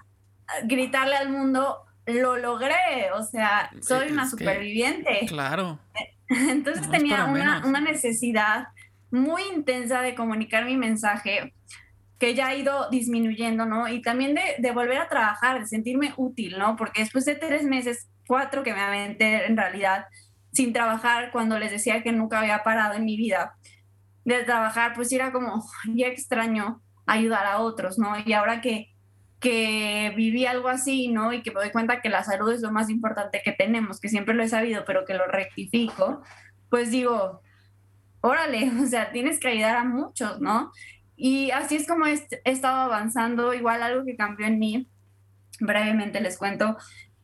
gritarle 0.65 1.17
al 1.17 1.31
mundo, 1.31 1.79
lo 2.05 2.37
logré, 2.37 3.11
o 3.15 3.23
sea, 3.23 3.71
soy 3.81 4.11
una 4.11 4.29
superviviente. 4.29 5.21
Claro. 5.29 5.79
Entonces 6.29 6.91
tenía 6.91 7.25
una, 7.25 7.65
una, 7.65 7.81
necesidad 7.81 8.69
muy 9.11 9.43
intensa 9.55 10.03
de 10.03 10.15
comunicar 10.15 10.67
mi 10.67 10.77
mensaje 10.77 11.55
que 12.19 12.35
ya 12.35 12.49
ha 12.49 12.55
ido 12.55 12.89
disminuyendo, 12.91 13.67
¿no? 13.67 13.89
Y 13.89 14.03
también 14.03 14.35
de, 14.35 14.57
de, 14.59 14.73
volver 14.73 14.99
a 14.99 15.09
trabajar, 15.09 15.61
de 15.61 15.67
sentirme 15.67 16.15
útil, 16.17 16.59
¿no? 16.59 16.77
Porque 16.77 17.03
después 17.03 17.25
de 17.25 17.35
tres 17.35 17.65
meses, 17.65 18.09
cuatro 18.27 18.63
que 18.63 18.73
me 18.73 18.81
aventé 18.81 19.47
en 19.47 19.57
realidad 19.57 20.07
sin 20.53 20.73
trabajar, 20.73 21.31
cuando 21.33 21.59
les 21.59 21.71
decía 21.71 22.03
que 22.03 22.13
nunca 22.13 22.41
había 22.41 22.63
parado 22.63 22.95
en 22.95 23.05
mi 23.05 23.17
vida, 23.17 23.57
de 24.25 24.43
trabajar, 24.45 24.95
pues 24.95 25.13
era 25.13 25.31
como, 25.31 25.63
ya 25.95 26.09
extraño 26.09 26.81
ayudar 27.07 27.47
a 27.47 27.61
otros, 27.61 27.99
¿no? 27.99 28.15
Y 28.25 28.33
ahora 28.33 28.61
que 28.61 28.97
que 29.41 30.13
viví 30.17 30.47
algo 30.47 30.69
así, 30.69 31.09
¿no? 31.09 31.33
Y 31.33 31.43
que 31.43 31.51
me 31.51 31.61
doy 31.61 31.71
cuenta 31.71 32.01
que 32.01 32.09
la 32.09 32.25
salud 32.25 32.53
es 32.53 32.63
lo 32.63 32.73
más 32.73 32.89
importante 32.89 33.43
que 33.45 33.53
tenemos, 33.53 34.01
que 34.01 34.09
siempre 34.09 34.35
lo 34.35 34.43
he 34.43 34.49
sabido, 34.49 34.85
pero 34.85 35.05
que 35.05 35.15
lo 35.15 35.27
rectifico, 35.27 36.23
pues 36.71 36.91
digo, 36.91 37.43
órale, 38.21 38.71
o 38.83 38.87
sea, 38.87 39.13
tienes 39.13 39.39
que 39.39 39.49
ayudar 39.49 39.77
a 39.77 39.85
muchos, 39.85 40.41
¿no? 40.41 40.73
Y 41.17 41.51
así 41.51 41.77
es 41.77 41.87
como 41.87 42.07
he, 42.07 42.29
estado 42.45 42.83
avanzando, 42.83 43.55
igual 43.55 43.83
algo 43.83 44.05
que 44.05 44.17
cambió 44.17 44.47
en 44.47 44.59
mí, 44.59 44.89
brevemente 45.61 46.21
les 46.21 46.37
cuento, 46.37 46.77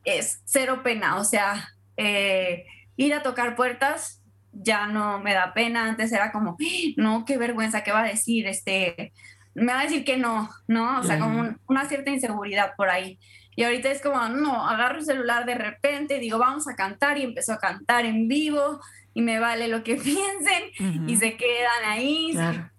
es 0.04 0.40
cero 0.44 0.80
pena, 0.82 1.16
o 1.16 1.24
sea, 1.24 1.74
eh, 1.96 2.64
ir 2.96 3.14
a 3.14 3.22
tocar 3.22 3.54
puertas 3.54 4.22
ya 4.52 4.86
no 4.86 5.18
me 5.18 5.34
da 5.34 5.54
pena, 5.54 5.88
antes 5.88 6.12
era 6.12 6.30
como, 6.30 6.56
no, 6.96 7.24
qué 7.24 7.38
vergüenza, 7.38 7.82
¿qué 7.82 7.92
va 7.92 8.02
a 8.02 8.08
decir? 8.08 8.46
Este, 8.46 9.12
me 9.54 9.72
va 9.72 9.80
a 9.80 9.84
decir 9.84 10.04
que 10.04 10.16
no, 10.16 10.48
¿no? 10.66 11.00
O 11.00 11.02
sea, 11.02 11.18
como 11.18 11.54
una 11.66 11.88
cierta 11.88 12.10
inseguridad 12.10 12.72
por 12.76 12.88
ahí. 12.88 13.18
Y 13.54 13.64
ahorita 13.64 13.90
es 13.90 14.00
como, 14.00 14.28
no, 14.28 14.66
agarro 14.66 14.98
el 14.98 15.04
celular 15.04 15.44
de 15.44 15.54
repente, 15.54 16.18
digo, 16.18 16.38
vamos 16.38 16.68
a 16.68 16.74
cantar 16.74 17.18
y 17.18 17.22
empezó 17.24 17.52
a 17.52 17.58
cantar 17.58 18.06
en 18.06 18.26
vivo 18.28 18.80
y 19.14 19.20
me 19.20 19.38
vale 19.38 19.68
lo 19.68 19.82
que 19.82 19.96
piensen 20.78 21.06
y 21.06 21.16
se 21.16 21.36
quedan 21.36 21.84
ahí, 21.84 22.34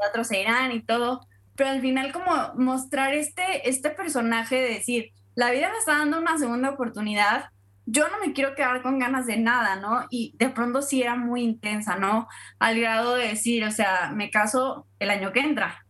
otros 0.10 0.28
se 0.28 0.42
irán 0.42 0.72
y 0.72 0.82
todo. 0.82 1.28
Pero 1.56 1.70
al 1.70 1.82
final 1.82 2.12
como 2.12 2.32
mostrar 2.56 3.14
este, 3.14 3.70
este 3.70 3.92
personaje 3.92 4.56
de 4.56 4.70
decir, 4.70 5.12
la 5.36 5.52
vida 5.52 5.70
me 5.70 5.78
está 5.78 6.00
dando 6.00 6.20
una 6.20 6.38
segunda 6.40 6.72
oportunidad, 6.72 7.46
yo 7.86 8.08
no 8.08 8.18
me 8.26 8.34
quiero 8.34 8.56
quedar 8.56 8.82
con 8.82 8.98
ganas 8.98 9.26
de 9.26 9.38
nada, 9.38 9.76
¿no? 9.76 10.06
Y 10.10 10.36
de 10.38 10.50
pronto 10.50 10.82
sí 10.82 11.02
era 11.02 11.16
muy 11.16 11.44
intensa, 11.44 11.98
¿no? 11.98 12.28
Al 12.60 12.80
grado 12.80 13.16
de 13.16 13.28
decir, 13.28 13.64
o 13.66 13.72
sea, 13.72 14.12
me 14.14 14.30
caso 14.30 14.88
el 15.00 15.10
año 15.10 15.32
que 15.34 15.42
entra. 15.42 15.83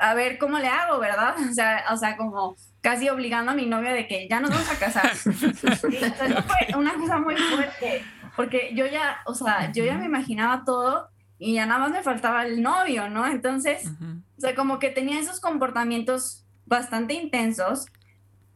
A 0.00 0.14
ver 0.14 0.38
cómo 0.38 0.58
le 0.58 0.68
hago, 0.68 0.98
¿verdad? 0.98 1.34
O 1.50 1.54
sea, 1.54 1.84
o 1.92 1.96
sea, 1.96 2.16
como 2.16 2.56
casi 2.80 3.08
obligando 3.08 3.52
a 3.52 3.54
mi 3.54 3.66
novia 3.66 3.92
de 3.92 4.06
que 4.06 4.26
ya 4.28 4.40
nos 4.40 4.50
vamos 4.50 4.70
a 4.70 4.78
casar. 4.78 5.14
fue 5.14 6.76
una 6.76 6.94
cosa 6.94 7.18
muy 7.18 7.36
fuerte, 7.36 8.02
porque 8.36 8.72
yo 8.74 8.86
ya, 8.86 9.18
o 9.26 9.34
sea, 9.34 9.70
yo 9.72 9.84
ya 9.84 9.98
me 9.98 10.06
imaginaba 10.06 10.64
todo 10.64 11.10
y 11.38 11.54
ya 11.54 11.66
nada 11.66 11.80
más 11.80 11.90
me 11.90 12.02
faltaba 12.02 12.44
el 12.46 12.62
novio, 12.62 13.08
¿no? 13.08 13.26
Entonces, 13.26 13.90
o 14.36 14.40
sea, 14.40 14.54
como 14.54 14.78
que 14.78 14.90
tenía 14.90 15.18
esos 15.18 15.40
comportamientos 15.40 16.46
bastante 16.66 17.14
intensos, 17.14 17.86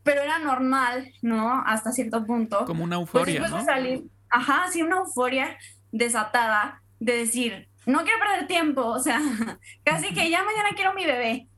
pero 0.03 0.22
era 0.22 0.38
normal, 0.38 1.12
¿no? 1.22 1.62
Hasta 1.66 1.92
cierto 1.92 2.24
punto. 2.24 2.64
Como 2.66 2.84
una 2.84 2.97
pues 2.97 3.09
euforia, 3.09 3.49
¿no? 3.49 3.64
salir, 3.64 4.05
ajá, 4.28 4.66
sí, 4.70 4.82
una 4.82 4.99
euforia 4.99 5.57
desatada 5.92 6.82
de 7.01 7.16
decir, 7.16 7.68
no 7.87 8.05
quiero 8.05 8.18
perder 8.18 8.47
tiempo, 8.47 8.82
o 8.85 8.99
sea, 8.99 9.20
casi 9.85 10.14
que 10.14 10.30
ya 10.30 10.43
mañana 10.43 10.70
quiero 10.74 10.95
mi 10.95 11.05
bebé, 11.05 11.49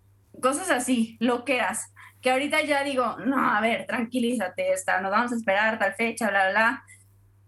cosas 0.41 0.71
así, 0.71 1.17
loqueras 1.21 1.93
que 2.27 2.33
ahorita 2.33 2.61
ya 2.63 2.83
digo, 2.83 3.17
no, 3.25 3.39
a 3.39 3.61
ver, 3.61 3.87
tranquilízate, 3.87 4.73
está, 4.73 5.01
nos 5.01 5.13
vamos 5.13 5.33
a 5.33 5.37
esperar 5.37 5.79
tal 5.79 5.95
fecha, 5.95 6.29
bla, 6.29 6.51
bla, 6.51 6.51
bla. 6.51 6.85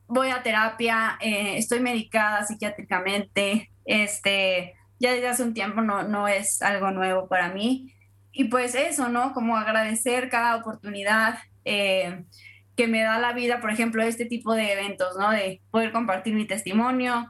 Voy 0.07 0.29
a 0.29 0.45
terapia, 0.45 1.19
eh, 1.21 1.59
estoy 1.59 1.81
medicada 1.81 2.45
psiquiátricamente, 2.45 3.73
este, 3.85 4.75
ya 5.01 5.13
desde 5.13 5.27
hace 5.27 5.43
un 5.43 5.53
tiempo 5.53 5.81
no, 5.81 6.05
no 6.05 6.29
es 6.29 6.63
algo 6.63 6.93
nuevo 6.93 7.27
para 7.27 7.49
mí. 7.49 7.93
Y 8.31 8.45
pues 8.45 8.77
eso, 8.77 9.09
¿no? 9.09 9.33
Como 9.33 9.57
agradecer 9.57 10.29
cada 10.29 10.55
oportunidad 10.55 11.41
eh, 11.65 12.25
que 12.77 12.87
me 12.87 13.03
da 13.03 13.19
la 13.19 13.33
vida, 13.33 13.61
por 13.61 13.73
ejemplo, 13.73 14.05
este 14.05 14.27
tipo 14.27 14.55
de 14.55 14.75
eventos, 14.75 15.17
¿no? 15.19 15.31
De 15.31 15.61
poder 15.73 15.91
compartir 15.91 16.35
mi 16.35 16.47
testimonio, 16.47 17.29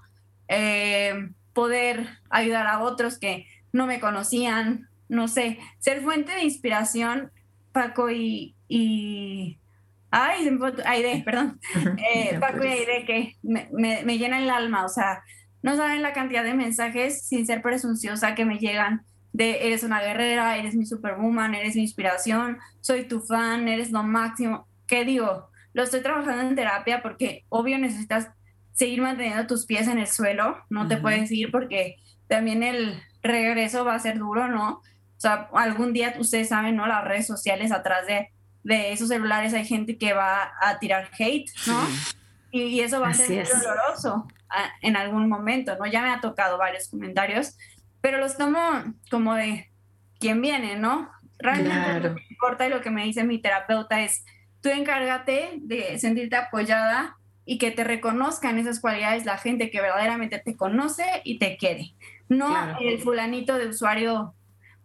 eh, 0.48 1.30
poder 1.58 2.06
ayudar 2.30 2.68
a 2.68 2.78
otros 2.78 3.18
que 3.18 3.48
no 3.72 3.88
me 3.88 3.98
conocían, 3.98 4.88
no 5.08 5.26
sé, 5.26 5.58
ser 5.80 6.02
fuente 6.02 6.30
de 6.30 6.44
inspiración 6.44 7.32
Paco 7.72 8.12
y, 8.12 8.54
y 8.68 9.58
ay, 10.12 10.56
Aide, 10.84 11.22
perdón, 11.24 11.58
eh, 12.14 12.38
Paco 12.38 12.64
y 12.64 12.68
Aide 12.68 13.04
que 13.04 13.36
me, 13.42 13.68
me, 13.72 14.18
llena 14.18 14.38
el 14.38 14.48
alma, 14.50 14.84
o 14.84 14.88
sea, 14.88 15.24
no 15.60 15.74
saben 15.74 16.00
la 16.00 16.12
cantidad 16.12 16.44
de 16.44 16.54
mensajes 16.54 17.26
sin 17.26 17.44
ser 17.44 17.60
presunciosa 17.60 18.36
que 18.36 18.44
me 18.44 18.58
llegan 18.60 19.02
de 19.32 19.66
eres 19.66 19.82
una 19.82 20.00
guerrera, 20.00 20.58
eres 20.58 20.76
mi 20.76 20.86
superwoman, 20.86 21.56
eres 21.56 21.74
mi 21.74 21.82
inspiración, 21.82 22.58
soy 22.80 23.08
tu 23.08 23.18
fan, 23.18 23.66
eres 23.66 23.90
lo 23.90 24.04
máximo. 24.04 24.68
¿Qué 24.86 25.04
digo? 25.04 25.50
Lo 25.72 25.82
estoy 25.82 26.02
trabajando 26.02 26.42
en 26.42 26.54
terapia 26.54 27.02
porque 27.02 27.44
obvio 27.48 27.78
necesitas 27.78 28.28
seguir 28.78 29.02
manteniendo 29.02 29.48
tus 29.48 29.66
pies 29.66 29.88
en 29.88 29.98
el 29.98 30.06
suelo, 30.06 30.56
no 30.70 30.86
te 30.86 30.98
puedes 30.98 31.32
ir 31.32 31.50
porque 31.50 31.96
también 32.28 32.62
el 32.62 33.02
regreso 33.22 33.84
va 33.84 33.96
a 33.96 33.98
ser 33.98 34.18
duro, 34.18 34.46
¿no? 34.46 34.74
O 34.74 35.20
sea, 35.20 35.48
algún 35.52 35.92
día 35.92 36.14
ustedes 36.16 36.50
saben, 36.50 36.76
¿no? 36.76 36.86
Las 36.86 37.02
redes 37.02 37.26
sociales 37.26 37.72
atrás 37.72 38.06
de, 38.06 38.30
de 38.62 38.92
esos 38.92 39.08
celulares 39.08 39.52
hay 39.52 39.64
gente 39.64 39.98
que 39.98 40.12
va 40.12 40.52
a 40.60 40.78
tirar 40.78 41.10
hate, 41.18 41.50
¿no? 41.66 41.76
Y, 42.52 42.80
eso 42.80 43.00
va 43.00 43.08
a 43.08 43.14
ser 43.14 43.48
doloroso 43.48 44.28
ah, 44.48 44.70
en 44.80 44.96
algún 44.96 45.28
momento, 45.28 45.76
¿no? 45.76 45.84
Ya 45.86 46.00
me 46.00 46.10
ha 46.10 46.20
tocado 46.20 46.56
varios 46.56 46.88
comentarios, 46.88 47.56
pero 48.00 48.18
los 48.18 48.36
tomo 48.36 48.60
como 49.10 49.34
de 49.34 49.72
quién 50.20 50.40
viene, 50.40 50.76
¿no? 50.76 51.10
Realmente 51.40 51.94
lo 51.94 52.14
que 52.14 52.20
me 52.20 52.26
importa 52.30 52.66
y 52.66 52.70
lo 52.70 52.80
que 52.80 52.90
me 52.90 53.04
dice 53.04 53.24
mi 53.24 53.40
terapeuta 53.40 54.02
es, 54.02 54.24
tú 54.62 54.68
encárgate 54.68 55.54
de 55.56 55.98
sentirte 55.98 56.36
apoyada 56.36 57.18
y 57.50 57.56
que 57.56 57.70
te 57.70 57.82
reconozcan 57.82 58.58
esas 58.58 58.78
cualidades 58.78 59.24
la 59.24 59.38
gente 59.38 59.70
que 59.70 59.80
verdaderamente 59.80 60.38
te 60.38 60.54
conoce 60.54 61.22
y 61.24 61.38
te 61.38 61.56
quiere. 61.56 61.94
No 62.28 62.78
el 62.78 62.98
fulanito 62.98 63.56
de 63.56 63.68
usuario 63.68 64.34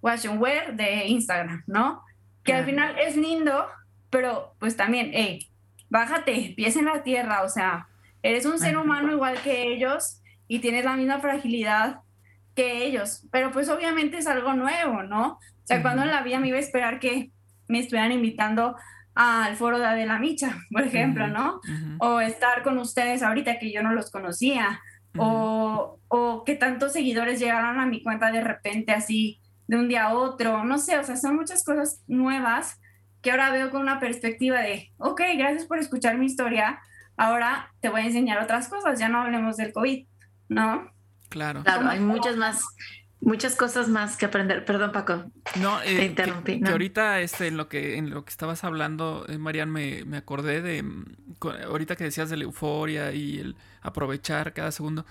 wash 0.01 0.25
and 0.25 0.41
wear 0.41 0.73
de 0.73 1.07
Instagram, 1.07 1.65
¿no? 1.67 2.01
Que 2.45 2.53
al 2.53 2.63
final 2.63 2.97
es 2.97 3.17
lindo, 3.17 3.67
pero 4.09 4.55
pues 4.59 4.77
también, 4.77 5.11
hey, 5.13 5.45
bájate, 5.89 6.53
pies 6.55 6.77
en 6.77 6.85
la 6.85 7.03
tierra, 7.03 7.43
o 7.43 7.49
sea, 7.49 7.89
eres 8.21 8.45
un 8.45 8.57
ser 8.57 8.77
humano 8.77 9.11
igual 9.11 9.41
que 9.41 9.73
ellos 9.73 10.21
y 10.47 10.59
tienes 10.59 10.85
la 10.85 10.95
misma 10.95 11.19
fragilidad 11.19 11.99
que 12.55 12.85
ellos, 12.85 13.27
pero 13.29 13.51
pues 13.51 13.67
obviamente 13.67 14.19
es 14.19 14.27
algo 14.27 14.53
nuevo, 14.53 15.03
¿no? 15.03 15.33
O 15.33 15.65
sea, 15.65 15.81
cuando 15.81 16.03
en 16.03 16.11
la 16.11 16.21
vida 16.21 16.39
me 16.39 16.47
iba 16.47 16.57
a 16.57 16.61
esperar 16.61 17.01
que 17.01 17.29
me 17.67 17.79
estuvieran 17.79 18.13
invitando 18.13 18.77
al 19.15 19.55
foro 19.55 19.79
de 19.79 19.85
Adela 19.85 20.19
Micha, 20.19 20.57
por 20.71 20.83
ejemplo, 20.83 21.27
¿no? 21.27 21.61
O 21.99 22.19
estar 22.19 22.63
con 22.63 22.77
ustedes 22.77 23.23
ahorita 23.23 23.59
que 23.59 23.71
yo 23.71 23.83
no 23.83 23.93
los 23.93 24.11
conocía, 24.11 24.81
o, 25.17 25.99
o 26.07 26.43
que 26.43 26.55
tantos 26.55 26.93
seguidores 26.93 27.39
llegaron 27.39 27.79
a 27.79 27.85
mi 27.85 28.01
cuenta 28.01 28.31
de 28.31 28.41
repente 28.41 28.91
así 28.91 29.39
de 29.67 29.77
un 29.77 29.87
día 29.87 30.05
a 30.05 30.13
otro, 30.13 30.63
no 30.63 30.77
sé, 30.77 30.97
o 30.97 31.03
sea, 31.03 31.15
son 31.17 31.35
muchas 31.35 31.63
cosas 31.63 32.01
nuevas 32.07 32.79
que 33.21 33.31
ahora 33.31 33.51
veo 33.51 33.69
con 33.71 33.81
una 33.81 33.99
perspectiva 33.99 34.59
de, 34.59 34.91
ok, 34.97 35.21
gracias 35.37 35.65
por 35.65 35.79
escuchar 35.79 36.17
mi 36.17 36.25
historia, 36.25 36.81
ahora 37.15 37.73
te 37.79 37.89
voy 37.89 38.01
a 38.01 38.05
enseñar 38.05 38.43
otras 38.43 38.67
cosas, 38.67 38.99
ya 38.99 39.07
no 39.07 39.21
hablemos 39.21 39.55
del 39.55 39.71
COVID, 39.71 40.05
¿no? 40.49 40.91
Claro. 41.29 41.63
Claro, 41.63 41.89
hay 41.89 41.99
muchas 41.99 42.35
más, 42.35 42.63
muchas 43.23 43.55
cosas 43.55 43.89
más 43.89 44.17
que 44.17 44.25
aprender. 44.25 44.65
Perdón, 44.65 44.91
Paco. 44.91 45.23
No, 45.59 45.81
eh, 45.81 45.95
te 45.95 46.05
interrumpí. 46.05 46.61
Que, 46.61 46.69
ahorita 46.69 47.21
este, 47.21 47.47
en 47.47 47.57
lo 47.57 47.67
que 47.69 47.97
en 47.97 48.09
lo 48.09 48.23
que 48.25 48.29
estabas 48.29 48.63
hablando, 48.63 49.25
eh, 49.27 49.37
Marian, 49.37 49.71
me, 49.71 50.03
me, 50.05 50.17
acordé 50.17 50.61
de 50.61 50.83
mm, 50.83 51.05
ahorita 51.67 51.95
que 51.95 52.05
decías 52.05 52.29
de 52.29 52.37
la 52.37 52.43
euforia 52.43 53.11
y 53.11 53.39
el 53.39 53.55
aprovechar 53.81 54.53
cada 54.53 54.71
segundo. 54.71 55.05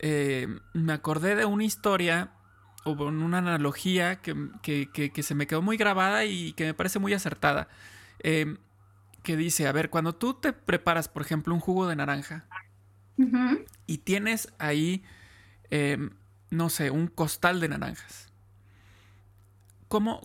Eh, 0.00 0.48
me 0.74 0.92
acordé 0.92 1.36
de 1.36 1.44
una 1.44 1.64
historia 1.64 2.32
o 2.84 2.92
una 2.92 3.38
analogía 3.38 4.16
que, 4.16 4.34
se 5.22 5.34
me 5.34 5.46
quedó 5.46 5.62
muy 5.62 5.76
grabada 5.76 6.24
y 6.24 6.52
que 6.54 6.64
me 6.64 6.74
parece 6.74 6.98
muy 6.98 7.14
acertada. 7.14 7.68
Em, 8.18 8.58
que 9.22 9.36
dice, 9.36 9.68
a 9.68 9.72
ver, 9.72 9.88
cuando 9.88 10.14
tú 10.14 10.34
te 10.34 10.52
preparas, 10.52 11.08
por 11.08 11.22
ejemplo, 11.22 11.54
un 11.54 11.60
jugo 11.60 11.86
de 11.86 11.94
naranja 11.94 12.46
y 13.86 13.98
tienes 13.98 14.52
ahí, 14.58 15.04
em, 15.70 16.10
no 16.52 16.68
sé, 16.68 16.90
un 16.90 17.06
costal 17.06 17.60
de 17.60 17.68
naranjas, 17.68 18.28
¿cómo, 19.88 20.20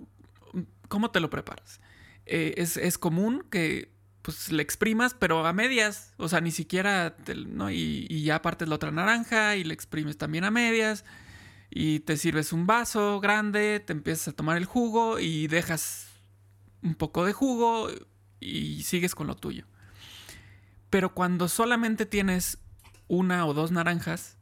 cómo 0.89 1.09
te 1.09 1.21
lo 1.21 1.29
preparas? 1.29 1.79
Eh, 2.25 2.55
es, 2.57 2.97
común 2.97 3.45
que 3.49 3.93
pues 4.21 4.51
le 4.51 4.61
exprimas, 4.61 5.13
pero 5.13 5.45
a 5.45 5.53
medias, 5.53 6.13
o 6.17 6.27
sea, 6.27 6.41
ni 6.41 6.51
siquiera, 6.51 7.15
¿no? 7.47 7.71
Y, 7.71 8.07
y 8.09 8.23
ya 8.23 8.41
partes 8.41 8.67
la 8.67 8.75
otra 8.75 8.91
naranja 8.91 9.55
y 9.55 9.63
le 9.63 9.73
exprimes 9.73 10.17
también 10.17 10.43
a 10.43 10.51
medias 10.51 11.05
y 11.69 12.01
te 12.01 12.17
sirves 12.17 12.51
un 12.51 12.67
vaso 12.67 13.21
grande, 13.21 13.79
te 13.79 13.93
empiezas 13.93 14.27
a 14.27 14.33
tomar 14.33 14.57
el 14.57 14.65
jugo 14.65 15.19
y 15.19 15.47
dejas 15.47 16.09
un 16.83 16.95
poco 16.95 17.25
de 17.25 17.31
jugo 17.31 17.89
y 18.41 18.83
sigues 18.83 19.15
con 19.15 19.27
lo 19.27 19.35
tuyo. 19.37 19.65
Pero 20.89 21.13
cuando 21.13 21.47
solamente 21.47 22.05
tienes 22.05 22.57
una 23.07 23.45
o 23.45 23.53
dos 23.53 23.71
naranjas, 23.71 24.36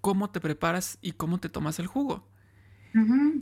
¿cómo 0.00 0.30
te 0.30 0.40
preparas 0.40 0.98
y 1.00 1.12
cómo 1.12 1.38
te 1.38 1.48
tomas 1.48 1.78
el 1.78 1.86
jugo? 1.86 2.26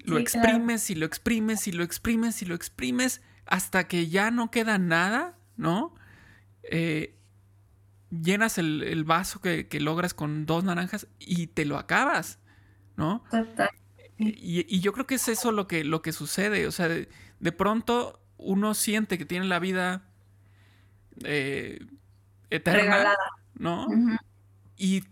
lo 0.04 0.18
exprimes 0.18 0.90
y 0.90 0.96
lo 0.96 1.06
exprimes 1.06 1.66
y 1.66 1.72
lo 1.72 1.82
exprimes 1.82 2.42
y 2.42 2.46
lo 2.46 2.54
exprimes 2.54 3.22
hasta 3.46 3.88
que 3.88 4.08
ya 4.08 4.30
no 4.30 4.50
queda 4.50 4.76
nada, 4.76 5.38
¿no? 5.56 5.94
Eh, 6.64 7.16
llenas 8.10 8.58
el, 8.58 9.04
vaso 9.04 9.40
que, 9.40 9.68
que, 9.68 9.80
logras 9.80 10.12
con 10.12 10.44
dos 10.44 10.64
naranjas 10.64 11.06
y 11.18 11.46
te 11.46 11.64
lo 11.64 11.78
acabas. 11.78 12.38
¿no? 12.96 13.22
Y, 14.18 14.80
yo 14.80 14.92
creo 14.92 15.06
que 15.06 15.16
es 15.16 15.28
eso 15.28 15.52
lo 15.52 15.66
que, 15.68 15.84
lo 15.84 16.02
que 16.02 16.12
sucede. 16.12 16.66
O 16.66 16.72
sea, 16.72 16.88
de, 16.88 17.52
pronto 17.52 18.20
uno 18.38 18.74
siente 18.74 19.18
que 19.18 19.26
tiene 19.26 19.46
la 19.46 19.58
vida 19.58 20.08
eh, 21.24 21.86
eterna, 22.50 23.14
¿no? 23.54 23.86
Y 24.76 25.04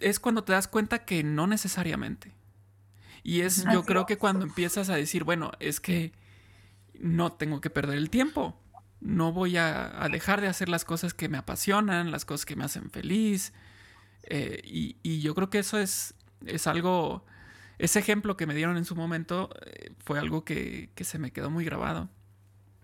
es 0.00 0.20
cuando 0.20 0.44
te 0.44 0.52
das 0.52 0.68
cuenta 0.68 1.04
que 1.04 1.22
no 1.22 1.46
necesariamente. 1.46 2.32
Y 3.22 3.40
es, 3.40 3.64
yo 3.72 3.84
creo 3.84 4.06
que 4.06 4.18
cuando 4.18 4.44
empiezas 4.44 4.88
a 4.88 4.94
decir, 4.94 5.24
bueno, 5.24 5.50
es 5.58 5.80
que 5.80 6.12
no 6.98 7.32
tengo 7.32 7.60
que 7.60 7.70
perder 7.70 7.98
el 7.98 8.08
tiempo. 8.08 8.56
No 9.00 9.32
voy 9.32 9.56
a, 9.56 10.08
dejar 10.10 10.40
de 10.40 10.48
hacer 10.48 10.68
las 10.68 10.84
cosas 10.84 11.12
que 11.12 11.28
me 11.28 11.38
apasionan, 11.38 12.10
las 12.10 12.24
cosas 12.24 12.46
que 12.46 12.56
me 12.56 12.64
hacen 12.64 12.90
feliz. 12.90 13.52
Eh, 14.24 14.60
y, 14.64 15.20
yo 15.20 15.34
creo 15.34 15.50
que 15.50 15.58
eso 15.58 15.78
es, 15.78 16.14
es 16.46 16.66
algo, 16.66 17.24
ese 17.78 17.98
ejemplo 17.98 18.36
que 18.36 18.46
me 18.46 18.54
dieron 18.54 18.76
en 18.76 18.84
su 18.84 18.94
momento 18.94 19.50
eh, 19.66 19.90
fue 20.04 20.18
algo 20.18 20.44
que, 20.44 20.90
se 20.96 21.18
me 21.18 21.32
quedó 21.32 21.50
muy 21.50 21.64
grabado. 21.64 22.08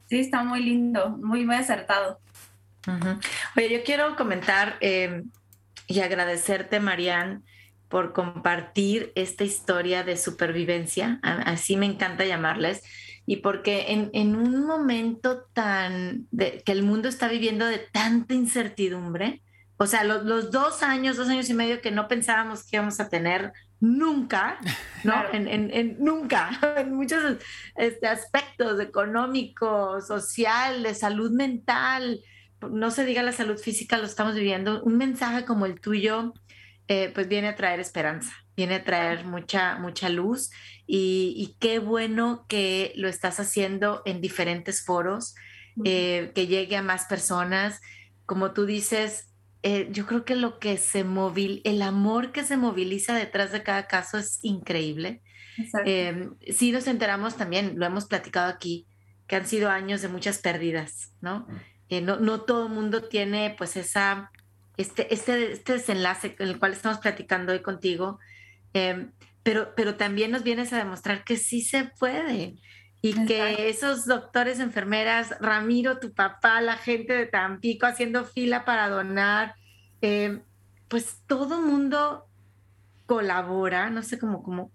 Sí, 0.09 0.19
está 0.19 0.43
muy 0.43 0.63
lindo, 0.63 1.11
muy, 1.11 1.47
muy 1.47 1.55
acertado. 1.55 2.19
Oye, 3.57 3.73
yo 3.73 3.85
quiero 3.85 4.17
comentar 4.17 4.77
eh, 4.81 5.23
y 5.87 6.01
agradecerte, 6.01 6.81
Marianne, 6.81 7.41
por 7.89 8.15
compartir 8.15 9.13
esta 9.15 9.45
historia 9.45 10.03
de 10.03 10.17
supervivencia, 10.17 11.21
así 11.23 11.77
me 11.77 11.87
encanta 11.87 12.25
llamarles, 12.25 12.83
y 13.27 13.37
porque 13.37 14.09
en, 14.13 14.35
un 14.35 14.67
momento 14.67 15.45
tan 15.53 16.27
de, 16.31 16.63
que 16.65 16.73
el 16.73 16.83
mundo 16.83 17.09
está 17.09 17.29
viviendo 17.29 17.67
de 17.67 17.79
tanta 17.79 18.35
incertidumbre, 18.35 19.43
o 19.77 19.87
sea, 19.87 20.05
los, 20.05 20.51
dos 20.51 20.83
años, 20.83 21.17
dos 21.17 21.29
años 21.29 21.51
y 21.51 21.55
medio 21.55 21.81
que 21.81 21.91
no 21.91 22.09
pensábamos 22.09 22.63
que 22.63 22.77
íbamos 22.77 22.99
a 23.01 23.09
tener 23.09 23.53
nunca, 23.81 24.59
¿no? 25.05 25.15
En, 25.33 25.97
nunca, 25.99 26.51
en 26.77 26.95
muchos 26.95 27.39
este, 27.77 28.07
aspectos 28.07 28.81
económico, 28.81 30.01
social, 30.01 30.83
de 30.83 30.95
salud 30.95 31.33
mental, 31.33 32.21
no 32.71 32.91
se 32.91 33.05
diga 33.05 33.23
la 33.23 33.33
salud 33.33 33.59
física, 33.59 33.99
lo 33.99 34.05
estamos 34.05 34.35
viviendo, 34.35 34.83
un 34.83 34.97
mensaje 34.97 35.45
como 35.45 35.67
el 35.67 35.81
tuyo 35.81 36.33
eh, 36.89 37.11
pues 37.15 37.29
viene 37.29 37.49
a 37.49 37.55
traer 37.55 37.81
esperanza, 37.81 38.33
viene 38.57 38.75
a 38.75 38.85
traer 38.85 39.25
mucha, 39.25 39.79
mucha 39.79 40.09
luz 40.09 40.51
y, 40.87 41.57
qué 41.61 41.79
bueno 41.79 42.45
que 42.49 42.93
lo 42.97 43.09
estás 43.09 43.39
haciendo 43.41 44.03
en 44.05 44.21
diferentes 44.21 44.85
foros, 44.85 45.35
eh, 45.85 46.33
que 46.35 46.49
llegue 46.49 46.77
a 46.77 46.83
más 46.83 47.07
personas. 47.07 47.81
Como 48.27 48.53
tú 48.53 48.67
dices, 48.67 49.33
eh, 49.63 49.89
yo 49.91 50.07
creo 50.07 50.25
que 50.25 50.35
lo 50.35 50.59
que 50.59 50.77
se 50.77 51.05
movil, 51.05 51.63
el 51.65 51.83
amor 51.83 52.33
que 52.33 52.45
se 52.45 52.57
moviliza 52.57 53.15
detrás 53.15 53.53
de 53.53 53.63
cada 53.63 53.87
caso 53.87 54.19
es 54.19 54.41
increíble. 54.43 55.23
Em, 55.85 56.35
sí 56.51 56.73
nos 56.73 56.89
enteramos 56.89 57.37
también, 57.37 57.79
lo 57.79 57.87
hemos 57.87 58.07
platicado 58.07 58.51
aquí, 58.51 58.87
que 59.29 59.37
han 59.37 59.47
sido 59.47 59.71
años 59.71 60.03
de 60.03 60.09
muchas 60.09 60.39
pérdidas, 60.39 61.15
¿no? 61.21 61.47
No, 62.01 62.19
no 62.19 62.41
todo 62.41 62.67
el 62.67 62.73
mundo 62.73 63.03
tiene 63.03 63.55
pues 63.59 63.77
esa 63.77 64.31
este, 64.77 65.13
este, 65.13 65.53
este 65.53 65.75
desenlace 65.75 66.37
en 66.39 66.49
el 66.49 66.59
cual 66.59 66.73
estamos 66.73 66.99
platicando 66.99 67.53
hoy 67.53 67.61
contigo, 67.61 68.19
em, 68.73 69.13
pero, 69.43 69.75
pero 69.77 69.97
también 69.97 70.31
nos 70.31 70.45
vienes 70.45 70.73
a 70.73 70.79
demostrar 70.79 71.25
que 71.25 71.37
sí 71.37 71.63
se 71.63 71.85
puede 71.99 72.57
y 73.05 73.27
que 73.27 73.69
esos 73.69 74.07
doctores, 74.07 74.61
enfermeras, 74.61 75.35
Ramiro, 75.41 75.99
tu 75.99 76.15
papá, 76.15 76.61
la 76.61 76.77
gente 76.77 77.13
de 77.13 77.27
Tampico 77.27 77.87
haciendo 77.87 78.25
fila 78.25 78.65
para 78.65 78.89
donar, 78.89 79.57
em, 80.01 80.43
pues 80.89 81.19
todo 81.27 81.61
mundo 81.61 82.27
colabora, 83.07 83.91
no 83.91 84.03
sé 84.03 84.19
cómo, 84.19 84.43
cómo, 84.43 84.71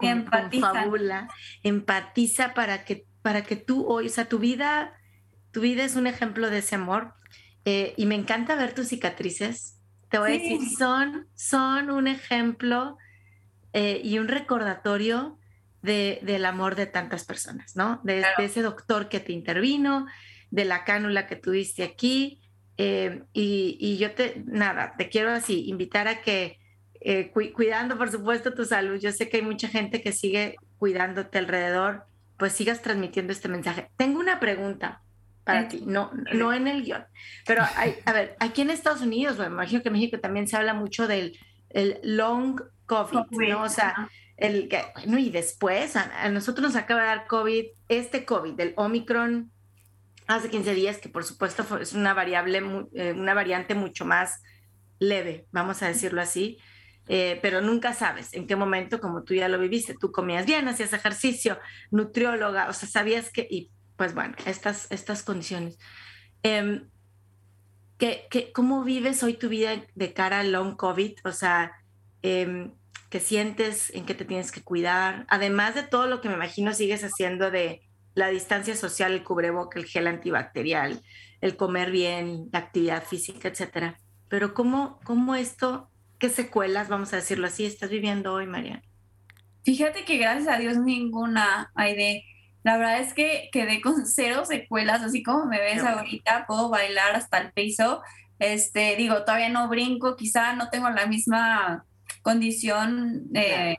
fabula, 0.59 1.29
empatiza 1.63 2.53
para 2.53 2.83
que, 2.83 3.05
para 3.21 3.43
que 3.43 3.55
tú 3.55 3.87
hoy, 3.87 4.07
o 4.07 4.09
sea, 4.09 4.25
tu 4.25 4.39
vida, 4.39 4.93
tu 5.51 5.61
vida 5.61 5.83
es 5.83 5.95
un 5.95 6.07
ejemplo 6.07 6.49
de 6.49 6.59
ese 6.59 6.75
amor. 6.75 7.13
Eh, 7.65 7.93
y 7.97 8.05
me 8.05 8.15
encanta 8.15 8.55
ver 8.55 8.73
tus 8.73 8.87
cicatrices, 8.87 9.77
te 10.09 10.19
voy 10.19 10.29
a 10.29 10.33
decir, 10.33 10.59
son, 10.77 11.27
son 11.35 11.89
un 11.89 12.07
ejemplo 12.07 12.97
eh, 13.73 13.99
y 14.03 14.19
un 14.19 14.27
recordatorio 14.27 15.37
de, 15.81 16.19
del 16.23 16.45
amor 16.45 16.75
de 16.75 16.85
tantas 16.85 17.25
personas, 17.25 17.75
¿no? 17.75 17.99
De, 18.03 18.23
ese 18.39 18.61
doctor 18.61 19.09
que 19.09 19.19
te 19.19 19.33
intervino, 19.33 20.07
de 20.49 20.65
la 20.65 20.85
cánula 20.85 21.27
que 21.27 21.35
tuviste 21.35 21.83
aquí. 21.83 22.41
Eh, 22.77 23.23
y, 23.33 23.97
yo 23.97 24.13
te, 24.13 24.43
nada, 24.45 24.93
te 24.97 25.09
quiero 25.09 25.31
así, 25.31 25.67
invitar 25.67 26.07
a 26.07 26.21
que, 26.21 26.59
eh, 27.01 27.31
cuidando 27.31 27.97
por 27.97 28.09
supuesto 28.09 28.53
tu 28.53 28.65
salud, 28.65 28.99
yo 28.99 29.11
sé 29.11 29.29
que 29.29 29.37
hay 29.37 29.43
mucha 29.43 29.67
gente 29.67 30.01
que 30.01 30.11
sigue 30.11 30.55
cuidándote 30.77 31.37
alrededor, 31.37 32.05
pues 32.37 32.53
sigas 32.53 32.81
transmitiendo 32.81 33.33
este 33.33 33.49
mensaje. 33.49 33.89
Tengo 33.97 34.19
una 34.19 34.39
pregunta 34.39 35.01
para 35.47 35.69
ti, 35.69 35.81
no, 35.85 36.11
no 36.33 36.53
en 36.53 36.67
el 36.67 36.83
guion. 36.83 37.05
Pero 37.45 37.63
hay, 37.77 37.95
a 38.05 38.11
ver, 38.11 38.35
aquí 38.39 38.61
en 38.61 38.69
Estados 38.69 39.01
Unidos, 39.01 39.37
bueno, 39.37 39.51
me 39.51 39.55
imagino 39.63 39.81
que 39.81 39.87
en 39.87 39.93
México 39.93 40.19
también 40.19 40.47
se 40.47 40.57
habla 40.57 40.73
mucho 40.73 41.07
del 41.07 41.39
el 41.69 41.99
long 42.03 42.61
COVID, 42.85 43.19
¿no? 43.49 43.63
O 43.63 43.69
sea, 43.69 44.09
el 44.35 44.67
que, 44.67 44.83
bueno, 44.95 45.17
y 45.17 45.29
después 45.29 45.95
a, 45.95 46.29
nosotros 46.29 46.67
nos 46.67 46.75
acaba 46.75 47.01
de 47.01 47.07
dar 47.07 47.27
COVID, 47.27 47.65
este 47.87 48.25
COVID, 48.25 48.53
del 48.53 48.73
Omicron, 48.75 49.51
hace 50.27 50.49
15 50.49 50.73
días, 50.73 50.97
que 50.97 51.07
por 51.07 51.23
supuesto 51.23 51.79
es 51.79 51.93
una 51.93 52.13
variable, 52.13 52.61
eh, 52.93 53.13
una 53.13 53.33
variante 53.33 53.73
mucho 53.73 54.03
más 54.03 54.41
leve, 54.99 55.47
vamos 55.51 55.81
a 55.81 55.87
decirlo 55.87 56.21
así. 56.21 56.57
Eh, 57.09 57.39
pero 57.41 57.61
nunca 57.61 57.93
sabes 57.93 58.33
en 58.33 58.47
qué 58.47 58.57
momento, 58.57 58.99
como 58.99 59.23
tú 59.23 59.33
ya 59.33 59.47
lo 59.47 59.57
viviste, 59.59 59.95
tú 59.97 60.11
comías 60.11 60.45
bien, 60.45 60.67
hacías 60.67 60.91
ejercicio, 60.91 61.57
nutrióloga, 61.89 62.67
o 62.67 62.73
sea, 62.73 62.89
sabías 62.89 63.31
que, 63.31 63.47
y 63.49 63.71
pues 63.97 64.13
bueno, 64.13 64.35
estas, 64.45 64.87
estas 64.91 65.23
condiciones. 65.23 65.77
Eh, 66.43 66.81
cómo 68.53 68.83
vives 68.83 69.23
hoy 69.23 69.33
tu 69.33 69.49
vida 69.49 69.83
de 69.95 70.13
cara 70.13 70.39
al 70.39 70.51
long 70.51 70.75
COVID? 70.75 71.13
O 71.25 71.31
sea, 71.31 71.71
eh, 72.21 72.71
¿qué 73.09 73.19
sientes? 73.19 73.89
¿En 73.93 74.05
qué 74.05 74.13
te 74.13 74.25
tienes 74.25 74.51
que 74.51 74.61
cuidar? 74.61 75.25
Además 75.29 75.75
de 75.75 75.83
todo 75.83 76.07
lo 76.07 76.21
que 76.21 76.29
me 76.29 76.35
imagino 76.35 76.73
sigues 76.73 77.03
haciendo 77.03 77.51
de 77.51 77.81
la 78.13 78.29
distancia 78.29 78.75
social, 78.75 79.13
el 79.13 79.23
cubreboca, 79.23 79.79
el 79.79 79.85
gel 79.85 80.07
antibacterial, 80.07 81.01
el 81.41 81.55
comer 81.55 81.91
bien, 81.91 82.49
la 82.51 82.59
actividad 82.59 83.03
física, 83.03 83.47
etcétera. 83.47 83.97
Pero 84.27 84.53
¿cómo, 84.53 84.99
cómo 85.03 85.35
esto, 85.35 85.89
qué 86.19 86.29
secuelas, 86.29 86.89
vamos 86.89 87.13
a 87.13 87.17
decirlo 87.17 87.47
así, 87.47 87.65
estás 87.65 87.89
viviendo 87.89 88.33
hoy, 88.33 88.47
María? 88.47 88.81
Fíjate 89.63 90.05
que 90.05 90.17
gracias 90.17 90.47
a 90.47 90.59
Dios 90.59 90.77
ninguna 90.77 91.71
de 91.75 92.23
la 92.67 92.75
verdad 92.75 92.99
es 92.99 93.13
que 93.13 93.47
quedé 93.53 93.79
con 93.79 94.05
cero 94.05 94.43
secuelas, 94.43 95.01
así 95.01 95.23
como 95.23 95.45
me 95.45 95.61
ves 95.61 95.81
ahorita, 95.81 96.45
puedo 96.47 96.67
bailar 96.67 97.15
hasta 97.15 97.37
el 97.37 97.53
piso. 97.53 98.01
Este, 98.39 98.97
digo, 98.97 99.23
todavía 99.23 99.47
no 99.47 99.69
brinco, 99.69 100.17
quizá 100.17 100.51
no 100.51 100.69
tengo 100.69 100.89
la 100.89 101.05
misma 101.05 101.85
condición 102.23 103.29
eh, 103.33 103.77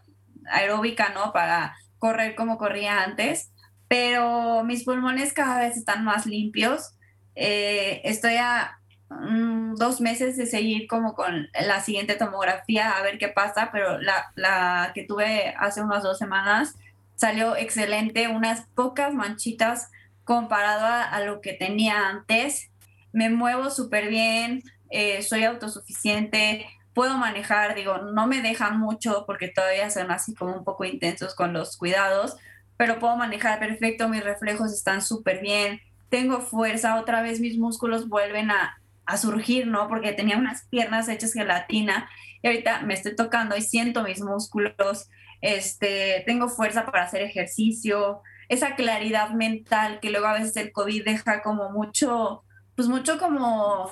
aeróbica, 0.51 1.11
¿no? 1.11 1.35
Para 1.35 1.77
correr 1.99 2.35
como 2.35 2.57
corría 2.57 3.03
antes, 3.03 3.53
pero 3.89 4.65
mis 4.65 4.85
pulmones 4.85 5.35
cada 5.35 5.61
vez 5.61 5.77
están 5.77 6.03
más 6.03 6.25
limpios. 6.25 6.95
Eh, 7.35 8.01
estoy 8.05 8.37
a 8.37 8.79
mm, 9.11 9.75
dos 9.75 10.01
meses 10.01 10.39
de 10.39 10.47
seguir 10.47 10.87
como 10.87 11.13
con 11.13 11.49
la 11.61 11.83
siguiente 11.83 12.15
tomografía 12.15 12.93
a 12.93 13.03
ver 13.03 13.19
qué 13.19 13.29
pasa, 13.29 13.69
pero 13.71 13.99
la, 13.99 14.33
la 14.35 14.93
que 14.95 15.05
tuve 15.05 15.55
hace 15.59 15.83
unas 15.83 16.03
dos 16.03 16.17
semanas 16.17 16.75
salió 17.19 17.57
excelente, 17.57 18.29
unas 18.29 18.67
pocas 18.75 19.13
manchitas 19.13 19.91
comparado 20.25 20.87
a, 20.87 21.21
lo 21.21 21.41
que 21.41 21.53
tenía 21.53 22.09
antes. 22.09 22.71
Me 23.13 23.29
muevo 23.29 23.71
súper 23.71 24.09
bien, 24.09 24.63
eh, 24.91 25.23
soy 25.23 25.43
autosuficiente, 25.45 26.67
puedo 26.95 27.19
manejar, 27.19 27.75
digo, 27.75 27.99
no 27.99 28.27
me 28.27 28.41
dejan 28.41 28.79
mucho 28.79 29.25
porque 29.27 29.49
todavía 29.49 29.91
son 29.91 30.11
así 30.11 30.35
como 30.35 30.55
un 30.55 30.65
poco 30.65 30.85
intensos 30.85 31.35
con 31.35 31.53
los 31.53 31.77
cuidados, 31.77 32.37
pero 32.77 33.01
puedo 33.01 33.17
manejar 33.17 33.59
perfecto, 33.59 34.09
mis 34.09 34.23
reflejos 34.23 34.73
están 34.73 35.03
súper 35.03 35.41
bien, 35.41 35.81
tengo 36.11 36.41
fuerza, 36.41 37.01
otra 37.01 37.21
vez 37.21 37.41
mis 37.41 37.59
músculos 37.59 38.09
vuelven 38.09 38.51
a, 38.51 38.81
a 39.07 39.17
surgir, 39.17 39.67
¿no? 39.67 39.89
Porque 39.89 40.13
tenía 40.13 40.37
unas 40.37 40.67
piernas 40.69 41.09
hechas 41.09 41.33
gelatina 41.33 42.09
y 42.43 42.47
ahorita 42.47 42.83
me 42.83 42.95
estoy 42.95 43.17
tocando 43.17 43.57
y 43.57 43.63
siento 43.63 44.05
mis 44.05 44.21
músculos, 44.21 45.09
este, 45.41 46.23
tengo 46.27 46.49
fuerza 46.49 46.85
para 46.87 47.05
hacer 47.05 47.23
ejercicio, 47.23 48.23
esa 48.49 48.75
claridad 48.75 49.31
mental 49.31 50.01
que 50.01 50.11
luego 50.11 50.27
a 50.27 50.35
veces 50.35 50.57
el 50.57 50.73
COVID 50.73 51.05
deja 51.05 51.43
como 51.43 51.71
mucho, 51.71 52.45
pues 52.75 52.89
mucho 52.89 53.19
como, 53.19 53.91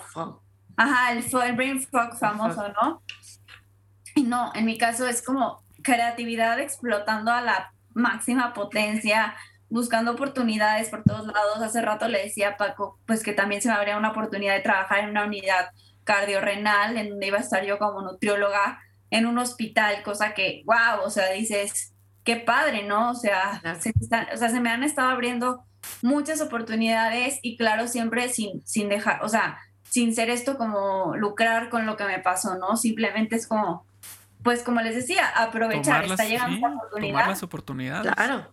ajá, 0.76 1.12
el, 1.12 1.24
el 1.44 1.56
brain 1.56 1.82
fog 1.82 2.18
famoso, 2.18 2.68
¿no? 2.68 3.02
Y 4.14 4.22
no, 4.22 4.50
en 4.54 4.64
mi 4.64 4.78
caso 4.78 5.06
es 5.06 5.22
como 5.22 5.62
creatividad 5.82 6.58
explotando 6.58 7.30
a 7.30 7.42
la 7.42 7.72
máxima 7.92 8.54
potencia, 8.54 9.34
buscando 9.68 10.12
oportunidades 10.12 10.88
por 10.88 11.02
todos 11.02 11.26
lados. 11.26 11.60
Hace 11.60 11.82
rato 11.82 12.08
le 12.08 12.22
decía 12.22 12.50
a 12.50 12.56
Paco, 12.56 12.98
pues 13.06 13.22
que 13.22 13.32
también 13.32 13.60
se 13.60 13.68
me 13.68 13.74
abría 13.74 13.98
una 13.98 14.10
oportunidad 14.10 14.54
de 14.54 14.62
trabajar 14.62 15.00
en 15.00 15.10
una 15.10 15.24
unidad 15.24 15.68
cardiorrenal, 16.04 16.96
en 16.96 17.10
donde 17.10 17.26
iba 17.26 17.38
a 17.38 17.42
estar 17.42 17.64
yo 17.64 17.78
como 17.78 18.00
nutrióloga 18.00 18.80
en 19.10 19.26
un 19.26 19.38
hospital, 19.38 20.02
cosa 20.02 20.34
que, 20.34 20.62
wow, 20.66 21.04
o 21.04 21.10
sea, 21.10 21.32
dices, 21.32 21.94
qué 22.24 22.36
padre, 22.36 22.82
¿no? 22.82 23.10
O 23.10 23.14
sea, 23.14 23.60
se, 23.80 23.92
o 24.32 24.36
sea, 24.36 24.48
se 24.48 24.60
me 24.60 24.70
han 24.70 24.82
estado 24.82 25.10
abriendo 25.10 25.64
muchas 26.02 26.40
oportunidades 26.40 27.38
y 27.42 27.56
claro, 27.56 27.86
siempre 27.86 28.28
sin, 28.28 28.66
sin 28.66 28.88
dejar, 28.88 29.22
o 29.24 29.28
sea, 29.28 29.58
sin 29.88 30.14
ser 30.14 30.30
esto 30.30 30.58
como 30.58 31.16
lucrar 31.16 31.68
con 31.68 31.86
lo 31.86 31.96
que 31.96 32.04
me 32.04 32.18
pasó, 32.18 32.56
¿no? 32.56 32.76
Simplemente 32.76 33.36
es 33.36 33.46
como, 33.46 33.86
pues 34.42 34.62
como 34.62 34.80
les 34.80 34.94
decía, 34.94 35.28
aprovechar, 35.28 36.04
está 36.04 36.24
llegando 36.24 36.56
esta 36.56 36.68
oportunidad. 36.68 37.12
Tomar 37.12 37.28
las 37.28 37.42
oportunidades. 37.42 38.12
Claro. 38.12 38.52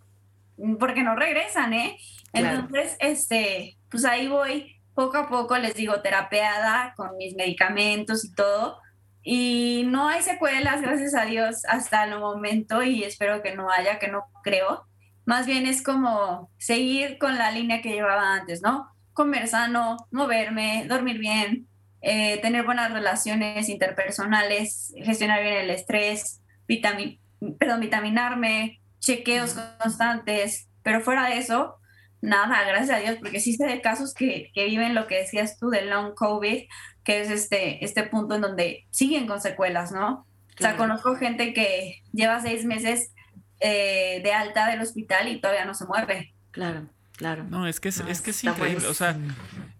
Porque 0.79 1.03
no 1.03 1.15
regresan, 1.15 1.73
¿eh? 1.73 1.97
Entonces, 2.31 2.95
este, 2.99 3.77
pues 3.89 4.05
ahí 4.05 4.27
voy 4.27 4.79
poco 4.93 5.17
a 5.17 5.27
poco, 5.27 5.57
les 5.57 5.73
digo, 5.73 6.01
terapeada 6.01 6.93
con 6.95 7.17
mis 7.17 7.35
medicamentos 7.35 8.23
y 8.25 8.33
todo. 8.33 8.79
Y 9.23 9.83
no 9.87 10.09
hay 10.09 10.21
secuelas, 10.21 10.81
gracias 10.81 11.15
a 11.15 11.23
Dios, 11.25 11.63
hasta 11.65 12.03
el 12.03 12.19
momento 12.19 12.83
y 12.83 13.03
espero 13.03 13.41
que 13.41 13.55
no 13.55 13.69
haya, 13.69 13.97
que 13.97 14.09
no 14.09 14.25
creo. 14.43 14.85
Más 15.25 15.45
bien 15.45 15.65
es 15.65 15.81
como 15.81 16.51
seguir 16.57 17.17
con 17.17 17.37
la 17.37 17.51
línea 17.51 17.81
que 17.81 17.93
llevaba 17.93 18.35
antes, 18.35 18.61
¿no? 18.61 18.89
Comer 19.13 19.47
sano, 19.47 19.95
moverme, 20.11 20.85
dormir 20.89 21.19
bien, 21.19 21.67
eh, 22.01 22.39
tener 22.41 22.65
buenas 22.65 22.91
relaciones 22.91 23.69
interpersonales, 23.69 24.93
gestionar 24.97 25.41
bien 25.41 25.55
el 25.55 25.69
estrés, 25.69 26.41
vitamin, 26.67 27.21
perdón, 27.57 27.79
vitaminarme, 27.79 28.81
chequeos 28.99 29.53
constantes, 29.79 30.67
pero 30.83 30.99
fuera 30.99 31.29
de 31.29 31.37
eso, 31.37 31.75
nada, 32.19 32.63
gracias 32.65 32.97
a 32.97 32.99
Dios, 32.99 33.17
porque 33.21 33.39
sí 33.39 33.53
sé 33.53 33.65
de 33.65 33.79
casos 33.79 34.13
que, 34.13 34.51
que 34.53 34.65
viven 34.65 34.95
lo 34.95 35.07
que 35.07 35.19
decías 35.19 35.57
tú 35.57 35.69
del 35.69 35.89
long 35.89 36.13
COVID, 36.13 36.63
que 37.03 37.21
es 37.21 37.29
este, 37.29 37.83
este 37.83 38.03
punto 38.03 38.35
en 38.35 38.41
donde 38.41 38.87
siguen 38.89 39.27
con 39.27 39.41
secuelas, 39.41 39.91
¿no? 39.91 40.25
O 40.55 40.61
sea, 40.61 40.77
conozco 40.77 41.15
gente 41.15 41.53
que 41.53 42.03
lleva 42.11 42.39
seis 42.41 42.63
meses 42.65 43.11
eh, 43.59 44.21
de 44.23 44.33
alta 44.33 44.69
del 44.69 44.81
hospital 44.81 45.27
y 45.27 45.41
todavía 45.41 45.65
no 45.65 45.73
se 45.73 45.85
mueve. 45.85 46.33
Claro, 46.51 46.87
claro. 47.17 47.43
No, 47.45 47.67
es 47.67 47.79
que 47.79 47.89
es, 47.89 47.99
es 48.01 48.21
que 48.21 48.31
es 48.31 48.43
increíble. 48.43 48.87
O 48.87 48.93
sea, 48.93 49.17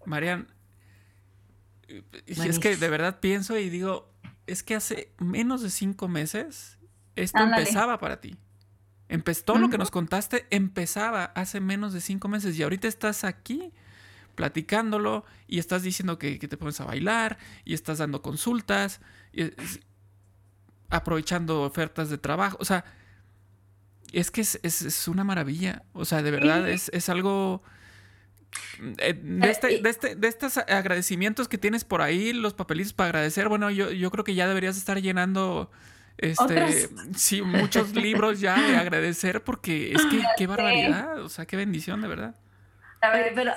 Marian, 0.05 0.47
es 2.25 2.59
que 2.59 2.75
de 2.75 2.89
verdad 2.89 3.19
pienso 3.19 3.57
y 3.57 3.69
digo, 3.69 4.11
es 4.47 4.63
que 4.63 4.75
hace 4.75 5.13
menos 5.19 5.61
de 5.61 5.69
cinco 5.69 6.07
meses 6.07 6.79
esto 7.15 7.39
empezaba 7.39 7.99
para 7.99 8.19
ti. 8.19 8.37
Empezó, 9.09 9.43
todo 9.43 9.57
lo 9.59 9.69
que 9.69 9.77
nos 9.77 9.91
contaste 9.91 10.47
empezaba 10.49 11.25
hace 11.25 11.59
menos 11.59 11.93
de 11.93 12.01
cinco 12.01 12.27
meses 12.27 12.57
y 12.57 12.63
ahorita 12.63 12.87
estás 12.87 13.23
aquí 13.23 13.71
platicándolo 14.35 15.25
y 15.47 15.59
estás 15.59 15.83
diciendo 15.83 16.17
que, 16.17 16.37
te 16.37 16.57
pones 16.57 16.79
a 16.81 16.85
bailar 16.85 17.37
y 17.65 17.73
estás 17.73 17.99
dando 17.99 18.21
consultas, 18.21 19.01
y, 19.31 19.51
aprovechando 20.89 21.63
ofertas 21.63 22.09
de 22.09 22.17
trabajo. 22.17 22.57
O 22.59 22.65
sea, 22.65 22.85
es 24.11 24.31
que 24.31 24.41
es, 24.41 25.07
una 25.07 25.23
maravilla. 25.23 25.83
O 25.93 26.05
sea, 26.05 26.21
de 26.21 26.31
verdad 26.31 26.69
es, 26.69 26.89
es 26.93 27.09
algo... 27.09 27.63
Eh, 28.99 29.19
de, 29.19 29.49
este, 29.49 29.81
de, 29.81 29.89
este, 29.89 30.15
de 30.15 30.27
estos 30.27 30.57
agradecimientos 30.59 31.47
que 31.47 31.57
tienes 31.57 31.83
por 31.83 32.03
ahí, 32.03 32.33
los 32.33 32.53
papelitos 32.53 32.93
para 32.93 33.09
agradecer, 33.09 33.49
bueno, 33.49 33.71
yo, 33.71 33.89
yo 33.89 34.11
creo 34.11 34.23
que 34.23 34.35
ya 34.35 34.47
deberías 34.47 34.77
estar 34.77 35.01
llenando 35.01 35.71
este, 36.17 36.89
sí, 37.15 37.41
muchos 37.41 37.95
libros 37.95 38.39
ya 38.39 38.61
de 38.61 38.77
agradecer 38.77 39.43
porque 39.43 39.93
es 39.93 40.05
que 40.05 40.21
qué 40.37 40.47
barbaridad, 40.47 41.21
o 41.21 41.29
sea, 41.29 41.45
qué 41.45 41.57
bendición, 41.57 42.01
de 42.01 42.07
verdad. 42.07 42.35
A 43.01 43.09
ver, 43.09 43.33
pero 43.35 43.51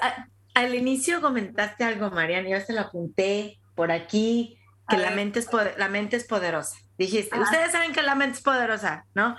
al 0.57 0.75
inicio 0.75 1.21
comentaste 1.21 1.85
algo, 1.85 2.11
Mariana, 2.11 2.49
yo 2.49 2.61
se 2.63 2.73
lo 2.73 2.81
apunté 2.81 3.61
por 3.75 3.93
aquí, 3.93 4.59
que 4.89 4.97
la 4.97 5.11
mente, 5.11 5.39
es 5.39 5.49
la 5.77 5.89
mente 5.91 6.17
es 6.17 6.25
poderosa. 6.25 6.79
Dijiste, 6.97 7.39
ustedes 7.39 7.73
saben 7.73 7.93
que 7.93 8.01
la 8.01 8.15
mente 8.15 8.39
es 8.39 8.43
poderosa, 8.43 9.05
¿no? 9.15 9.37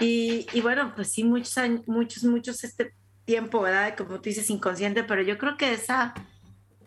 Y, 0.00 0.48
y 0.52 0.60
bueno, 0.62 0.92
pues 0.96 1.12
sí, 1.12 1.22
muchos 1.22 1.56
años, 1.56 1.86
muchos, 1.86 2.24
muchos 2.24 2.64
este 2.64 2.92
tiempo, 3.24 3.60
¿verdad? 3.60 3.96
Como 3.96 4.16
tú 4.16 4.22
dices, 4.22 4.50
inconsciente, 4.50 5.04
pero 5.04 5.22
yo 5.22 5.38
creo 5.38 5.56
que 5.56 5.72
esa 5.72 6.14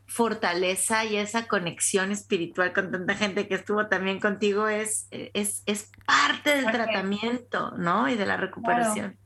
fortaleza 0.07 1.05
y 1.05 1.15
esa 1.15 1.47
conexión 1.47 2.11
espiritual 2.11 2.73
con 2.73 2.91
tanta 2.91 3.15
gente 3.15 3.47
que 3.47 3.55
estuvo 3.55 3.88
también 3.88 4.19
contigo 4.19 4.67
es, 4.67 5.07
es, 5.11 5.63
es 5.65 5.89
parte 6.05 6.53
del 6.53 6.69
tratamiento, 6.69 7.71
¿no? 7.77 8.09
Y 8.09 8.15
de 8.15 8.25
la 8.25 8.36
recuperación. 8.36 9.17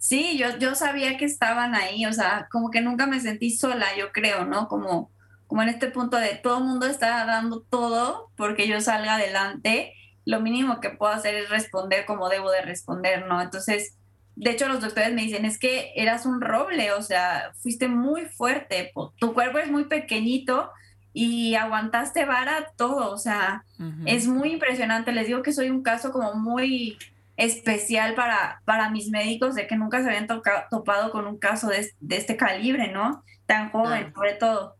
Sí, 0.00 0.38
yo, 0.38 0.56
yo 0.56 0.74
sabía 0.74 1.18
que 1.18 1.26
estaban 1.26 1.74
ahí, 1.74 2.06
o 2.06 2.12
sea, 2.14 2.48
como 2.50 2.70
que 2.70 2.80
nunca 2.80 3.06
me 3.06 3.20
sentí 3.20 3.50
sola, 3.50 3.86
yo 3.98 4.12
creo, 4.12 4.46
¿no? 4.46 4.66
Como, 4.66 5.10
como 5.46 5.62
en 5.62 5.68
este 5.68 5.90
punto 5.90 6.16
de 6.16 6.36
todo 6.42 6.56
el 6.56 6.64
mundo 6.64 6.86
está 6.86 7.26
dando 7.26 7.60
todo 7.60 8.30
porque 8.34 8.66
yo 8.66 8.80
salga 8.80 9.16
adelante, 9.16 9.92
lo 10.24 10.40
mínimo 10.40 10.80
que 10.80 10.88
puedo 10.88 11.12
hacer 11.12 11.34
es 11.34 11.50
responder 11.50 12.06
como 12.06 12.30
debo 12.30 12.50
de 12.50 12.62
responder, 12.62 13.26
¿no? 13.26 13.42
Entonces, 13.42 13.98
de 14.36 14.52
hecho 14.52 14.68
los 14.68 14.80
doctores 14.80 15.12
me 15.12 15.20
dicen, 15.20 15.44
es 15.44 15.58
que 15.58 15.92
eras 15.94 16.24
un 16.24 16.40
roble, 16.40 16.92
o 16.92 17.02
sea, 17.02 17.52
fuiste 17.58 17.86
muy 17.86 18.24
fuerte, 18.24 18.92
tu 19.18 19.34
cuerpo 19.34 19.58
es 19.58 19.70
muy 19.70 19.84
pequeñito 19.84 20.70
y 21.12 21.56
aguantaste 21.56 22.24
vara 22.24 22.72
todo, 22.78 23.12
o 23.12 23.18
sea, 23.18 23.64
es 24.06 24.26
muy 24.26 24.52
impresionante, 24.52 25.12
les 25.12 25.26
digo 25.26 25.42
que 25.42 25.52
soy 25.52 25.68
un 25.68 25.82
caso 25.82 26.10
como 26.10 26.32
muy 26.32 26.96
especial 27.40 28.14
para, 28.14 28.60
para 28.66 28.90
mis 28.90 29.08
médicos 29.08 29.54
de 29.54 29.66
que 29.66 29.74
nunca 29.74 30.02
se 30.02 30.08
habían 30.08 30.26
topado 30.70 31.10
con 31.10 31.26
un 31.26 31.38
caso 31.38 31.68
de, 31.68 31.90
este 32.10 32.36
calibre, 32.36 32.92
¿no? 32.92 33.24
Tan 33.46 33.70
joven, 33.70 34.12
sobre 34.14 34.34
todo. 34.34 34.76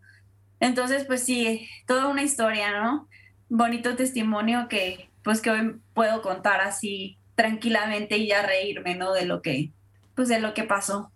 Entonces, 0.60 1.06
pues 1.06 1.24
sí, 1.24 1.66
toda 1.86 2.08
una 2.08 2.22
historia, 2.22 2.78
¿no? 2.78 3.08
Bonito 3.48 3.96
testimonio 3.96 4.68
que, 4.68 5.08
pues 5.24 5.40
que 5.40 5.50
hoy 5.50 5.80
puedo 5.94 6.20
contar 6.20 6.60
así 6.60 7.16
tranquilamente 7.34 8.18
y 8.18 8.28
ya 8.28 8.42
reírme, 8.42 8.94
¿no? 8.94 9.14
De 9.14 9.24
lo 9.24 9.40
que, 9.40 9.72
pues 10.14 10.28
de 10.28 10.38
lo 10.38 10.52
que 10.52 10.64
pasó. 10.64 11.10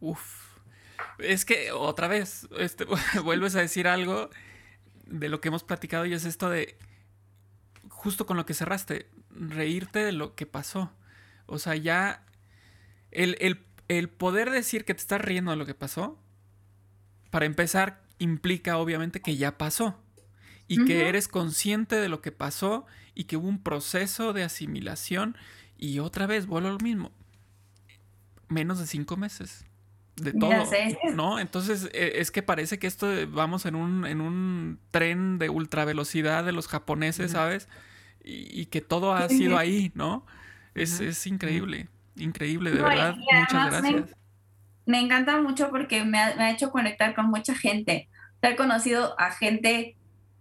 Uf. 0.00 0.44
Es 1.18 1.46
que 1.46 1.72
otra 1.72 2.08
vez, 2.08 2.46
este, 2.58 2.84
vuelves 3.24 3.56
a 3.56 3.60
decir 3.60 3.88
algo 3.88 4.28
de 5.06 5.30
lo 5.30 5.40
que 5.40 5.48
hemos 5.48 5.64
platicado 5.64 6.04
y 6.04 6.12
es 6.12 6.26
esto 6.26 6.50
de, 6.50 6.76
justo 7.88 8.26
con 8.26 8.36
lo 8.36 8.44
que 8.44 8.52
cerraste, 8.52 9.08
reírte 9.38 10.00
de 10.00 10.12
lo 10.12 10.34
que 10.34 10.46
pasó. 10.46 10.92
O 11.46 11.58
sea, 11.58 11.76
ya 11.76 12.24
el, 13.10 13.58
poder 14.18 14.50
decir 14.50 14.84
que 14.84 14.94
te 14.94 15.00
estás 15.00 15.20
riendo 15.20 15.50
de 15.50 15.56
lo 15.56 15.66
que 15.66 15.74
pasó, 15.74 16.18
para 17.30 17.46
empezar, 17.46 18.02
implica 18.18 18.78
obviamente 18.78 19.20
que 19.20 19.36
ya 19.36 19.58
pasó 19.58 20.00
y 20.68 20.84
que 20.84 21.08
eres 21.08 21.28
consciente 21.28 21.96
de 21.96 22.08
lo 22.08 22.20
que 22.20 22.32
pasó 22.32 22.86
y 23.14 23.24
que 23.24 23.36
hubo 23.36 23.48
un 23.48 23.62
proceso 23.62 24.32
de 24.32 24.42
asimilación 24.42 25.36
y 25.78 26.00
otra 26.00 26.26
vez 26.26 26.46
vuelvo 26.46 26.68
a 26.68 26.72
lo 26.72 26.78
mismo. 26.78 27.12
Menos 28.48 28.78
de 28.78 28.86
cinco 28.86 29.16
meses. 29.16 29.64
De 30.16 30.32
todo. 30.32 30.50
¿No? 31.14 31.38
Entonces 31.38 31.88
e, 31.92 32.20
es 32.20 32.30
que 32.30 32.42
parece 32.42 32.78
que 32.78 32.86
esto 32.86 33.08
vamos 33.28 33.66
en 33.66 33.74
un, 33.74 34.06
en 34.06 34.20
un 34.20 34.80
tren 34.90 35.38
de 35.38 35.50
ultra 35.50 35.84
velocidad 35.84 36.44
de 36.44 36.52
los 36.52 36.68
japoneses, 36.68 37.32
¿sabes? 37.32 37.68
Y, 38.26 38.66
que 38.66 38.80
todo 38.80 39.12
ha 39.12 39.28
sido 39.28 39.56
ahí, 39.56 39.92
¿no? 39.94 40.26
Es, 40.74 41.26
increíble, 41.26 41.88
increíble, 42.16 42.72
de 42.72 42.82
verdad. 42.82 43.16
Muchas 43.16 43.70
gracias. 43.70 44.16
Me, 44.84 45.00
encanta 45.00 45.40
mucho 45.40 45.70
porque 45.70 46.04
me 46.04 46.18
ha, 46.18 46.50
hecho 46.50 46.70
conectar 46.70 47.14
con 47.14 47.26
mucha 47.26 47.54
gente. 47.54 48.08
He 48.42 48.56
conocido 48.56 49.18
a 49.18 49.30
gente 49.30 49.96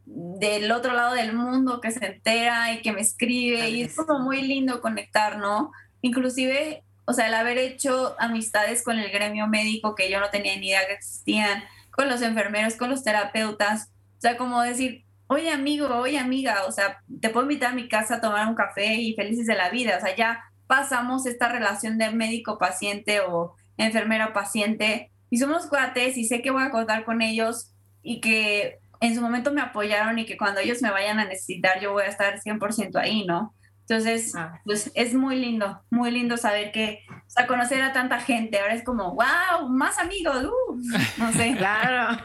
del 0.05 0.71
otro 0.71 0.93
lado 0.93 1.15
del 1.15 1.33
mundo 1.33 1.79
que 1.79 1.91
se 1.91 2.05
entera 2.05 2.73
y 2.73 2.81
que 2.81 2.91
me 2.91 3.01
escribe 3.01 3.69
y 3.69 3.83
es 3.83 3.95
como 3.95 4.19
muy 4.19 4.41
lindo 4.41 4.81
conectar, 4.81 5.38
¿no? 5.38 5.71
Inclusive, 6.01 6.83
o 7.05 7.13
sea, 7.13 7.27
el 7.27 7.33
haber 7.33 7.57
hecho 7.57 8.15
amistades 8.19 8.83
con 8.83 8.99
el 8.99 9.11
gremio 9.11 9.47
médico 9.47 9.95
que 9.95 10.11
yo 10.11 10.19
no 10.19 10.29
tenía 10.29 10.55
ni 10.57 10.67
idea 10.67 10.86
que 10.88 10.93
existían, 10.93 11.63
con 11.91 12.09
los 12.09 12.21
enfermeros, 12.21 12.75
con 12.75 12.89
los 12.89 13.03
terapeutas, 13.03 13.89
o 14.17 14.21
sea, 14.21 14.38
como 14.38 14.61
decir, 14.61 15.04
oye 15.28 15.51
amigo, 15.51 15.88
oye 15.88 16.19
amiga, 16.19 16.65
o 16.67 16.71
sea, 16.71 16.99
te 17.21 17.30
puedo 17.30 17.45
invitar 17.45 17.71
a 17.71 17.76
mi 17.76 17.88
casa 17.88 18.15
a 18.15 18.21
tomar 18.21 18.47
un 18.47 18.55
café 18.55 18.95
y 18.95 19.15
felices 19.15 19.47
de 19.47 19.55
la 19.55 19.69
vida, 19.69 19.97
o 19.97 20.01
sea, 20.01 20.15
ya 20.15 20.43
pasamos 20.67 21.26
esta 21.26 21.49
relación 21.49 21.97
de 21.97 22.11
médico-paciente 22.11 23.21
o 23.21 23.55
enfermera-paciente 23.78 25.11
y 25.30 25.38
somos 25.38 25.67
cuates 25.67 26.17
y 26.17 26.26
sé 26.26 26.41
que 26.41 26.51
voy 26.51 26.63
a 26.63 26.71
contar 26.71 27.05
con 27.05 27.21
ellos 27.21 27.71
y 28.01 28.21
que 28.21 28.80
en 29.01 29.15
su 29.15 29.21
momento 29.21 29.51
me 29.51 29.61
apoyaron 29.61 30.17
y 30.19 30.26
que 30.26 30.38
cuando 30.38 30.59
ellos 30.59 30.82
me 30.82 30.91
vayan 30.91 31.19
a 31.19 31.26
necesitar 31.26 31.80
yo 31.82 31.91
voy 31.91 32.03
a 32.03 32.07
estar 32.07 32.39
100% 32.39 32.95
ahí, 32.97 33.26
¿no? 33.26 33.53
Entonces, 33.88 34.33
ah. 34.36 34.59
pues 34.65 34.91
es 34.95 35.13
muy 35.13 35.36
lindo, 35.36 35.79
muy 35.91 36.09
lindo 36.09 36.38
saber 36.38 36.71
que, 36.71 37.05
o 37.07 37.29
sea, 37.29 37.45
conocer 37.45 37.83
a 37.83 37.93
tanta 37.93 38.19
gente, 38.19 38.57
ahora 38.57 38.73
es 38.73 38.83
como, 38.83 39.13
wow, 39.13 39.69
más 39.69 39.99
amigos, 39.99 40.43
uh, 40.45 40.81
no 41.17 41.31
sé. 41.31 41.53
claro, 41.57 42.17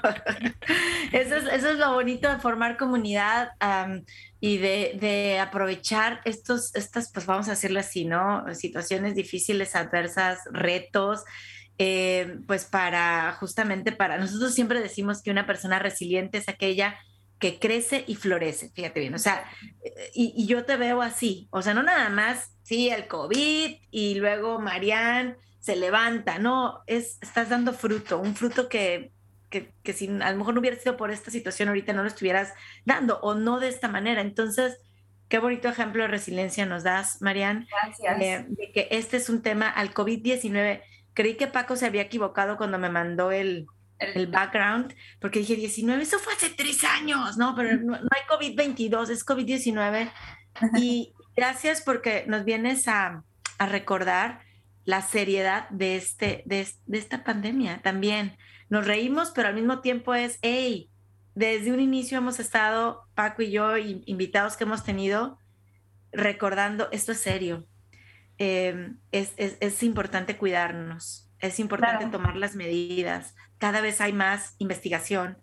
eso 1.13 1.37
es, 1.37 1.45
eso 1.53 1.71
es 1.71 1.79
lo 1.79 1.93
bonito 1.93 2.31
de 2.31 2.39
formar 2.39 2.79
comunidad 2.79 3.51
y 4.41 4.57
de, 4.57 4.97
de, 4.99 5.39
aprovechar 5.39 6.23
estos, 6.25 6.75
estas, 6.75 7.13
pues 7.13 7.27
vamos 7.27 7.47
a 7.49 7.51
decirlo 7.51 7.81
así, 7.81 8.07
¿no? 8.07 8.47
Situaciones 8.55 9.15
difíciles, 9.15 9.77
adversas, 9.77 10.39
retos. 10.53 11.25
Eh, 11.83 12.37
pues 12.47 12.67
para 12.67 13.33
justamente 13.41 13.91
para 13.91 14.19
nosotros 14.19 14.55
siempre 14.55 14.83
decimos 14.83 15.23
que 15.23 15.31
una 15.31 15.47
persona 15.47 15.79
resiliente 15.79 16.37
es 16.37 16.51
aquella 16.51 16.99
que 17.41 17.59
crece 17.59 18.05
y 18.07 18.15
florece, 18.15 18.71
fíjate 18.71 19.01
bien, 19.01 19.15
o 19.15 19.19
sea, 19.19 19.45
y, 20.15 20.33
y 20.37 20.47
yo 20.47 20.65
te 20.65 20.77
veo 20.77 21.03
así, 21.03 21.49
o 21.51 21.63
sea, 21.63 21.75
no 21.75 21.83
nada 21.83 22.09
más, 22.11 22.53
sí, 22.63 22.89
el 22.91 23.09
COVID 23.09 23.77
y 23.91 24.15
luego 24.15 24.61
Marianne 24.61 25.37
se 25.59 25.77
levanta, 25.77 26.39
no, 26.39 26.83
es, 26.87 27.19
estás 27.21 27.49
dando 27.49 27.73
fruto, 27.73 28.19
un 28.19 28.35
fruto 28.35 28.69
que, 28.69 29.13
que, 29.51 29.73
que 29.83 29.93
si 29.93 30.09
a 30.09 30.33
lo 30.33 30.39
mejor 30.39 30.55
no 30.55 30.61
hubiera 30.61 30.77
sido 30.77 30.97
por 30.97 31.11
esta 31.11 31.31
situación 31.31 31.69
ahorita 31.69 31.93
no 31.93 32.03
lo 32.03 32.09
estuvieras 32.09 32.55
dando 32.85 33.19
o 33.21 33.35
no 33.35 33.61
de 33.61 33.69
esta 33.69 33.89
manera. 33.89 34.23
Entonces, 34.23 34.79
qué 35.29 35.39
bonito 35.39 35.69
ejemplo 35.69 36.03
de 36.03 36.09
resiliencia 36.09 36.65
nos 36.65 36.83
das, 36.83 37.21
Marian. 37.21 37.67
Gracias. 37.69 38.21
Eh, 38.21 38.47
de 38.49 38.73
que 38.73 38.89
este 38.91 39.19
es 39.19 39.29
un 39.29 39.43
tema 39.43 39.69
al 39.69 39.93
COVID-19. 39.93 40.83
Creí 41.13 41.37
que 41.37 41.47
Paco 41.47 41.77
se 41.77 41.87
había 41.87 42.03
equivocado 42.03 42.57
cuando 42.57 42.79
me 42.79 42.89
mandó 42.89 43.33
el, 43.33 43.67
el 44.01 44.27
background, 44.27 44.95
porque 45.21 45.41
dije 45.41 45.57
19, 45.57 46.03
eso 46.03 46.19
fue 46.19 46.33
hace 46.33 46.51
tres 46.51 46.85
años, 46.85 47.37
¿no? 47.37 47.55
Pero 47.55 47.77
no, 47.77 47.99
no 47.99 48.09
hay 48.11 48.23
COVID-22, 48.29 49.11
es 49.11 49.25
COVID-19. 49.25 50.11
Y 50.79 51.13
gracias 51.37 51.83
porque 51.83 52.25
nos 52.27 52.45
vienes 52.45 52.89
a, 52.89 53.25
a 53.59 53.67
recordar 53.67 54.41
la 54.85 55.03
seriedad 55.03 55.69
de, 55.71 55.97
este, 55.97 56.43
de, 56.47 56.67
de, 56.87 56.99
esta 56.99 57.25
pandemia 57.25 57.81
también. 57.83 58.37
Nos 58.69 58.87
reímos, 58.87 59.31
pero 59.35 59.49
al 59.49 59.55
mismo 59.55 59.81
tiempo 59.81 60.15
es, 60.15 60.39
hey, 60.43 60.91
desde 61.35 61.73
un 61.73 61.81
inicio 61.81 62.19
hemos 62.19 62.41
estado, 62.41 63.03
Paco 63.15 63.43
y 63.43 63.51
yo, 63.51 63.79
y 63.79 64.03
invitados 64.07 64.57
que 64.57 64.65
hemos 64.65 64.85
tenido, 64.85 65.39
recordando, 66.13 66.89
esto 66.93 67.13
es 67.13 67.21
serio. 67.21 67.67
Eh, 68.39 68.93
es, 69.13 69.33
es, 69.37 69.57
es, 69.61 69.83
importante 69.83 70.37
cuidarnos, 70.37 71.30
es 71.41 71.59
importante 71.59 72.05
claro. 72.05 72.11
tomar 72.13 72.37
las 72.37 72.55
medidas. 72.55 73.35
Cada 73.59 73.81
vez 73.81 74.01
hay 74.01 74.13
más 74.13 74.55
investigación, 74.59 75.39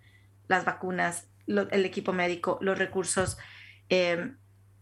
las 0.48 0.66
vacunas, 0.66 1.30
lo, 1.46 1.70
el 1.70 1.86
equipo 1.86 2.14
médico, 2.14 2.58
los 2.62 2.78
recursos. 2.78 3.38
Eh, 3.90 4.32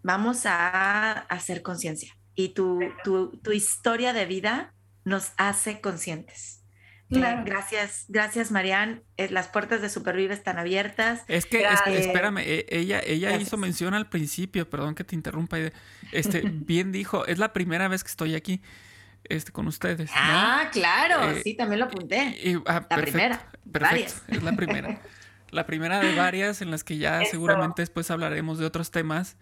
vamos 0.03 0.45
a 0.45 1.11
hacer 1.11 1.61
conciencia 1.61 2.15
y 2.35 2.49
tu, 2.49 2.79
tu, 3.03 3.37
tu, 3.39 3.51
historia 3.51 4.13
de 4.13 4.25
vida 4.25 4.73
nos 5.03 5.31
hace 5.37 5.81
conscientes. 5.81 6.61
Claro. 7.09 7.41
Eh, 7.41 7.43
gracias, 7.45 8.05
gracias 8.07 8.51
Marian. 8.51 9.03
Eh, 9.17 9.29
las 9.29 9.47
puertas 9.47 9.81
de 9.81 9.89
Supervive 9.89 10.33
están 10.33 10.59
abiertas. 10.59 11.23
Es 11.27 11.45
que, 11.45 11.63
es 11.63 11.79
espérame, 11.87 12.39
eh, 12.39 12.65
ella, 12.69 12.99
ella 12.99 13.29
gracias. 13.29 13.47
hizo 13.47 13.57
mención 13.57 13.93
al 13.93 14.09
principio, 14.09 14.69
perdón 14.69 14.95
que 14.95 15.03
te 15.03 15.15
interrumpa. 15.15 15.57
Este, 16.11 16.41
bien 16.53 16.91
dijo, 16.91 17.25
es 17.25 17.37
la 17.37 17.53
primera 17.53 17.87
vez 17.87 18.03
que 18.03 18.09
estoy 18.09 18.35
aquí 18.35 18.61
este, 19.29 19.51
con 19.51 19.67
ustedes. 19.67 20.09
¿no? 20.09 20.15
Ah, 20.17 20.69
claro, 20.71 21.35
sí, 21.43 21.55
también 21.55 21.79
lo 21.79 21.85
apunté. 21.85 22.37
Y, 22.43 22.55
ah, 22.65 22.73
la 22.73 22.87
perfecto, 22.87 23.11
primera. 23.11 23.37
Perfecto, 23.71 23.79
Varias. 23.79 24.23
es 24.27 24.43
la 24.43 24.51
primera. 24.53 25.01
La 25.51 25.65
primera 25.65 25.99
de 25.99 26.13
varias 26.15 26.61
en 26.61 26.69
las 26.69 26.83
que 26.83 26.97
ya 26.97 27.21
Eso. 27.21 27.31
seguramente 27.31 27.81
después 27.81 28.11
hablaremos 28.11 28.57
de 28.59 28.65
otros 28.65 28.91
temas. 28.91 29.37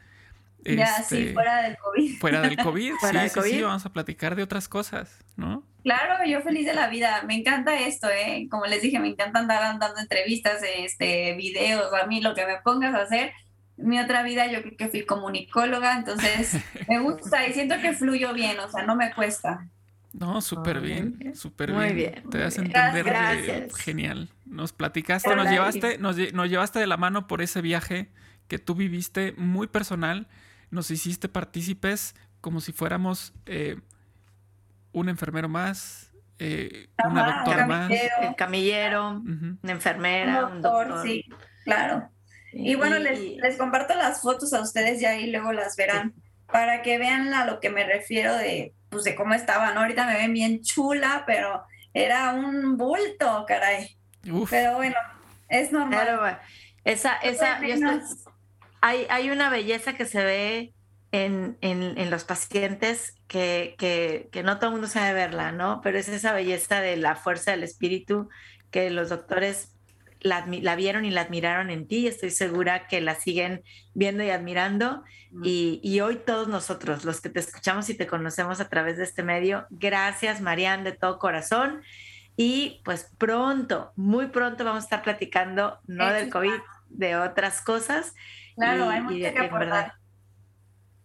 Ya, 0.63 0.97
Este, 0.97 1.27
sí, 1.27 1.33
fuera 1.33 1.63
del 1.63 1.75
COVID. 1.77 2.19
Fuera 2.19 2.41
del 2.41 2.55
COVID, 2.63 2.93
Fuera 2.99 3.27
sí, 3.27 3.33
del 3.33 3.43
sí, 3.45 3.51
sí, 3.55 3.61
vamos 3.63 3.85
a 3.87 3.91
platicar 3.91 4.35
de 4.35 4.43
otras 4.43 4.69
cosas, 4.69 5.23
¿no? 5.37 5.63
Claro, 5.83 6.23
yo 6.27 6.41
feliz 6.41 6.67
de 6.67 6.75
la 6.75 6.87
vida. 6.87 7.23
Me 7.25 7.33
encanta 7.35 7.79
esto, 7.79 8.09
¿eh? 8.09 8.47
Como 8.51 8.65
les 8.67 8.81
dije, 8.83 8.99
me 8.99 9.07
encanta 9.07 9.39
andar 9.39 9.79
dando 9.79 9.99
entrevistas, 9.99 10.61
este, 10.77 11.33
videos, 11.35 11.91
a 11.93 12.05
mí 12.05 12.21
lo 12.21 12.35
que 12.35 12.45
me 12.45 12.57
pongas 12.63 12.93
a 12.93 13.01
hacer. 13.01 13.31
Mi 13.77 13.99
otra 13.99 14.21
vida 14.23 14.45
yo 14.51 14.61
creo 14.61 14.77
que 14.77 14.87
fui 14.89 15.03
comunicóloga, 15.05 15.95
entonces 15.97 16.57
me 16.89 16.99
gusta 16.99 17.47
y 17.47 17.53
siento 17.53 17.75
que 17.81 17.93
fluyo 17.93 18.33
bien, 18.33 18.59
o 18.59 18.69
sea, 18.69 18.83
no 18.85 18.95
me 18.95 19.11
cuesta. 19.13 19.67
No, 20.13 20.41
súper 20.41 20.79
bien, 20.79 21.17
bien. 21.17 21.35
súper 21.35 21.71
Muy 21.73 21.85
bien. 21.93 21.95
bien, 21.95 22.29
Te 22.29 22.37
das 22.37 22.57
a 22.59 22.61
bien. 22.61 22.75
entender 22.75 23.03
de- 23.05 23.09
Gracias. 23.09 23.75
genial. 23.75 24.29
Nos 24.45 24.71
platicaste, 24.73 25.27
Hola, 25.29 25.43
nos 25.43 25.51
llevaste, 25.51 25.97
nos, 25.97 26.17
nos 26.33 26.49
llevaste 26.49 26.77
de 26.77 26.85
la 26.85 26.97
mano 26.97 27.25
por 27.25 27.41
ese 27.41 27.61
viaje 27.63 28.11
que 28.47 28.59
tú 28.59 28.75
viviste 28.75 29.33
muy 29.37 29.65
personal. 29.65 30.27
Nos 30.69 30.91
hiciste 30.91 31.29
partícipes 31.29 32.15
como 32.41 32.61
si 32.61 32.73
fuéramos 32.73 33.33
eh, 33.47 33.77
un 34.91 35.09
enfermero 35.09 35.49
más, 35.49 36.11
eh, 36.37 36.89
una 37.09 37.25
doctora 37.37 37.63
un 37.63 37.69
más. 37.69 37.79
camillero. 37.87 38.13
El 38.21 38.35
camillero, 38.35 39.09
Ujú. 39.17 39.57
una 39.63 39.71
enfermera, 39.71 40.45
Un 40.45 40.51
un 40.57 40.61
doctor, 40.61 40.87
doctor. 40.89 41.07
sí, 41.07 41.25
claro. 41.63 42.09
Y 42.53 42.75
bueno, 42.75 42.99
les, 42.99 43.19
les 43.19 43.57
comparto 43.57 43.95
las 43.95 44.21
fotos 44.21 44.53
a 44.53 44.61
ustedes 44.61 44.99
ya 45.01 45.15
y 45.15 45.31
luego 45.31 45.51
las 45.53 45.75
verán 45.75 46.13
para 46.51 46.81
que 46.83 46.97
vean 46.99 47.33
a 47.33 47.45
lo 47.45 47.59
que 47.59 47.69
me 47.69 47.83
refiero 47.83 48.35
de, 48.35 48.73
pues, 48.89 49.03
de 49.03 49.15
cómo 49.15 49.33
estaban. 49.33 49.77
Ahorita 49.77 50.05
me 50.05 50.15
ven 50.17 50.33
bien 50.33 50.61
chula, 50.61 51.23
pero 51.25 51.63
era 51.93 52.33
un 52.33 52.77
bulto, 52.77 53.45
caray. 53.47 53.97
Uf, 54.31 54.49
Pero 54.51 54.75
bueno, 54.75 54.95
es 55.49 55.71
normal. 55.71 55.99
Claro, 56.05 56.19
bueno. 56.21 56.37
esa, 56.83 57.15
esa, 57.17 57.59
yo 57.61 57.73
estoy- 57.73 58.01
hay, 58.81 59.07
hay 59.09 59.29
una 59.31 59.49
belleza 59.49 59.93
que 59.93 60.05
se 60.05 60.23
ve 60.23 60.73
en, 61.11 61.57
en, 61.61 61.97
en 61.97 62.09
los 62.09 62.23
pacientes 62.23 63.15
que, 63.27 63.75
que, 63.77 64.29
que 64.31 64.43
no 64.43 64.57
todo 64.57 64.67
el 64.67 64.73
mundo 64.73 64.87
sabe 64.87 65.13
verla, 65.13 65.51
¿no? 65.51 65.81
Pero 65.81 65.97
es 65.97 66.07
esa 66.07 66.33
belleza 66.33 66.81
de 66.81 66.97
la 66.97 67.15
fuerza 67.15 67.51
del 67.51 67.63
espíritu 67.63 68.29
que 68.71 68.89
los 68.89 69.09
doctores 69.09 69.72
la, 70.23 70.75
vieron 70.75 71.05
y 71.05 71.11
la 71.11 71.21
admiraron 71.21 71.69
en 71.69 71.87
ti. 71.87 72.07
Estoy 72.07 72.31
segura 72.31 72.87
que 72.87 73.01
la 73.01 73.15
siguen 73.15 73.63
viendo 73.93 74.23
y 74.23 74.29
admirando. 74.29 75.03
Y, 75.43 75.79
y 75.83 75.99
hoy 76.01 76.15
todos 76.17 76.47
nosotros, 76.47 77.05
los 77.05 77.19
que 77.21 77.29
te 77.29 77.39
escuchamos 77.39 77.89
y 77.89 77.95
te 77.95 78.07
conocemos 78.07 78.59
a 78.59 78.69
través 78.69 78.97
de 78.97 79.03
este 79.03 79.23
medio, 79.23 79.65
gracias, 79.71 80.41
Marian, 80.41 80.83
de 80.83 80.91
todo 80.93 81.17
corazón. 81.19 81.81
Y 82.37 82.81
pues 82.85 83.11
pronto, 83.17 83.91
muy 83.95 84.27
pronto 84.27 84.63
vamos 84.63 84.83
a 84.83 84.85
estar 84.85 85.01
platicando, 85.03 85.79
no 85.87 86.05
Eso 86.05 86.13
del 86.13 86.23
está. 86.25 86.39
COVID, 86.39 86.59
de 86.89 87.15
otras 87.15 87.61
cosas. 87.61 88.13
Claro, 88.55 88.85
Y- 88.85 88.89
hay 88.93 88.99
y 88.99 89.01
mucho 89.01 89.15
de- 89.17 89.33
que 89.33 89.39
aportar. 89.39 89.93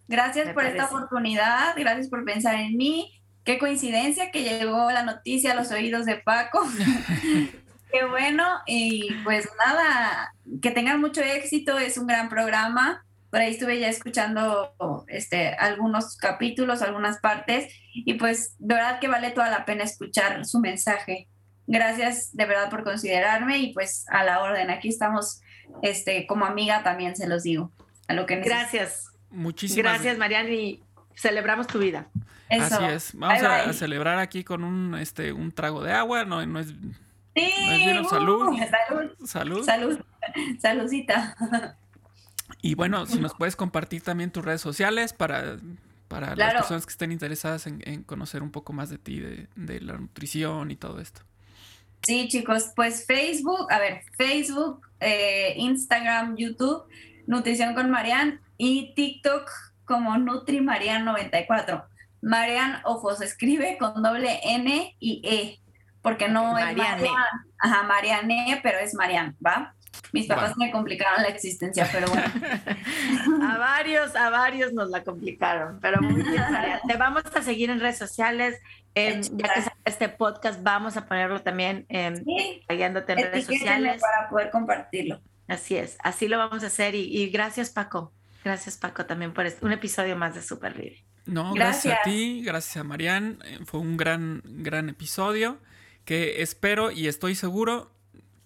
Gracias 0.07 0.47
Me 0.47 0.55
por 0.55 0.64
esta 0.64 0.87
oportunidad, 0.87 1.75
gracias 1.77 2.09
por 2.09 2.25
pensar 2.25 2.55
en 2.55 2.77
mí. 2.77 3.14
Qué 3.45 3.59
coincidencia 3.59 4.31
que 4.31 4.43
llegó 4.43 4.91
la 4.91 5.03
noticia 5.03 5.53
a 5.53 5.55
los 5.55 5.71
oídos 5.71 6.05
de 6.07 6.16
Paco. 6.16 6.61
Qué 7.91 8.05
bueno, 8.05 8.45
y 8.66 9.14
pues 9.24 9.49
nada, 9.64 10.34
que 10.61 10.70
tengan 10.70 11.01
mucho 11.01 11.22
éxito, 11.22 11.78
es 11.78 11.97
un 11.97 12.07
gran 12.07 12.28
programa. 12.28 13.05
Por 13.30 13.41
ahí 13.41 13.53
estuve 13.53 13.78
ya 13.78 13.89
escuchando 13.89 14.74
este, 15.09 15.55
algunos 15.55 16.16
capítulos, 16.16 16.82
algunas 16.82 17.18
partes, 17.18 17.72
y 17.93 18.14
pues 18.14 18.55
de 18.59 18.74
verdad 18.74 19.01
que 19.01 19.09
vale 19.09 19.30
toda 19.30 19.51
la 19.51 19.64
pena 19.64 19.84
escuchar 19.84 20.45
su 20.45 20.61
mensaje. 20.61 21.28
Gracias 21.66 22.34
de 22.34 22.47
verdad 22.47 22.70
por 22.70 22.84
considerarme 22.84 23.59
y 23.59 23.72
pues 23.72 24.07
a 24.09 24.24
la 24.24 24.43
orden. 24.43 24.70
Aquí 24.70 24.89
estamos 24.89 25.41
este, 25.82 26.26
como 26.26 26.47
amiga 26.47 26.82
también, 26.82 27.16
se 27.16 27.26
los 27.26 27.43
digo. 27.43 27.72
A 28.07 28.14
lo 28.14 28.26
que. 28.26 28.36
Gracias, 28.36 29.07
muchísimas 29.30 29.95
gracias, 29.95 30.18
Marian, 30.18 30.53
y 30.53 30.82
celebramos 31.14 31.66
tu 31.66 31.78
vida. 31.78 32.09
Eso. 32.49 32.76
Así 32.76 32.84
es. 32.84 33.11
Vamos 33.14 33.41
Bye, 33.41 33.47
a, 33.47 33.62
bye. 33.62 33.70
a 33.70 33.72
celebrar 33.74 34.18
aquí 34.18 34.45
con 34.45 34.64
un, 34.64 34.95
este, 34.95 35.32
un 35.32 35.53
trago 35.53 35.82
de 35.82 35.93
agua. 35.93 36.24
No, 36.24 36.45
no 36.47 36.61
es 36.61 36.72
Sí, 37.39 37.99
uh, 38.01 38.09
salud. 38.09 38.57
salud. 38.70 39.12
salud. 39.24 39.64
Salud. 39.64 40.01
Saludcita. 40.61 41.36
Y 42.62 42.74
bueno, 42.74 43.07
si 43.07 43.18
nos 43.20 43.34
puedes 43.39 43.57
compartir 43.57 44.03
también 44.03 44.30
tus 44.30 44.45
redes 44.45 44.61
sociales 44.61 45.12
para, 45.12 45.59
para 46.09 46.34
las 46.34 46.55
personas 46.55 46.86
que 46.86 46.93
estén 46.93 47.12
interesadas 47.12 47.66
en, 47.66 47.82
en 47.84 48.03
conocer 48.03 48.43
un 48.43 48.51
poco 48.51 48.72
más 48.72 48.91
de 48.91 48.99
ti, 48.99 49.20
de, 49.20 49.49
de 49.57 49.80
la 49.80 49.95
nutrición 49.95 50.70
y 50.70 50.76
todo 50.76 51.01
esto. 51.01 51.22
Sí, 52.03 52.28
chicos, 52.28 52.72
pues 52.74 53.07
Facebook, 53.07 53.70
a 53.70 53.78
ver, 53.78 54.03
Facebook, 54.16 54.86
eh, 55.01 55.55
Instagram, 55.57 56.36
YouTube, 56.36 56.84
Nutrición 57.26 57.74
con 57.74 57.91
Marian 57.91 58.41
y 58.57 58.95
TikTok 58.95 59.51
como 59.84 60.12
NutriMarian94. 60.12 61.84
Marian, 62.22 62.80
ojo, 62.84 63.14
se 63.14 63.24
escribe 63.24 63.76
con 63.78 64.03
doble 64.03 64.41
N 64.43 64.97
y 64.99 65.20
E, 65.24 65.61
porque 66.03 66.28
no 66.28 66.57
es 66.59 66.64
Mariane. 66.64 67.03
Marian. 67.03 67.14
Ajá, 67.59 67.82
Mariane, 67.84 68.61
pero 68.62 68.78
es 68.78 68.94
Marian, 68.94 69.36
¿va? 69.44 69.74
Mis 70.12 70.26
papás 70.26 70.55
Bueno. 70.55 70.66
me 70.66 70.70
complicaron 70.70 71.22
la 71.22 71.28
existencia, 71.28 71.88
pero 71.92 72.07
bueno. 72.09 72.24
A 73.51 73.59
varios, 73.59 74.14
a 74.16 74.30
varios 74.30 74.72
nos 74.72 74.90
la 74.90 75.03
complicaron, 75.03 75.80
pero 75.80 76.01
muy 76.01 76.22
bien, 76.22 76.42
Marian. 76.51 76.80
Te 76.86 76.96
vamos 76.96 77.24
a 77.34 77.42
seguir 77.42 77.70
en 77.70 77.80
redes 77.80 77.99
sociales. 77.99 78.59
eh, 78.94 79.20
ya 79.32 79.55
que 79.55 79.62
sale 79.62 79.76
este 79.84 80.09
podcast, 80.09 80.62
vamos 80.62 80.96
a 80.96 81.07
ponerlo 81.07 81.40
también 81.42 81.86
eh, 81.88 82.14
Sí, 82.24 82.62
guiándote 82.68 83.12
en 83.12 83.18
redes 83.18 83.44
sociales. 83.46 84.01
para 84.01 84.28
poder 84.28 84.51
compartirlo. 84.51 85.20
Así 85.46 85.76
es, 85.76 85.96
así 86.03 86.28
lo 86.28 86.38
vamos 86.38 86.62
a 86.64 86.66
hacer. 86.68 86.94
Y, 86.94 87.01
y 87.22 87.30
gracias, 87.30 87.70
Paco. 87.70 88.12
Gracias, 88.44 88.76
Paco, 88.76 89.05
también 89.07 89.32
por 89.32 89.46
este- 89.46 89.64
un 89.64 89.72
episodio 89.72 90.16
más 90.16 90.34
de 90.34 90.42
Supervive. 90.42 91.05
No, 91.26 91.53
gracias. 91.55 91.86
a 91.86 91.96
Gracias. 91.96 92.05
ti, 92.05 92.42
gracias 92.44 92.76
a 92.76 92.84
Marian. 92.84 93.38
Eh, 93.44 93.59
Fue 93.66 93.80
un 93.80 93.96
gran, 93.96 94.42
gran 94.44 94.88
episodio 94.88 95.59
que 96.09 96.40
espero 96.40 96.90
y 96.90 97.06
estoy 97.06 97.34
seguro 97.34 97.92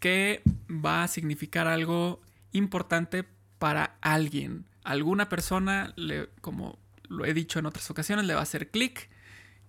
que 0.01 0.43
va 0.69 1.05
a 1.05 1.07
significar 1.07 1.69
algo 1.69 2.21
importante 2.51 3.25
para 3.61 3.99
alguien. 4.01 4.67
Alguna 4.83 5.29
persona, 5.29 5.93
le, 5.95 6.29
como 6.41 6.81
lo 7.05 7.25
he 7.25 7.33
dicho 7.33 7.61
en 7.61 7.67
otras 7.67 7.89
ocasiones, 7.89 8.25
le 8.25 8.35
va 8.35 8.41
a 8.41 8.43
hacer 8.43 8.73
clic 8.73 9.09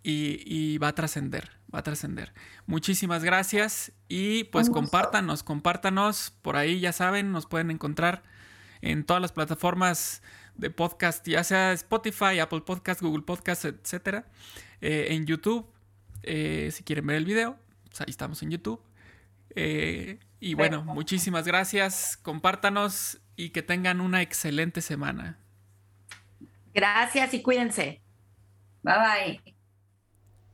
y, 0.01 0.41
y 0.43 0.79
va 0.79 0.87
a 0.87 0.95
trascender. 0.95 1.51
va 1.71 1.81
a 1.81 1.83
trascender. 1.83 2.33
Muchísimas 2.65 3.23
gracias 3.23 3.91
y 4.07 4.45
pues 4.45 4.71
compártanos, 4.71 5.43
compártanos. 5.43 6.33
Por 6.41 6.55
ahí 6.55 6.79
ya 6.79 6.93
saben, 6.93 7.31
nos 7.31 7.45
pueden 7.45 7.69
encontrar 7.69 8.23
en 8.81 9.03
todas 9.03 9.21
las 9.21 9.33
plataformas 9.33 10.23
de 10.55 10.71
podcast, 10.71 11.27
ya 11.27 11.43
sea 11.43 11.73
Spotify, 11.73 12.39
Apple 12.39 12.61
Podcast, 12.61 13.03
Google 13.03 13.21
Podcast, 13.21 13.65
etcétera. 13.65 14.25
Eh, 14.81 15.09
en 15.11 15.27
YouTube, 15.27 15.71
eh, 16.23 16.71
si 16.73 16.83
quieren 16.83 17.05
ver 17.05 17.17
el 17.17 17.25
video, 17.25 17.59
pues 17.93 18.01
ahí 18.01 18.09
estamos 18.09 18.41
en 18.41 18.49
YouTube. 18.49 18.81
Eh, 19.55 20.17
y 20.39 20.55
bueno, 20.55 20.83
muchísimas 20.83 21.45
gracias. 21.45 22.17
Compártanos 22.17 23.21
y 23.35 23.51
que 23.51 23.61
tengan 23.61 24.01
una 24.01 24.23
excelente 24.23 24.81
semana. 24.81 25.37
Gracias 26.73 27.35
y 27.35 27.43
cuídense. 27.43 28.01
Bye 28.81 28.95
bye. 28.95 29.55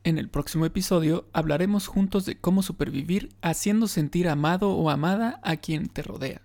En 0.03 0.17
el 0.17 0.29
próximo 0.29 0.65
episodio 0.65 1.29
hablaremos 1.31 1.87
juntos 1.87 2.25
de 2.25 2.41
cómo 2.41 2.61
supervivir 2.61 3.29
haciendo 3.41 3.87
sentir 3.87 4.27
amado 4.27 4.71
o 4.71 4.89
amada 4.89 5.39
a 5.41 5.55
quien 5.55 5.87
te 5.87 6.01
rodea. 6.01 6.41